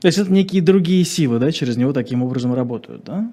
То 0.00 0.06
есть 0.06 0.16
это 0.16 0.32
некие 0.32 0.62
другие 0.62 1.04
силы, 1.04 1.38
да, 1.38 1.52
через 1.52 1.76
него 1.76 1.92
таким 1.92 2.22
образом 2.22 2.54
работают, 2.54 3.04
да? 3.04 3.30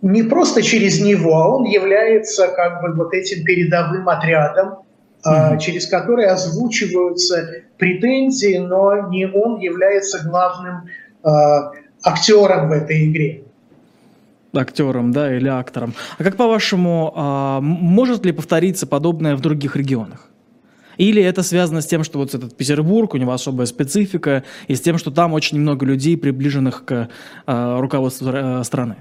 Не 0.00 0.22
просто 0.22 0.62
через 0.62 1.00
него, 1.02 1.36
а 1.36 1.56
он 1.56 1.64
является 1.64 2.48
как 2.48 2.80
бы 2.82 2.94
вот 2.94 3.12
этим 3.12 3.44
передовым 3.44 4.08
отрядом, 4.08 4.78
mm-hmm. 5.24 5.58
через 5.58 5.86
который 5.86 6.26
озвучиваются 6.26 7.65
претензии, 7.78 8.58
но 8.58 9.08
не 9.08 9.26
он 9.26 9.58
является 9.58 10.26
главным 10.28 10.88
актером 12.02 12.68
в 12.68 12.72
этой 12.72 13.10
игре 13.10 13.42
актером, 14.56 15.12
да, 15.12 15.34
или 15.36 15.48
актором. 15.48 15.94
А 16.18 16.24
как 16.24 16.36
по-вашему, 16.36 17.12
а, 17.14 17.60
может 17.60 18.24
ли 18.24 18.32
повториться 18.32 18.86
подобное 18.86 19.36
в 19.36 19.40
других 19.40 19.76
регионах? 19.76 20.30
Или 20.96 21.22
это 21.22 21.42
связано 21.42 21.82
с 21.82 21.86
тем, 21.86 22.04
что 22.04 22.18
вот 22.18 22.34
этот 22.34 22.56
Петербург, 22.56 23.12
у 23.14 23.18
него 23.18 23.32
особая 23.32 23.66
специфика, 23.66 24.44
и 24.66 24.74
с 24.74 24.80
тем, 24.80 24.96
что 24.96 25.10
там 25.10 25.34
очень 25.34 25.60
много 25.60 25.84
людей, 25.84 26.16
приближенных 26.16 26.84
к 26.84 27.08
а, 27.46 27.80
руководству 27.80 28.30
э, 28.32 28.64
страны? 28.64 28.96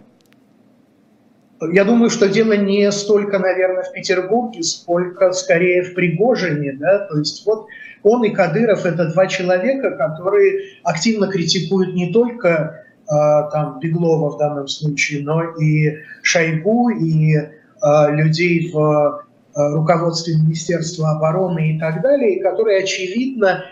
Я 1.61 1.85
думаю, 1.85 2.09
что 2.09 2.27
дело 2.27 2.53
не 2.53 2.91
столько, 2.91 3.39
наверное, 3.39 3.83
в 3.83 3.91
Петербурге, 3.93 4.63
сколько 4.63 5.31
скорее 5.31 5.83
в 5.83 5.93
Пригожине. 5.93 6.73
Да? 6.73 7.07
То 7.07 7.17
есть 7.17 7.45
вот 7.45 7.67
он 8.03 8.23
и 8.23 8.29
Кадыров– 8.29 8.85
это 8.85 9.11
два 9.11 9.27
человека, 9.27 9.91
которые 9.91 10.59
активно 10.83 11.27
критикуют 11.27 11.95
не 11.95 12.11
только 12.11 12.85
а, 13.07 13.49
там 13.49 13.79
Беглова 13.79 14.35
в 14.35 14.37
данном 14.37 14.67
случае, 14.67 15.23
но 15.23 15.43
и 15.55 15.97
Шойгу, 16.21 16.89
и 16.89 17.35
а, 17.81 18.11
людей 18.11 18.71
в 18.71 18.79
а, 18.79 19.21
руководстве 19.53 20.35
Министерства 20.35 21.11
обороны 21.11 21.75
и 21.75 21.79
так 21.79 22.01
далее, 22.01 22.43
которые, 22.43 22.83
очевидно, 22.83 23.63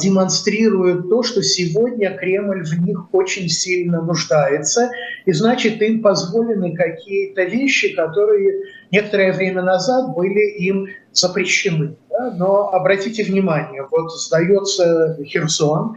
демонстрируют 0.00 1.08
то, 1.08 1.22
что 1.22 1.42
сегодня 1.42 2.16
Кремль 2.16 2.64
в 2.64 2.80
них 2.80 3.14
очень 3.14 3.48
сильно 3.48 4.02
нуждается, 4.02 4.90
и 5.26 5.32
значит 5.32 5.80
им 5.80 6.02
позволены 6.02 6.74
какие-то 6.74 7.44
вещи, 7.44 7.94
которые 7.94 8.62
некоторое 8.90 9.32
время 9.32 9.62
назад 9.62 10.14
были 10.14 10.40
им 10.58 10.88
запрещены. 11.12 11.96
Да? 12.10 12.34
Но 12.36 12.70
обратите 12.70 13.24
внимание, 13.24 13.86
вот 13.90 14.12
сдается 14.12 15.16
Херсон, 15.24 15.96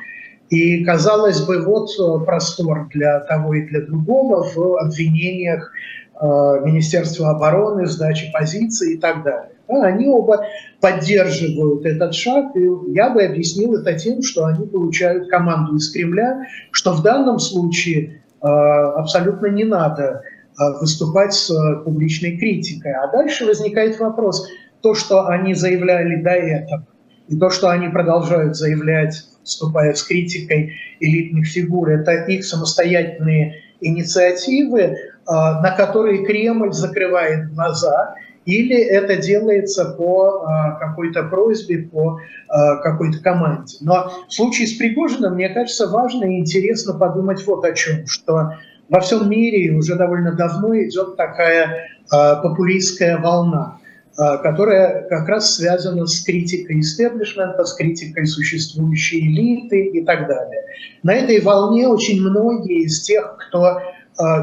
и, 0.50 0.84
казалось 0.86 1.42
бы, 1.42 1.64
вот 1.64 1.90
э, 2.00 2.26
простор 2.26 2.88
для 2.94 3.22
того 3.22 3.56
и 3.56 3.66
для 3.66 3.82
другого 3.82 4.44
в 4.44 4.78
обвинениях 4.80 5.72
э, 6.14 6.26
Министерства 6.64 7.32
обороны, 7.32 7.88
сдачи 7.88 8.32
позиций 8.32 8.94
и 8.94 8.98
так 8.98 9.24
далее. 9.24 9.53
Да, 9.74 9.88
они 9.88 10.08
оба 10.08 10.46
поддерживают 10.80 11.86
этот 11.86 12.14
шаг, 12.14 12.56
и 12.56 12.68
я 12.94 13.10
бы 13.10 13.24
объяснил 13.24 13.76
это 13.76 13.98
тем, 13.98 14.22
что 14.22 14.46
они 14.46 14.68
получают 14.68 15.30
команду 15.30 15.76
из 15.76 15.92
Кремля, 15.92 16.46
что 16.72 16.94
в 16.94 17.02
данном 17.02 17.40
случае 17.40 18.22
э, 18.42 18.46
абсолютно 18.46 19.48
не 19.48 19.64
надо 19.64 20.22
э, 20.24 20.80
выступать 20.80 21.34
с 21.34 21.50
э, 21.50 21.84
публичной 21.84 22.38
критикой. 22.38 22.94
А 22.94 23.12
дальше 23.12 23.46
возникает 23.46 24.00
вопрос, 24.00 24.48
то, 24.82 24.94
что 24.94 25.28
они 25.28 25.54
заявляли 25.54 26.22
до 26.22 26.32
этого, 26.32 26.86
и 27.28 27.38
то, 27.38 27.50
что 27.50 27.70
они 27.70 27.88
продолжают 27.88 28.56
заявлять 28.56 29.24
вступая 29.44 29.94
с 29.94 30.04
критикой 30.04 30.74
элитных 31.00 31.48
фигур, 31.48 31.90
это 31.90 32.12
их 32.26 32.46
самостоятельные 32.46 33.56
инициативы, 33.82 34.98
а, 35.26 35.62
на 35.62 35.72
которые 35.72 36.26
Кремль 36.26 36.74
закрывает 36.74 37.54
глаза, 37.54 38.16
или 38.46 38.76
это 38.76 39.18
делается 39.18 39.86
по 39.98 40.44
а, 40.46 40.72
какой-то 40.80 41.24
просьбе, 41.24 41.90
по 41.92 42.20
а, 42.50 42.78
какой-то 42.78 43.20
команде. 43.20 43.78
Но 43.82 44.12
в 44.28 44.34
случае 44.34 44.68
с 44.68 44.74
Пригожиным, 44.74 45.36
мне 45.36 45.50
кажется, 45.50 45.88
важно 45.88 46.26
и 46.26 46.40
интересно 46.40 46.94
подумать 46.94 47.46
вот 47.46 47.64
о 47.66 47.74
чем, 47.74 48.06
что 48.08 48.54
во 48.90 49.00
всем 49.00 49.30
мире 49.30 49.76
уже 49.76 49.96
довольно 49.96 50.34
давно 50.34 50.76
идет 50.78 51.16
такая 51.16 51.88
популистская 52.10 53.18
волна. 53.18 53.80
А, 54.16 54.38
которая 54.38 55.08
как 55.10 55.28
раз 55.28 55.56
связана 55.56 56.06
с 56.06 56.24
критикой 56.24 56.82
истеблишмента, 56.82 57.66
с 57.66 57.74
критикой 57.74 58.28
существующей 58.28 59.28
элиты 59.28 59.86
и 59.86 60.04
так 60.04 60.28
далее. 60.28 60.62
На 61.02 61.16
этой 61.16 61.42
волне 61.42 61.88
очень 61.88 62.22
многие 62.22 62.84
из 62.84 63.02
тех, 63.02 63.38
кто 63.40 63.64
а, 63.64 63.82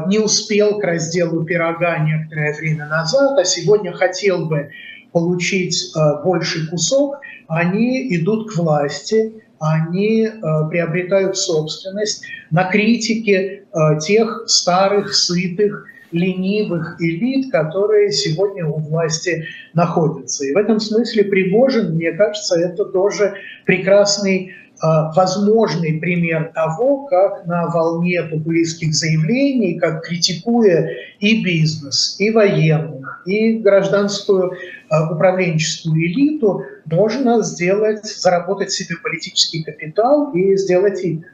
не 0.07 0.19
успел 0.19 0.79
к 0.79 0.83
разделу 0.83 1.43
пирога 1.43 1.97
некоторое 1.99 2.53
время 2.53 2.87
назад, 2.87 3.37
а 3.37 3.43
сегодня 3.45 3.93
хотел 3.93 4.45
бы 4.45 4.69
получить 5.11 5.91
а, 5.95 6.21
больший 6.23 6.67
кусок, 6.67 7.19
они 7.47 8.15
идут 8.15 8.51
к 8.51 8.57
власти, 8.57 9.43
они 9.59 10.27
приобретают 10.69 11.37
собственность 11.37 12.23
на 12.49 12.63
критике 12.71 13.65
тех 13.99 14.45
старых, 14.47 15.13
сытых, 15.13 15.85
ленивых 16.11 16.97
элит, 16.99 17.51
которые 17.51 18.11
сегодня 18.11 18.65
у 18.65 18.79
власти 18.79 19.45
находятся. 19.73 20.45
И 20.45 20.53
в 20.53 20.57
этом 20.57 20.79
смысле 20.79 21.23
Пригожин, 21.25 21.95
мне 21.95 22.11
кажется, 22.11 22.59
это 22.59 22.85
тоже 22.85 23.35
прекрасный 23.65 24.53
возможный 24.81 25.99
пример 25.99 26.51
того, 26.55 27.05
как 27.05 27.45
на 27.45 27.67
волне 27.67 28.23
популистских 28.23 28.93
заявлений, 28.93 29.79
как 29.79 30.03
критикуя 30.03 30.89
и 31.19 31.43
бизнес, 31.43 32.15
и 32.19 32.31
военных, 32.31 33.21
и 33.25 33.59
гражданскую 33.59 34.53
а, 34.89 35.13
управленческую 35.13 35.95
элиту, 35.95 36.63
можно 36.85 37.43
сделать, 37.43 38.05
заработать 38.05 38.71
себе 38.71 38.95
политический 39.01 39.63
капитал 39.63 40.31
и 40.33 40.57
сделать 40.57 41.03
имя. 41.03 41.31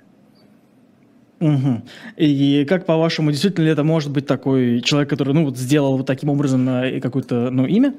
Угу. 1.39 1.83
И 2.17 2.65
как 2.67 2.85
по-вашему, 2.85 3.31
действительно 3.31 3.65
ли 3.65 3.71
это 3.71 3.83
может 3.83 4.11
быть 4.11 4.25
такой 4.25 4.81
человек, 4.81 5.09
который, 5.09 5.33
ну, 5.33 5.45
вот 5.45 5.57
сделал 5.57 5.97
вот 5.97 6.07
таким 6.07 6.29
образом 6.29 6.67
э, 6.67 6.99
какое-то, 6.99 7.49
ну, 7.51 7.65
имя? 7.65 7.93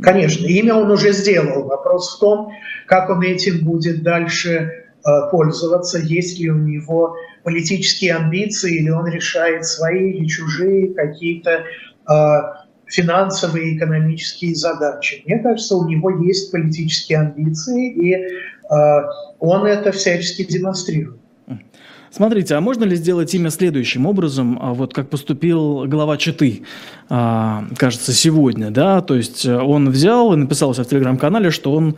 Конечно, 0.00 0.46
имя 0.46 0.74
он 0.74 0.90
уже 0.90 1.12
сделал. 1.12 1.64
Вопрос 1.64 2.16
в 2.16 2.20
том, 2.20 2.52
как 2.86 3.10
он 3.10 3.22
этим 3.22 3.64
будет 3.64 4.02
дальше 4.02 4.50
э, 4.50 5.30
пользоваться, 5.30 5.98
есть 5.98 6.38
ли 6.38 6.50
у 6.50 6.58
него 6.58 7.16
политические 7.44 8.14
амбиции, 8.14 8.78
или 8.80 8.90
он 8.90 9.06
решает 9.08 9.64
свои 9.64 10.12
или 10.12 10.26
чужие 10.26 10.94
какие-то 10.94 11.64
э, 12.08 12.14
финансовые, 12.86 13.76
экономические 13.76 14.54
задачи. 14.54 15.22
Мне 15.26 15.38
кажется, 15.38 15.76
у 15.76 15.88
него 15.88 16.10
есть 16.22 16.52
политические 16.52 17.20
амбиции, 17.20 17.92
и 17.92 18.14
э, 18.14 18.26
он 19.38 19.66
это 19.66 19.92
всячески 19.92 20.44
демонстрирует. 20.44 21.21
Смотрите, 22.14 22.56
а 22.56 22.60
можно 22.60 22.84
ли 22.84 22.94
сделать 22.94 23.34
имя 23.34 23.48
следующим 23.48 24.04
образом, 24.04 24.58
а 24.60 24.74
вот 24.74 24.92
как 24.92 25.08
поступил 25.08 25.86
глава 25.86 26.18
Читы, 26.18 26.62
а, 27.08 27.64
кажется, 27.78 28.12
сегодня, 28.12 28.70
да, 28.70 29.00
то 29.00 29.14
есть 29.14 29.46
э, 29.46 29.56
он 29.56 29.88
взял 29.88 30.34
и 30.34 30.36
написал 30.36 30.74
в 30.74 30.84
телеграм-канале, 30.84 31.50
что 31.50 31.72
он 31.72 31.96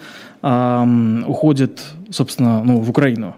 уходит, 1.26 1.80
собственно, 2.10 2.62
ну, 2.62 2.80
в 2.80 2.90
Украину 2.90 3.34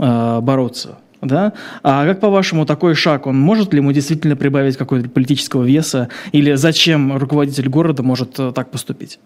а, 0.00 0.40
бороться, 0.40 0.98
да? 1.20 1.52
А 1.84 2.04
как 2.04 2.18
по-вашему 2.18 2.66
такой 2.66 2.94
шаг, 2.94 3.28
он 3.28 3.38
может 3.40 3.72
ли 3.72 3.78
ему 3.78 3.92
действительно 3.92 4.34
прибавить 4.34 4.76
какого-то 4.76 5.08
политического 5.08 5.62
веса, 5.62 6.08
или 6.32 6.54
зачем 6.54 7.16
руководитель 7.16 7.68
города 7.68 8.02
может 8.02 8.38
э, 8.40 8.52
так 8.52 8.72
поступить? 8.72 9.20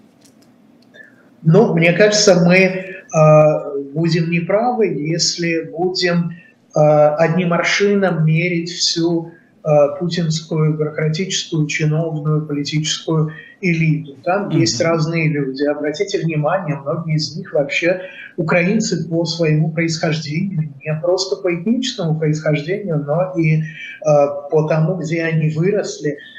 Ну, 1.42 1.74
мне 1.74 1.92
кажется, 1.94 2.42
мы 2.44 2.95
будем 3.94 4.30
неправы, 4.30 4.88
если 4.88 5.70
будем 5.70 6.32
э, 6.32 6.80
одним 6.80 7.52
аршином 7.52 8.24
мерить 8.26 8.70
всю 8.70 9.32
э, 9.64 9.68
путинскую 9.98 10.76
бюрократическую, 10.76 11.66
чиновную, 11.66 12.46
политическую 12.46 13.32
элиту. 13.60 14.16
Там 14.22 14.48
mm-hmm. 14.48 14.58
есть 14.58 14.80
разные 14.82 15.28
люди. 15.28 15.64
Обратите 15.64 16.18
внимание, 16.18 16.76
многие 16.76 17.16
из 17.16 17.36
них 17.36 17.54
вообще 17.54 18.02
украинцы 18.36 19.08
по 19.08 19.24
своему 19.24 19.70
происхождению, 19.72 20.74
не 20.84 21.00
просто 21.00 21.36
по 21.36 21.54
этническому 21.54 22.18
происхождению, 22.18 23.02
но 23.06 23.32
и 23.38 23.60
э, 23.60 23.62
по 24.50 24.68
тому, 24.68 24.96
где 24.96 25.24
они 25.24 25.50
выросли. 25.50 26.10
А, 26.12 26.35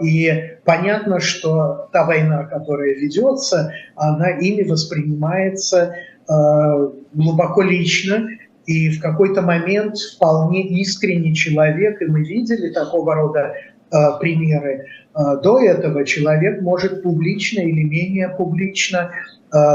и 0.00 0.58
понятно, 0.64 1.20
что 1.20 1.88
та 1.92 2.04
война, 2.04 2.44
которая 2.44 2.94
ведется, 2.94 3.72
она 3.96 4.30
ими 4.30 4.62
воспринимается 4.68 5.94
а, 6.28 6.90
глубоко 7.12 7.62
лично, 7.62 8.28
и 8.66 8.90
в 8.90 9.00
какой-то 9.00 9.42
момент 9.42 9.96
вполне 9.98 10.66
искренний 10.80 11.34
человек, 11.34 12.00
и 12.00 12.06
мы 12.06 12.22
видели 12.24 12.72
такого 12.72 13.14
рода 13.14 13.54
а, 13.90 14.18
примеры, 14.18 14.86
до 15.14 15.60
этого 15.60 16.04
человек 16.04 16.60
может 16.60 17.04
публично 17.04 17.60
или 17.60 17.84
менее 17.84 18.30
публично 18.30 19.12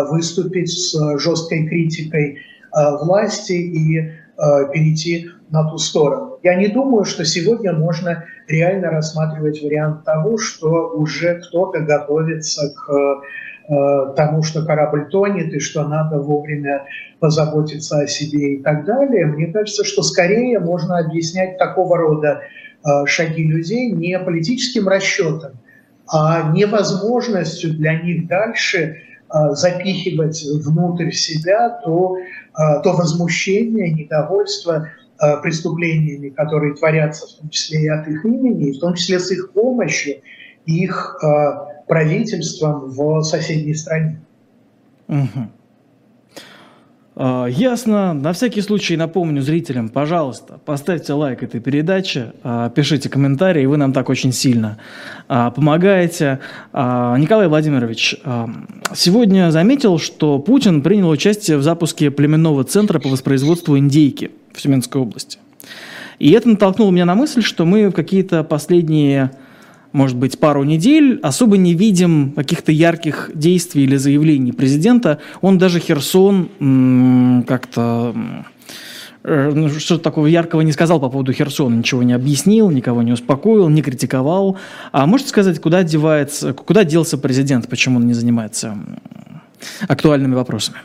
выступить 0.09 0.69
с 0.69 1.17
жесткой 1.17 1.65
критикой 1.65 2.39
власти. 2.73 3.53
И 3.53 4.11
перейти 4.71 5.29
на 5.49 5.69
ту 5.69 5.77
сторону. 5.77 6.39
Я 6.43 6.55
не 6.55 6.67
думаю, 6.67 7.05
что 7.05 7.25
сегодня 7.25 7.73
можно 7.73 8.25
реально 8.47 8.91
рассматривать 8.91 9.61
вариант 9.61 10.05
того, 10.05 10.37
что 10.37 10.91
уже 10.95 11.41
кто-то 11.41 11.79
готовится 11.81 12.73
к 12.73 13.21
э, 13.69 14.13
тому, 14.15 14.43
что 14.43 14.65
корабль 14.65 15.09
тонет 15.09 15.53
и 15.53 15.59
что 15.59 15.87
надо 15.87 16.19
вовремя 16.19 16.85
позаботиться 17.19 17.99
о 17.99 18.07
себе 18.07 18.55
и 18.55 18.63
так 18.63 18.85
далее. 18.85 19.25
Мне 19.25 19.47
кажется, 19.47 19.83
что 19.83 20.01
скорее 20.01 20.59
можно 20.59 20.99
объяснять 20.99 21.57
такого 21.57 21.97
рода 21.97 22.41
э, 22.85 23.05
шаги 23.05 23.43
людей 23.43 23.91
не 23.91 24.17
политическим 24.19 24.87
расчетом, 24.87 25.53
а 26.11 26.51
невозможностью 26.53 27.73
для 27.73 28.01
них 28.01 28.27
дальше 28.27 29.03
запихивать 29.51 30.43
внутрь 30.65 31.11
себя 31.11 31.69
то, 31.85 32.17
то 32.55 32.93
возмущение, 32.93 33.91
недовольство 33.91 34.89
преступлениями, 35.43 36.29
которые 36.29 36.75
творятся 36.75 37.27
в 37.27 37.39
том 37.39 37.49
числе 37.49 37.83
и 37.83 37.87
от 37.87 38.07
их 38.07 38.25
имени, 38.25 38.69
и 38.69 38.73
в 38.73 38.79
том 38.79 38.93
числе 38.93 39.19
с 39.19 39.31
их 39.31 39.51
помощью, 39.51 40.21
их 40.65 41.19
правительством 41.87 42.89
в 42.89 43.21
соседней 43.23 43.73
стране. 43.73 44.21
Угу. 45.07 45.49
Ясно. 47.19 48.13
На 48.13 48.31
всякий 48.31 48.61
случай 48.61 48.95
напомню 48.95 49.41
зрителям, 49.41 49.89
пожалуйста, 49.89 50.57
поставьте 50.65 51.11
лайк 51.11 51.43
этой 51.43 51.59
передаче, 51.59 52.31
а, 52.43 52.69
пишите 52.69 53.09
комментарии, 53.09 53.65
вы 53.65 53.75
нам 53.75 53.91
так 53.91 54.07
очень 54.07 54.31
сильно 54.31 54.77
а, 55.27 55.51
помогаете. 55.51 56.39
Николай 56.71 57.49
Владимирович, 57.49 58.15
сегодня 58.93 59.51
заметил, 59.51 59.99
что 59.99 60.39
Путин 60.39 60.81
принял 60.81 61.09
участие 61.09 61.57
в 61.57 61.61
запуске 61.61 62.09
племенного 62.09 62.63
центра 62.63 62.99
по 62.99 63.09
воспроизводству 63.09 63.77
индейки 63.77 64.31
в 64.53 64.61
Тюменской 64.61 65.01
области. 65.01 65.39
И 66.19 66.31
это 66.31 66.47
натолкнуло 66.47 66.91
меня 66.91 67.05
на 67.05 67.15
мысль, 67.15 67.41
что 67.41 67.65
мы 67.65 67.89
в 67.89 67.91
какие-то 67.91 68.45
последние 68.45 69.31
может 69.91 70.17
быть, 70.17 70.39
пару 70.39 70.63
недель, 70.63 71.19
особо 71.23 71.57
не 71.57 71.73
видим 71.73 72.33
каких-то 72.35 72.71
ярких 72.71 73.31
действий 73.33 73.83
или 73.83 73.95
заявлений 73.95 74.51
президента. 74.51 75.19
Он 75.41 75.57
даже 75.57 75.79
Херсон 75.79 77.43
как-то 77.47 78.15
э, 79.23 79.51
ну, 79.53 79.69
что-то 79.69 80.03
такого 80.03 80.27
яркого 80.27 80.61
не 80.61 80.71
сказал 80.71 80.99
по 80.99 81.09
поводу 81.09 81.33
Херсона, 81.33 81.75
ничего 81.75 82.03
не 82.03 82.13
объяснил, 82.13 82.69
никого 82.69 83.01
не 83.01 83.11
успокоил, 83.11 83.67
не 83.69 83.81
критиковал. 83.81 84.57
А 84.91 85.07
можете 85.07 85.29
сказать, 85.29 85.59
куда 85.59 85.83
девается, 85.83 86.53
куда 86.53 86.83
делся 86.83 87.17
президент, 87.17 87.67
почему 87.67 87.97
он 87.97 88.05
не 88.05 88.13
занимается 88.13 88.77
актуальными 89.87 90.35
вопросами? 90.35 90.77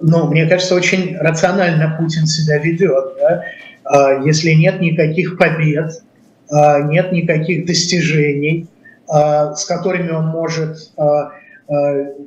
Ну, 0.00 0.28
мне 0.28 0.46
кажется, 0.46 0.74
очень 0.74 1.16
рационально 1.16 1.96
Путин 1.98 2.26
себя 2.26 2.58
ведет. 2.58 3.14
Да? 3.18 3.42
А, 3.84 4.24
если 4.24 4.50
нет 4.52 4.80
никаких 4.80 5.38
побед, 5.38 6.02
нет 6.50 7.12
никаких 7.12 7.66
достижений, 7.66 8.68
а, 9.08 9.54
с 9.54 9.64
которыми 9.64 10.10
он 10.10 10.26
может 10.28 10.90
а, 10.96 11.30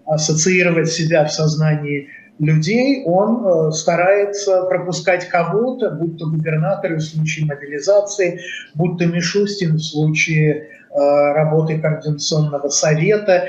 ассоциировать 0.05 0.89
себя 0.89 1.26
в 1.26 1.32
сознании 1.32 2.09
людей, 2.39 3.03
он 3.05 3.72
старается 3.74 4.63
пропускать 4.63 5.28
кого-то, 5.28 5.91
будь 5.91 6.17
то 6.17 6.26
губернатор 6.26 6.93
в 6.93 7.01
случае 7.01 7.45
мобилизации, 7.45 8.39
будь 8.76 8.97
то 8.97 9.05
Мишустин 9.05 9.76
в 9.76 9.82
случае 9.82 10.67
работы 10.91 11.80
Координационного 11.80 12.70
совета, 12.70 13.45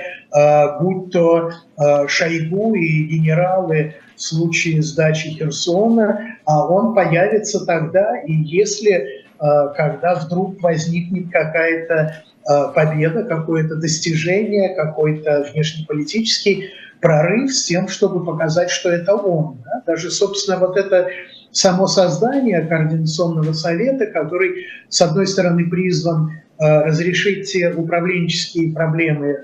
будь 0.80 1.12
то 1.12 1.50
Шойгу 2.06 2.74
и 2.74 3.04
генералы 3.04 3.94
в 4.14 4.22
случае 4.22 4.82
сдачи 4.82 5.30
Херсона, 5.30 6.36
а 6.44 6.68
он 6.68 6.94
появится 6.94 7.64
тогда, 7.64 8.16
и 8.26 8.32
если 8.32 9.02
Э, 9.02 9.19
когда 9.74 10.14
вдруг 10.14 10.60
возникнет 10.62 11.30
какая-то 11.32 11.94
э, 12.48 12.72
победа, 12.74 13.22
какое-то 13.24 13.76
достижение, 13.76 14.74
какой-то 14.74 15.46
внешнеполитический 15.52 16.70
прорыв 17.00 17.52
с 17.52 17.64
тем, 17.64 17.88
чтобы 17.88 18.24
показать, 18.24 18.70
что 18.70 18.90
это 18.90 19.14
он. 19.14 19.62
Да? 19.64 19.82
Даже, 19.86 20.10
собственно, 20.10 20.58
вот 20.58 20.76
это 20.76 21.08
само 21.52 21.86
создание 21.86 22.60
Координационного 22.60 23.52
совета, 23.54 24.06
который, 24.06 24.66
с 24.90 25.00
одной 25.00 25.26
стороны, 25.26 25.68
призван 25.70 26.32
э, 26.58 26.82
разрешить 26.82 27.50
те 27.50 27.72
управленческие 27.72 28.74
проблемы, 28.74 29.38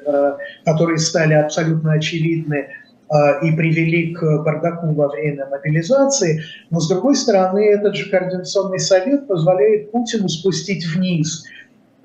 которые 0.66 0.98
стали 0.98 1.32
абсолютно 1.32 1.92
очевидны 1.94 2.68
и 3.42 3.52
привели 3.52 4.12
к 4.14 4.42
бардаку 4.42 4.92
во 4.92 5.08
время 5.08 5.46
мобилизации. 5.46 6.42
Но, 6.70 6.80
с 6.80 6.88
другой 6.88 7.14
стороны, 7.14 7.60
этот 7.60 7.94
же 7.94 8.10
Координационный 8.10 8.80
совет 8.80 9.28
позволяет 9.28 9.92
Путину 9.92 10.28
спустить 10.28 10.84
вниз 10.86 11.44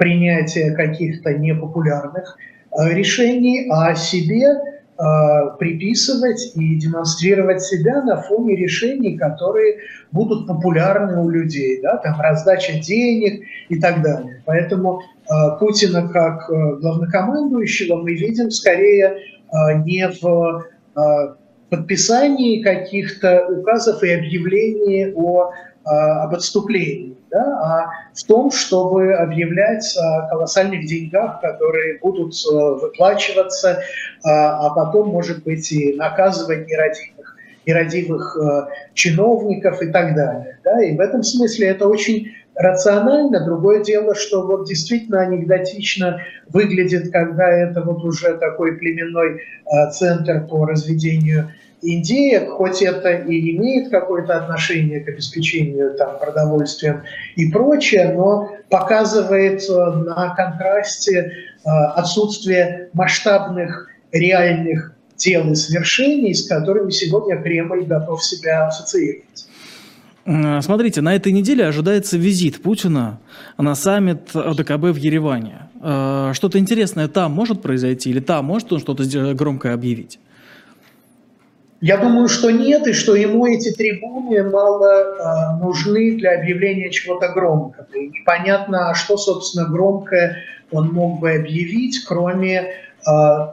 принятие 0.02 0.72
каких-то 0.72 1.34
непопулярных 1.34 2.38
а, 2.72 2.90
решений, 2.90 3.68
а 3.70 3.94
себе 3.94 4.60
а, 4.98 5.52
приписывать 5.58 6.54
и 6.56 6.76
демонстрировать 6.76 7.62
себя 7.62 8.02
на 8.02 8.20
фоне 8.22 8.56
решений, 8.56 9.16
которые 9.16 9.78
будут 10.12 10.48
популярны 10.48 11.22
у 11.22 11.30
людей, 11.30 11.82
да, 11.84 11.98
там 11.98 12.20
раздача 12.20 12.80
денег 12.80 13.44
и 13.70 13.80
так 13.80 14.02
далее. 14.02 14.42
Поэтому 14.46 15.02
Путина 15.60 16.10
как 16.10 16.50
главнокомандующего 16.50 18.02
мы 18.02 18.16
видим 18.16 18.52
скорее 18.52 19.18
не 19.86 20.10
в 20.10 20.22
Э, 20.24 20.81
подписании 21.70 22.62
каких-то 22.62 23.48
указов 23.48 24.04
и 24.04 24.12
объявлений 24.12 25.14
о, 25.16 25.52
э, 25.52 25.90
об 25.90 26.34
отступлении, 26.34 27.16
да, 27.30 27.44
а 27.64 27.90
в 28.14 28.24
том, 28.28 28.52
чтобы 28.52 29.14
объявлять 29.14 29.96
о 29.98 30.28
колоссальных 30.28 30.86
деньгах, 30.86 31.40
которые 31.40 32.00
будут 32.00 32.34
э, 32.34 32.54
выплачиваться, 32.54 33.82
а 34.24 34.70
потом, 34.72 35.10
может 35.10 35.44
быть, 35.44 35.72
и 35.72 35.94
наказывать 35.94 36.68
нерадивых, 36.68 37.38
нерадивых 37.66 38.38
чиновников 38.94 39.82
и 39.82 39.88
так 39.88 40.14
далее. 40.14 40.60
Да, 40.64 40.84
и 40.84 40.96
в 40.96 41.00
этом 41.00 41.24
смысле 41.24 41.70
это 41.70 41.88
очень 41.88 42.32
рационально. 42.62 43.44
Другое 43.44 43.84
дело, 43.84 44.16
что 44.16 44.46
вот 44.46 44.68
действительно 44.68 45.22
анекдотично 45.22 46.22
выглядит, 46.50 47.12
когда 47.12 47.50
это 47.50 47.82
вот 47.82 48.04
уже 48.04 48.38
такой 48.38 48.74
племенной 48.74 49.40
э, 49.40 49.92
центр 49.92 50.46
по 50.48 50.66
разведению 50.66 51.52
индеек, 51.82 52.50
хоть 52.50 52.84
это 52.84 53.10
и 53.10 53.56
имеет 53.58 53.90
какое-то 53.90 54.38
отношение 54.38 55.00
к 55.00 55.10
обеспечению 55.10 55.96
там, 55.96 56.20
продовольствием 56.20 57.02
и 57.36 57.50
прочее, 57.50 58.14
но 58.16 58.56
показывает 58.70 59.64
э, 59.68 59.74
на 59.74 60.36
контрасте 60.36 61.20
э, 61.20 61.70
отсутствие 61.70 62.90
масштабных 62.94 63.90
реальных 64.12 64.94
дел 65.18 65.52
и 65.52 65.56
свершений, 65.56 66.34
с 66.34 66.48
которыми 66.48 66.92
сегодня 66.92 67.42
Кремль 67.42 67.86
готов 67.86 68.24
себя 68.24 68.68
ассоциировать. 68.68 69.48
Смотрите, 70.24 71.02
на 71.02 71.16
этой 71.16 71.32
неделе 71.32 71.66
ожидается 71.66 72.18
визит 72.18 72.62
Путина 72.62 73.20
на 73.58 73.74
саммит 73.74 74.36
ОДКБ 74.36 74.86
в 74.92 74.96
Ереване. 74.96 75.70
Э, 75.82 76.32
что-то 76.34 76.60
интересное 76.60 77.08
там 77.08 77.32
может 77.32 77.62
произойти 77.62 78.12
или 78.12 78.20
там 78.20 78.46
может 78.46 78.72
он 78.72 78.80
что-то 78.80 79.04
громкое 79.34 79.74
объявить? 79.74 80.20
Я 81.82 81.98
думаю, 81.98 82.28
что 82.28 82.52
нет, 82.52 82.86
и 82.86 82.94
что 82.94 83.16
ему 83.16 83.48
эти 83.48 83.72
трибуны 83.72 84.44
мало 84.44 85.58
э, 85.58 85.60
нужны 85.60 86.16
для 86.16 86.36
объявления 86.36 86.92
чего-то 86.92 87.30
громкого. 87.30 87.88
И 87.96 88.10
непонятно, 88.10 88.94
что, 88.94 89.18
собственно, 89.18 89.68
громкое 89.68 90.38
он 90.72 90.94
мог 90.94 91.20
бы 91.20 91.32
объявить, 91.32 92.06
кроме 92.06 92.60
э, 92.60 92.72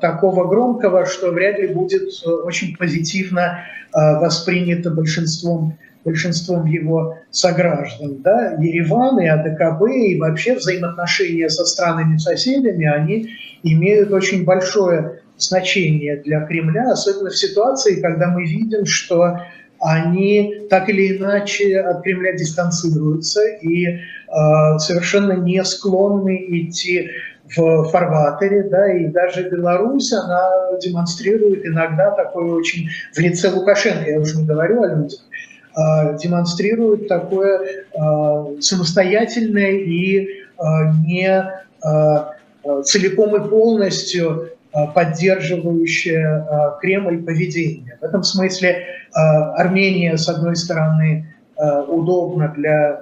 такого 0.02 0.46
громкого, 0.46 1.06
что 1.06 1.30
вряд 1.30 1.58
ли 1.58 1.68
будет 1.68 2.10
очень 2.44 2.76
позитивно 2.76 3.60
э, 3.94 4.20
воспринято 4.20 4.90
большинством 4.90 5.78
большинством 6.04 6.66
его 6.66 7.18
сограждан. 7.30 8.22
Да? 8.22 8.56
Ереван 8.58 9.20
и 9.20 9.26
АДКБ 9.26 9.82
и 9.90 10.18
вообще 10.18 10.54
взаимоотношения 10.54 11.48
со 11.48 11.64
странами-соседями, 11.64 12.86
они 12.86 13.30
имеют 13.62 14.12
очень 14.12 14.44
большое 14.44 15.20
значение 15.36 16.16
для 16.16 16.40
Кремля, 16.46 16.92
особенно 16.92 17.30
в 17.30 17.36
ситуации, 17.36 18.00
когда 18.00 18.28
мы 18.28 18.44
видим, 18.44 18.86
что 18.86 19.38
они 19.80 20.66
так 20.68 20.88
или 20.88 21.16
иначе 21.16 21.78
от 21.78 22.02
Кремля 22.02 22.32
дистанцируются 22.32 23.46
и 23.46 23.86
э, 23.86 23.98
совершенно 24.78 25.32
не 25.32 25.62
склонны 25.64 26.46
идти 26.48 27.10
в 27.56 27.84
фарватере, 27.84 28.64
да, 28.64 28.92
и 28.92 29.06
даже 29.06 29.48
Беларусь, 29.48 30.12
она 30.12 30.50
демонстрирует 30.82 31.64
иногда 31.64 32.10
такое 32.10 32.52
очень 32.52 32.88
в 33.14 33.18
лице 33.18 33.50
Лукашенко, 33.50 34.10
я 34.10 34.20
уже 34.20 34.36
не 34.36 34.44
говорю 34.44 34.82
о 34.82 34.88
людях, 34.88 35.20
а, 35.20 35.28
демонстрирует 36.20 37.08
такое 37.08 37.84
а, 37.96 38.46
самостоятельное 38.60 39.72
и 39.72 40.28
а, 40.58 40.92
не 41.06 41.44
целиком 42.84 43.36
и 43.36 43.48
полностью 43.48 44.50
поддерживающее 44.94 46.44
Кремль 46.80 47.22
поведение. 47.22 47.96
В 48.00 48.04
этом 48.04 48.24
смысле 48.24 48.84
Армения, 49.12 50.16
с 50.16 50.28
одной 50.28 50.56
стороны, 50.56 51.32
удобна 51.56 52.52
для 52.56 53.00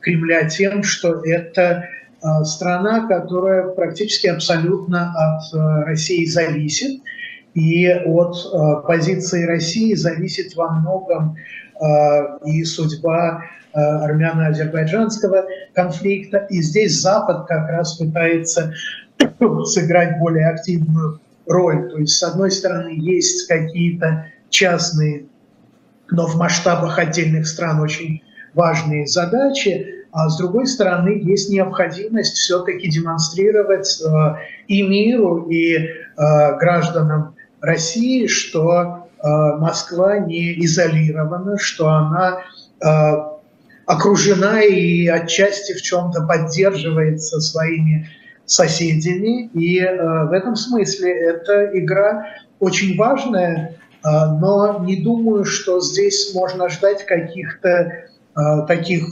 Кремля 0.00 0.48
тем, 0.48 0.82
что 0.82 1.20
это 1.22 1.84
страна, 2.44 3.06
которая 3.06 3.68
практически 3.68 4.26
абсолютно 4.26 5.12
от 5.14 5.86
России 5.86 6.24
зависит, 6.24 7.02
и 7.52 7.88
от 7.88 8.84
позиции 8.86 9.44
России 9.44 9.94
зависит 9.94 10.56
во 10.56 10.70
многом 10.70 11.36
и 12.44 12.64
судьба 12.64 13.42
э, 13.72 13.78
армяно-азербайджанского 13.80 15.44
конфликта. 15.74 16.46
И 16.50 16.62
здесь 16.62 17.00
Запад 17.00 17.46
как 17.46 17.68
раз 17.68 17.94
пытается 17.94 18.72
сыграть 19.64 20.18
более 20.18 20.48
активную 20.48 21.20
роль. 21.46 21.90
То 21.90 21.98
есть, 21.98 22.16
с 22.16 22.22
одной 22.22 22.50
стороны, 22.50 22.90
есть 22.96 23.46
какие-то 23.48 24.26
частные, 24.50 25.26
но 26.10 26.26
в 26.26 26.36
масштабах 26.36 26.98
отдельных 26.98 27.46
стран 27.46 27.80
очень 27.80 28.22
важные 28.54 29.06
задачи, 29.06 30.04
а 30.12 30.28
с 30.28 30.38
другой 30.38 30.68
стороны, 30.68 31.20
есть 31.24 31.50
необходимость 31.50 32.36
все-таки 32.36 32.88
демонстрировать 32.88 34.00
э, 34.00 34.36
и 34.68 34.82
миру, 34.82 35.48
и 35.50 35.74
э, 35.76 35.88
гражданам 36.16 37.34
России, 37.60 38.28
что 38.28 38.70
э, 38.72 39.03
Москва 39.26 40.18
не 40.18 40.64
изолирована, 40.64 41.58
что 41.58 41.88
она 41.88 42.40
э, 42.84 42.88
окружена 43.86 44.62
и 44.62 45.06
отчасти 45.06 45.72
в 45.72 45.82
чем-то 45.82 46.26
поддерживается 46.26 47.40
своими 47.40 48.08
соседями. 48.44 49.48
И 49.54 49.80
э, 49.80 50.24
в 50.26 50.32
этом 50.32 50.56
смысле 50.56 51.12
эта 51.12 51.78
игра 51.78 52.26
очень 52.60 52.96
важная, 52.96 53.76
но 54.02 54.84
не 54.84 55.02
думаю, 55.02 55.44
что 55.44 55.80
здесь 55.80 56.34
можно 56.34 56.68
ждать 56.68 57.06
каких-то 57.06 58.04
таких 58.68 59.02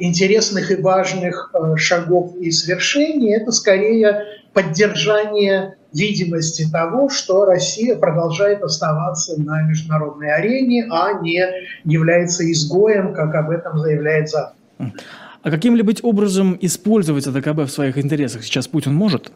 интересных 0.00 0.70
и 0.70 0.76
важных 0.76 1.50
э, 1.52 1.76
шагов 1.76 2.36
и 2.36 2.50
свершений. 2.50 3.34
Это 3.34 3.52
скорее 3.52 4.24
поддержание 4.52 5.76
видимости 5.92 6.66
того, 6.70 7.08
что 7.08 7.44
Россия 7.44 7.96
продолжает 7.96 8.62
оставаться 8.62 9.40
на 9.40 9.62
международной 9.62 10.32
арене, 10.32 10.86
а 10.90 11.20
не 11.20 11.42
является 11.84 12.50
изгоем, 12.50 13.12
как 13.14 13.34
об 13.34 13.50
этом 13.50 13.78
заявляет 13.78 14.28
Запад. 14.28 14.54
А 14.78 15.50
каким-либо 15.50 15.92
образом 16.02 16.58
использовать 16.60 17.26
АДКБ 17.26 17.60
в 17.60 17.68
своих 17.68 17.98
интересах 17.98 18.44
сейчас 18.44 18.66
Путин 18.66 18.94
может? 18.94 19.30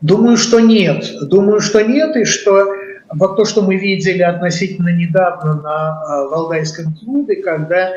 Думаю, 0.00 0.36
что 0.36 0.60
нет. 0.60 1.04
Думаю, 1.22 1.60
что 1.60 1.82
нет, 1.82 2.16
и 2.16 2.24
что 2.24 2.66
вот 3.10 3.36
то, 3.36 3.44
что 3.44 3.62
мы 3.62 3.76
видели 3.76 4.22
относительно 4.22 4.88
недавно 4.88 5.54
на 5.54 6.02
а, 6.02 6.28
Валдайском 6.28 6.94
клубе, 6.94 7.36
когда 7.36 7.92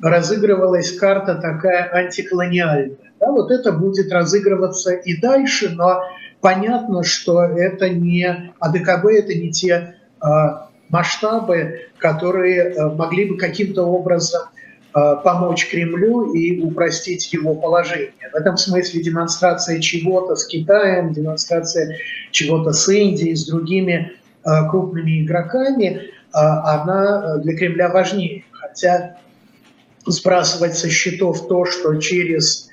разыгрывалась 0.00 0.92
карта 0.92 1.36
такая 1.36 1.88
антиколониальная. 1.92 2.96
Да, 3.20 3.30
вот 3.30 3.50
это 3.50 3.72
будет 3.72 4.12
разыгрываться 4.12 4.92
и 4.92 5.20
дальше, 5.20 5.70
но 5.70 6.02
понятно, 6.40 7.04
что 7.04 7.42
это 7.42 7.88
не 7.88 8.52
АДКБ, 8.58 9.06
это 9.06 9.34
не 9.34 9.52
те 9.52 9.94
э, 10.20 10.26
масштабы, 10.88 11.82
которые 11.98 12.56
э, 12.58 12.88
могли 12.90 13.26
бы 13.26 13.36
каким-то 13.36 13.84
образом 13.84 14.42
помочь 15.24 15.70
Кремлю 15.70 16.34
и 16.34 16.60
упростить 16.60 17.32
его 17.32 17.54
положение. 17.54 18.12
В 18.30 18.36
этом 18.36 18.58
смысле 18.58 19.02
демонстрация 19.02 19.80
чего-то 19.80 20.36
с 20.36 20.44
Китаем, 20.44 21.14
демонстрация 21.14 21.96
чего-то 22.30 22.72
с 22.72 22.86
Индией, 22.90 23.34
с 23.34 23.46
другими 23.46 24.12
крупными 24.70 25.24
игроками, 25.24 25.86
э, 25.86 26.00
она 26.32 27.38
для 27.38 27.56
Кремля 27.56 27.88
важнее. 27.88 28.44
Хотя 28.52 29.16
сбрасывать 30.06 30.76
со 30.76 30.88
счетов 30.88 31.48
то, 31.48 31.64
что 31.64 31.94
через 31.96 32.68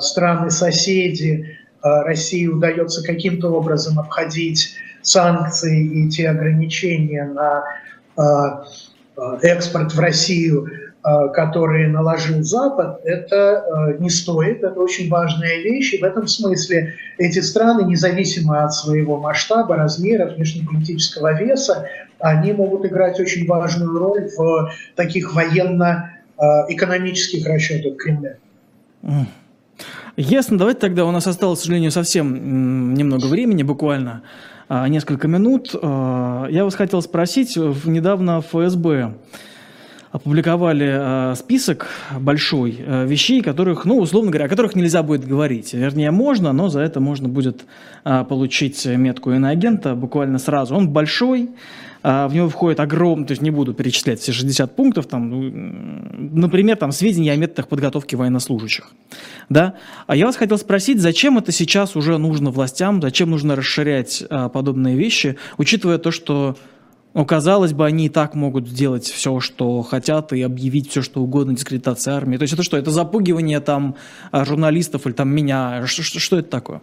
страны-соседи 0.00 1.58
России 1.82 2.46
удается 2.46 3.02
каким-то 3.02 3.50
образом 3.50 3.98
обходить 3.98 4.76
санкции 5.02 5.84
и 5.84 6.08
те 6.08 6.28
ограничения 6.28 7.24
на 7.24 7.64
экспорт 9.42 9.92
в 9.92 9.98
Россию, 9.98 10.68
Э, 10.68 10.87
которые 11.02 11.88
наложил 11.88 12.42
Запад, 12.42 13.00
это 13.04 13.36
э, 13.36 13.98
не 13.98 14.10
стоит, 14.10 14.64
это 14.64 14.80
очень 14.80 15.08
важная 15.08 15.62
вещь. 15.62 15.94
И 15.94 15.98
в 15.98 16.04
этом 16.04 16.26
смысле 16.26 16.94
эти 17.18 17.38
страны, 17.38 17.84
независимо 17.84 18.64
от 18.64 18.74
своего 18.74 19.16
масштаба, 19.18 19.76
размера, 19.76 20.26
внешнеполитического 20.26 21.40
веса, 21.40 21.86
они 22.18 22.52
могут 22.52 22.84
играть 22.84 23.20
очень 23.20 23.46
важную 23.46 23.96
роль 23.96 24.28
в 24.36 24.72
таких 24.96 25.34
военно-экономических 25.34 27.46
расчетах 27.46 27.96
Кремля. 27.96 28.38
Ясно, 30.16 30.58
давайте 30.58 30.80
тогда, 30.80 31.04
у 31.04 31.12
нас 31.12 31.28
осталось, 31.28 31.60
к 31.60 31.62
сожалению, 31.62 31.92
совсем 31.92 32.94
немного 32.94 33.26
времени, 33.26 33.62
буквально 33.62 34.22
а, 34.68 34.88
несколько 34.88 35.28
минут. 35.28 35.76
А, 35.80 36.48
я 36.50 36.64
вас 36.64 36.74
хотел 36.74 37.00
спросить, 37.02 37.56
недавно 37.56 38.40
ФСБ 38.40 39.14
опубликовали 40.10 41.32
э, 41.32 41.34
список 41.36 41.88
большой 42.18 42.76
э, 42.78 43.06
вещей, 43.06 43.42
которых, 43.42 43.84
ну, 43.84 43.98
условно 43.98 44.30
говоря, 44.30 44.46
о 44.46 44.48
которых 44.48 44.74
нельзя 44.74 45.02
будет 45.02 45.26
говорить. 45.26 45.74
Вернее, 45.74 46.10
можно, 46.10 46.52
но 46.52 46.68
за 46.68 46.80
это 46.80 47.00
можно 47.00 47.28
будет 47.28 47.66
э, 48.04 48.24
получить 48.24 48.86
метку 48.86 49.32
иноагента 49.32 49.94
буквально 49.94 50.38
сразу. 50.38 50.74
Он 50.74 50.88
большой, 50.88 51.50
э, 52.02 52.26
в 52.26 52.34
него 52.34 52.48
входит 52.48 52.80
огромный, 52.80 53.26
то 53.26 53.32
есть 53.32 53.42
не 53.42 53.50
буду 53.50 53.74
перечислять 53.74 54.20
все 54.20 54.32
60 54.32 54.74
пунктов, 54.74 55.06
там, 55.06 55.28
ну, 55.28 56.40
например, 56.40 56.76
там, 56.76 56.90
сведения 56.90 57.32
о 57.32 57.36
методах 57.36 57.68
подготовки 57.68 58.14
военнослужащих. 58.14 58.90
Да? 59.50 59.74
А 60.06 60.16
я 60.16 60.24
вас 60.24 60.36
хотел 60.36 60.56
спросить, 60.56 61.00
зачем 61.00 61.36
это 61.36 61.52
сейчас 61.52 61.96
уже 61.96 62.16
нужно 62.16 62.50
властям, 62.50 63.02
зачем 63.02 63.30
нужно 63.30 63.56
расширять 63.56 64.24
э, 64.28 64.48
подобные 64.48 64.96
вещи, 64.96 65.36
учитывая 65.58 65.98
то, 65.98 66.10
что 66.10 66.56
ну, 67.14 67.24
казалось 67.24 67.72
бы, 67.72 67.86
они 67.86 68.06
и 68.06 68.08
так 68.08 68.34
могут 68.34 68.68
сделать 68.68 69.04
все, 69.04 69.40
что 69.40 69.82
хотят, 69.82 70.32
и 70.32 70.42
объявить 70.42 70.90
все, 70.90 71.02
что 71.02 71.22
угодно, 71.22 71.54
дискредитация 71.54 72.14
армии. 72.14 72.36
То 72.36 72.42
есть 72.42 72.54
это 72.54 72.62
что, 72.62 72.76
это 72.76 72.90
запугивание 72.90 73.60
там 73.60 73.96
а, 74.30 74.44
журналистов 74.44 75.06
или 75.06 75.14
там 75.14 75.28
меня? 75.30 75.86
Что, 75.86 76.02
что, 76.02 76.20
что 76.20 76.38
это 76.38 76.48
такое? 76.48 76.82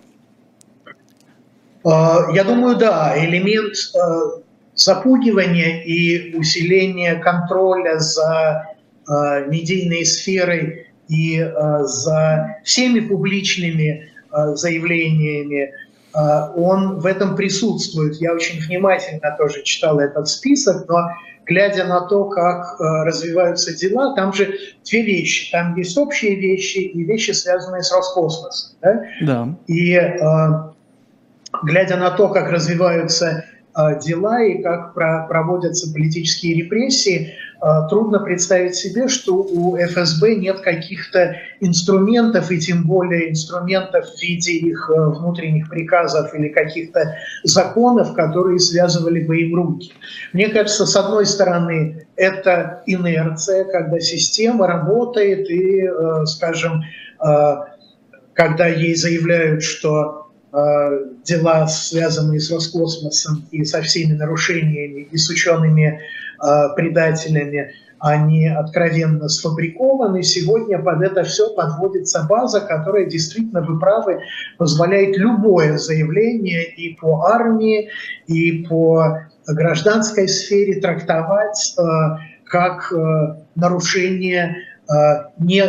А, 1.83 2.31
я 2.33 2.43
думаю, 2.43 2.75
да, 2.75 3.13
элемент 3.17 3.75
а, 3.95 4.41
запугивания 4.73 5.83
и 5.83 6.35
усиления 6.35 7.15
контроля 7.15 7.99
за 7.99 8.67
медийной 9.07 10.03
сферой 10.03 10.87
и 11.07 11.37
за 11.83 12.55
всеми 12.63 13.01
публичными 13.01 14.09
заявлениями 14.55 15.71
он 16.55 16.99
в 16.99 17.05
этом 17.05 17.35
присутствует. 17.35 18.15
Я 18.21 18.33
очень 18.33 18.59
внимательно 18.59 19.35
тоже 19.37 19.63
читал 19.63 19.99
этот 19.99 20.27
список, 20.29 20.87
но 20.87 21.09
глядя 21.45 21.85
на 21.85 22.01
то, 22.01 22.25
как 22.25 22.79
а, 22.79 23.03
развиваются 23.05 23.75
дела, 23.75 24.15
там 24.15 24.33
же 24.33 24.53
две 24.89 25.01
вещи. 25.01 25.51
Там 25.51 25.75
есть 25.75 25.97
общие 25.97 26.35
вещи 26.35 26.77
и 26.77 27.03
вещи, 27.03 27.31
связанные 27.31 27.83
с 27.83 27.91
Роскосмосом. 27.93 28.77
Да? 28.81 29.01
да. 29.21 29.55
И 29.67 29.95
а, 29.95 30.73
глядя 31.63 31.97
на 31.97 32.11
то, 32.11 32.29
как 32.29 32.49
развиваются 32.49 33.45
дела 34.05 34.41
и 34.41 34.63
как 34.63 34.93
проводятся 34.93 35.91
политические 35.91 36.63
репрессии, 36.63 37.33
а, 37.33 37.44
трудно 37.89 38.19
представить 38.19 38.75
себе, 38.75 39.07
что 39.07 39.35
у 39.35 39.77
ФСБ 39.77 40.35
нет 40.35 40.59
каких-то 40.61 41.37
инструментов, 41.59 42.51
и 42.51 42.59
тем 42.59 42.83
более 42.83 43.31
инструментов 43.31 44.05
в 44.09 44.21
виде 44.21 44.53
их 44.53 44.89
э, 44.89 44.99
внутренних 44.99 45.69
приказов 45.69 46.33
или 46.33 46.49
каких-то 46.49 47.15
законов, 47.43 48.13
которые 48.13 48.59
связывали 48.59 49.21
бы 49.23 49.39
им 49.39 49.55
руки. 49.55 49.93
Мне 50.33 50.49
кажется, 50.49 50.85
с 50.85 50.95
одной 50.95 51.25
стороны, 51.25 52.07
это 52.15 52.83
инерция, 52.85 53.65
когда 53.65 53.99
система 53.99 54.67
работает 54.67 55.49
и, 55.49 55.87
э, 55.87 56.25
скажем, 56.25 56.83
э, 57.25 57.55
когда 58.33 58.67
ей 58.67 58.95
заявляют, 58.95 59.63
что 59.63 60.21
дела, 61.25 61.67
связанные 61.67 62.39
с 62.39 62.49
Роскосмосом 62.49 63.45
и 63.51 63.65
со 63.65 63.81
всеми 63.81 64.13
нарушениями, 64.13 65.01
и 65.11 65.17
с 65.17 65.29
учеными 65.29 65.99
Э, 65.99 65.99
предателями, 66.75 67.71
они 67.99 68.47
откровенно 68.47 69.29
сфабрикованы. 69.29 70.21
Сегодня 70.21 70.79
под 70.79 71.01
это 71.01 71.23
все 71.23 71.53
подводится 71.55 72.25
база, 72.29 72.61
которая 72.61 73.05
действительно, 73.05 73.61
вы 73.61 73.79
правы, 73.79 74.19
позволяет 74.57 75.17
любое 75.17 75.77
заявление 75.77 76.65
и 76.65 76.95
по 76.95 77.25
армии, 77.25 77.89
и 78.27 78.63
по 78.69 79.21
гражданской 79.47 80.27
сфере 80.27 80.81
трактовать 80.81 81.75
э, 81.77 81.81
как 82.45 82.91
э, 82.91 83.35
нарушение 83.55 84.57
не 85.39 85.63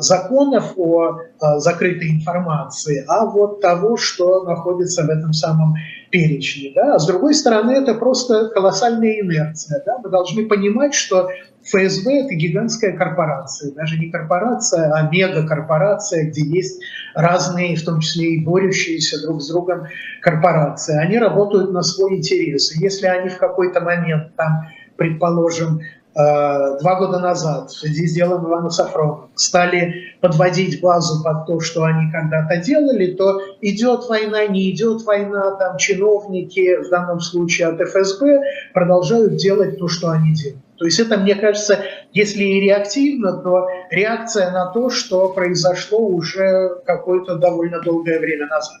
законов 0.00 0.72
о 0.78 1.18
закрытой 1.58 2.12
информации, 2.12 3.04
а 3.06 3.26
вот 3.26 3.60
того, 3.60 3.98
что 3.98 4.42
находится 4.44 5.04
в 5.04 5.10
этом 5.10 5.34
самом 5.34 5.74
перечне. 6.10 6.72
Да? 6.74 6.94
А 6.94 6.98
с 6.98 7.06
другой 7.06 7.34
стороны, 7.34 7.72
это 7.72 7.94
просто 7.94 8.48
колоссальная 8.48 9.20
инерция. 9.20 9.82
Да? 9.84 9.98
Мы 10.02 10.10
должны 10.10 10.46
понимать, 10.46 10.94
что 10.94 11.28
ФСБ– 11.62 12.12
это 12.24 12.34
гигантская 12.34 12.96
корпорация, 12.96 13.72
даже 13.72 13.98
не 13.98 14.10
корпорация, 14.10 14.92
а 14.92 15.08
мегакорпорация, 15.10 16.30
где 16.30 16.42
есть 16.42 16.80
разные, 17.14 17.76
в 17.76 17.84
том 17.84 18.00
числе 18.00 18.36
и 18.36 18.44
борющиеся 18.44 19.22
друг 19.22 19.42
с 19.42 19.48
другом 19.48 19.86
корпорации. 20.22 20.96
Они 20.96 21.18
работают 21.18 21.72
на 21.72 21.82
свой 21.82 22.16
интерес. 22.16 22.74
И 22.74 22.80
если 22.80 23.06
они 23.06 23.28
в 23.28 23.38
какой-то 23.38 23.80
момент 23.80 24.34
там 24.36 24.68
предположим, 24.96 25.80
два 26.14 26.96
года 26.98 27.20
назад 27.20 27.70
в 27.70 27.78
связи 27.78 28.06
с 28.06 28.14
делом 28.14 28.46
Ивана 28.46 28.70
Сафронова 28.70 29.28
стали 29.34 30.14
подводить 30.20 30.80
базу 30.80 31.22
под 31.22 31.46
то, 31.46 31.60
что 31.60 31.84
они 31.84 32.10
когда-то 32.10 32.56
делали, 32.56 33.14
то 33.14 33.40
идет 33.60 34.08
война, 34.08 34.46
не 34.46 34.70
идет 34.70 35.02
война, 35.02 35.56
там 35.56 35.76
чиновники, 35.76 36.82
в 36.84 36.90
данном 36.90 37.20
случае 37.20 37.68
от 37.68 37.80
ФСБ, 37.80 38.42
продолжают 38.74 39.36
делать 39.36 39.78
то, 39.78 39.86
что 39.88 40.10
они 40.10 40.34
делают. 40.34 40.62
То 40.78 40.84
есть 40.84 40.98
это, 41.00 41.18
мне 41.18 41.34
кажется, 41.34 41.80
если 42.12 42.42
и 42.44 42.60
реактивно, 42.60 43.32
то 43.42 43.68
реакция 43.90 44.50
на 44.52 44.72
то, 44.72 44.90
что 44.90 45.28
произошло 45.30 45.98
уже 45.98 46.80
какое-то 46.86 47.36
довольно 47.36 47.80
долгое 47.80 48.20
время 48.20 48.46
назад. 48.46 48.80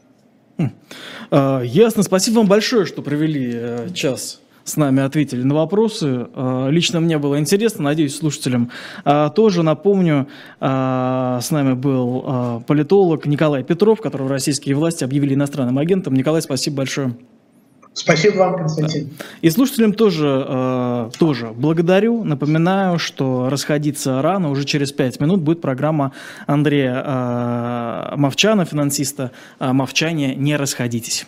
Хм. 0.58 0.70
А, 1.30 1.60
ясно. 1.62 2.02
Спасибо 2.02 2.36
вам 2.36 2.46
большое, 2.46 2.86
что 2.86 3.02
провели 3.02 3.50
э, 3.52 3.88
час 3.94 4.40
с 4.68 4.76
нами 4.76 5.02
ответили 5.02 5.42
на 5.42 5.54
вопросы. 5.54 6.26
А, 6.34 6.68
лично 6.68 7.00
мне 7.00 7.18
было 7.18 7.38
интересно, 7.38 7.84
надеюсь, 7.84 8.16
слушателям 8.16 8.70
а, 9.04 9.30
тоже. 9.30 9.62
Напомню, 9.62 10.28
с 10.60 11.50
нами 11.50 11.74
был 11.74 12.62
политолог 12.66 13.26
Николай 13.26 13.62
Петров, 13.62 14.00
которого 14.00 14.28
российские 14.28 14.74
власти 14.74 15.04
объявили 15.04 15.34
иностранным 15.34 15.78
агентом. 15.78 16.14
Николай, 16.14 16.42
спасибо 16.42 16.78
большое. 16.78 17.14
Спасибо 17.98 18.36
вам, 18.38 18.56
Константин. 18.56 19.10
И 19.42 19.50
слушателям 19.50 19.92
тоже, 19.92 20.44
э, 20.46 21.10
тоже 21.18 21.48
благодарю. 21.54 22.22
Напоминаю, 22.22 22.98
что 22.98 23.48
расходиться 23.50 24.22
рано, 24.22 24.50
уже 24.50 24.64
через 24.64 24.92
пять 24.92 25.18
минут 25.20 25.40
будет 25.40 25.60
программа 25.60 26.12
Андрея 26.46 27.02
э, 27.04 28.16
Мовчана, 28.16 28.64
финансиста. 28.64 29.32
Мовчане, 29.58 30.36
не 30.36 30.56
расходитесь. 30.56 31.26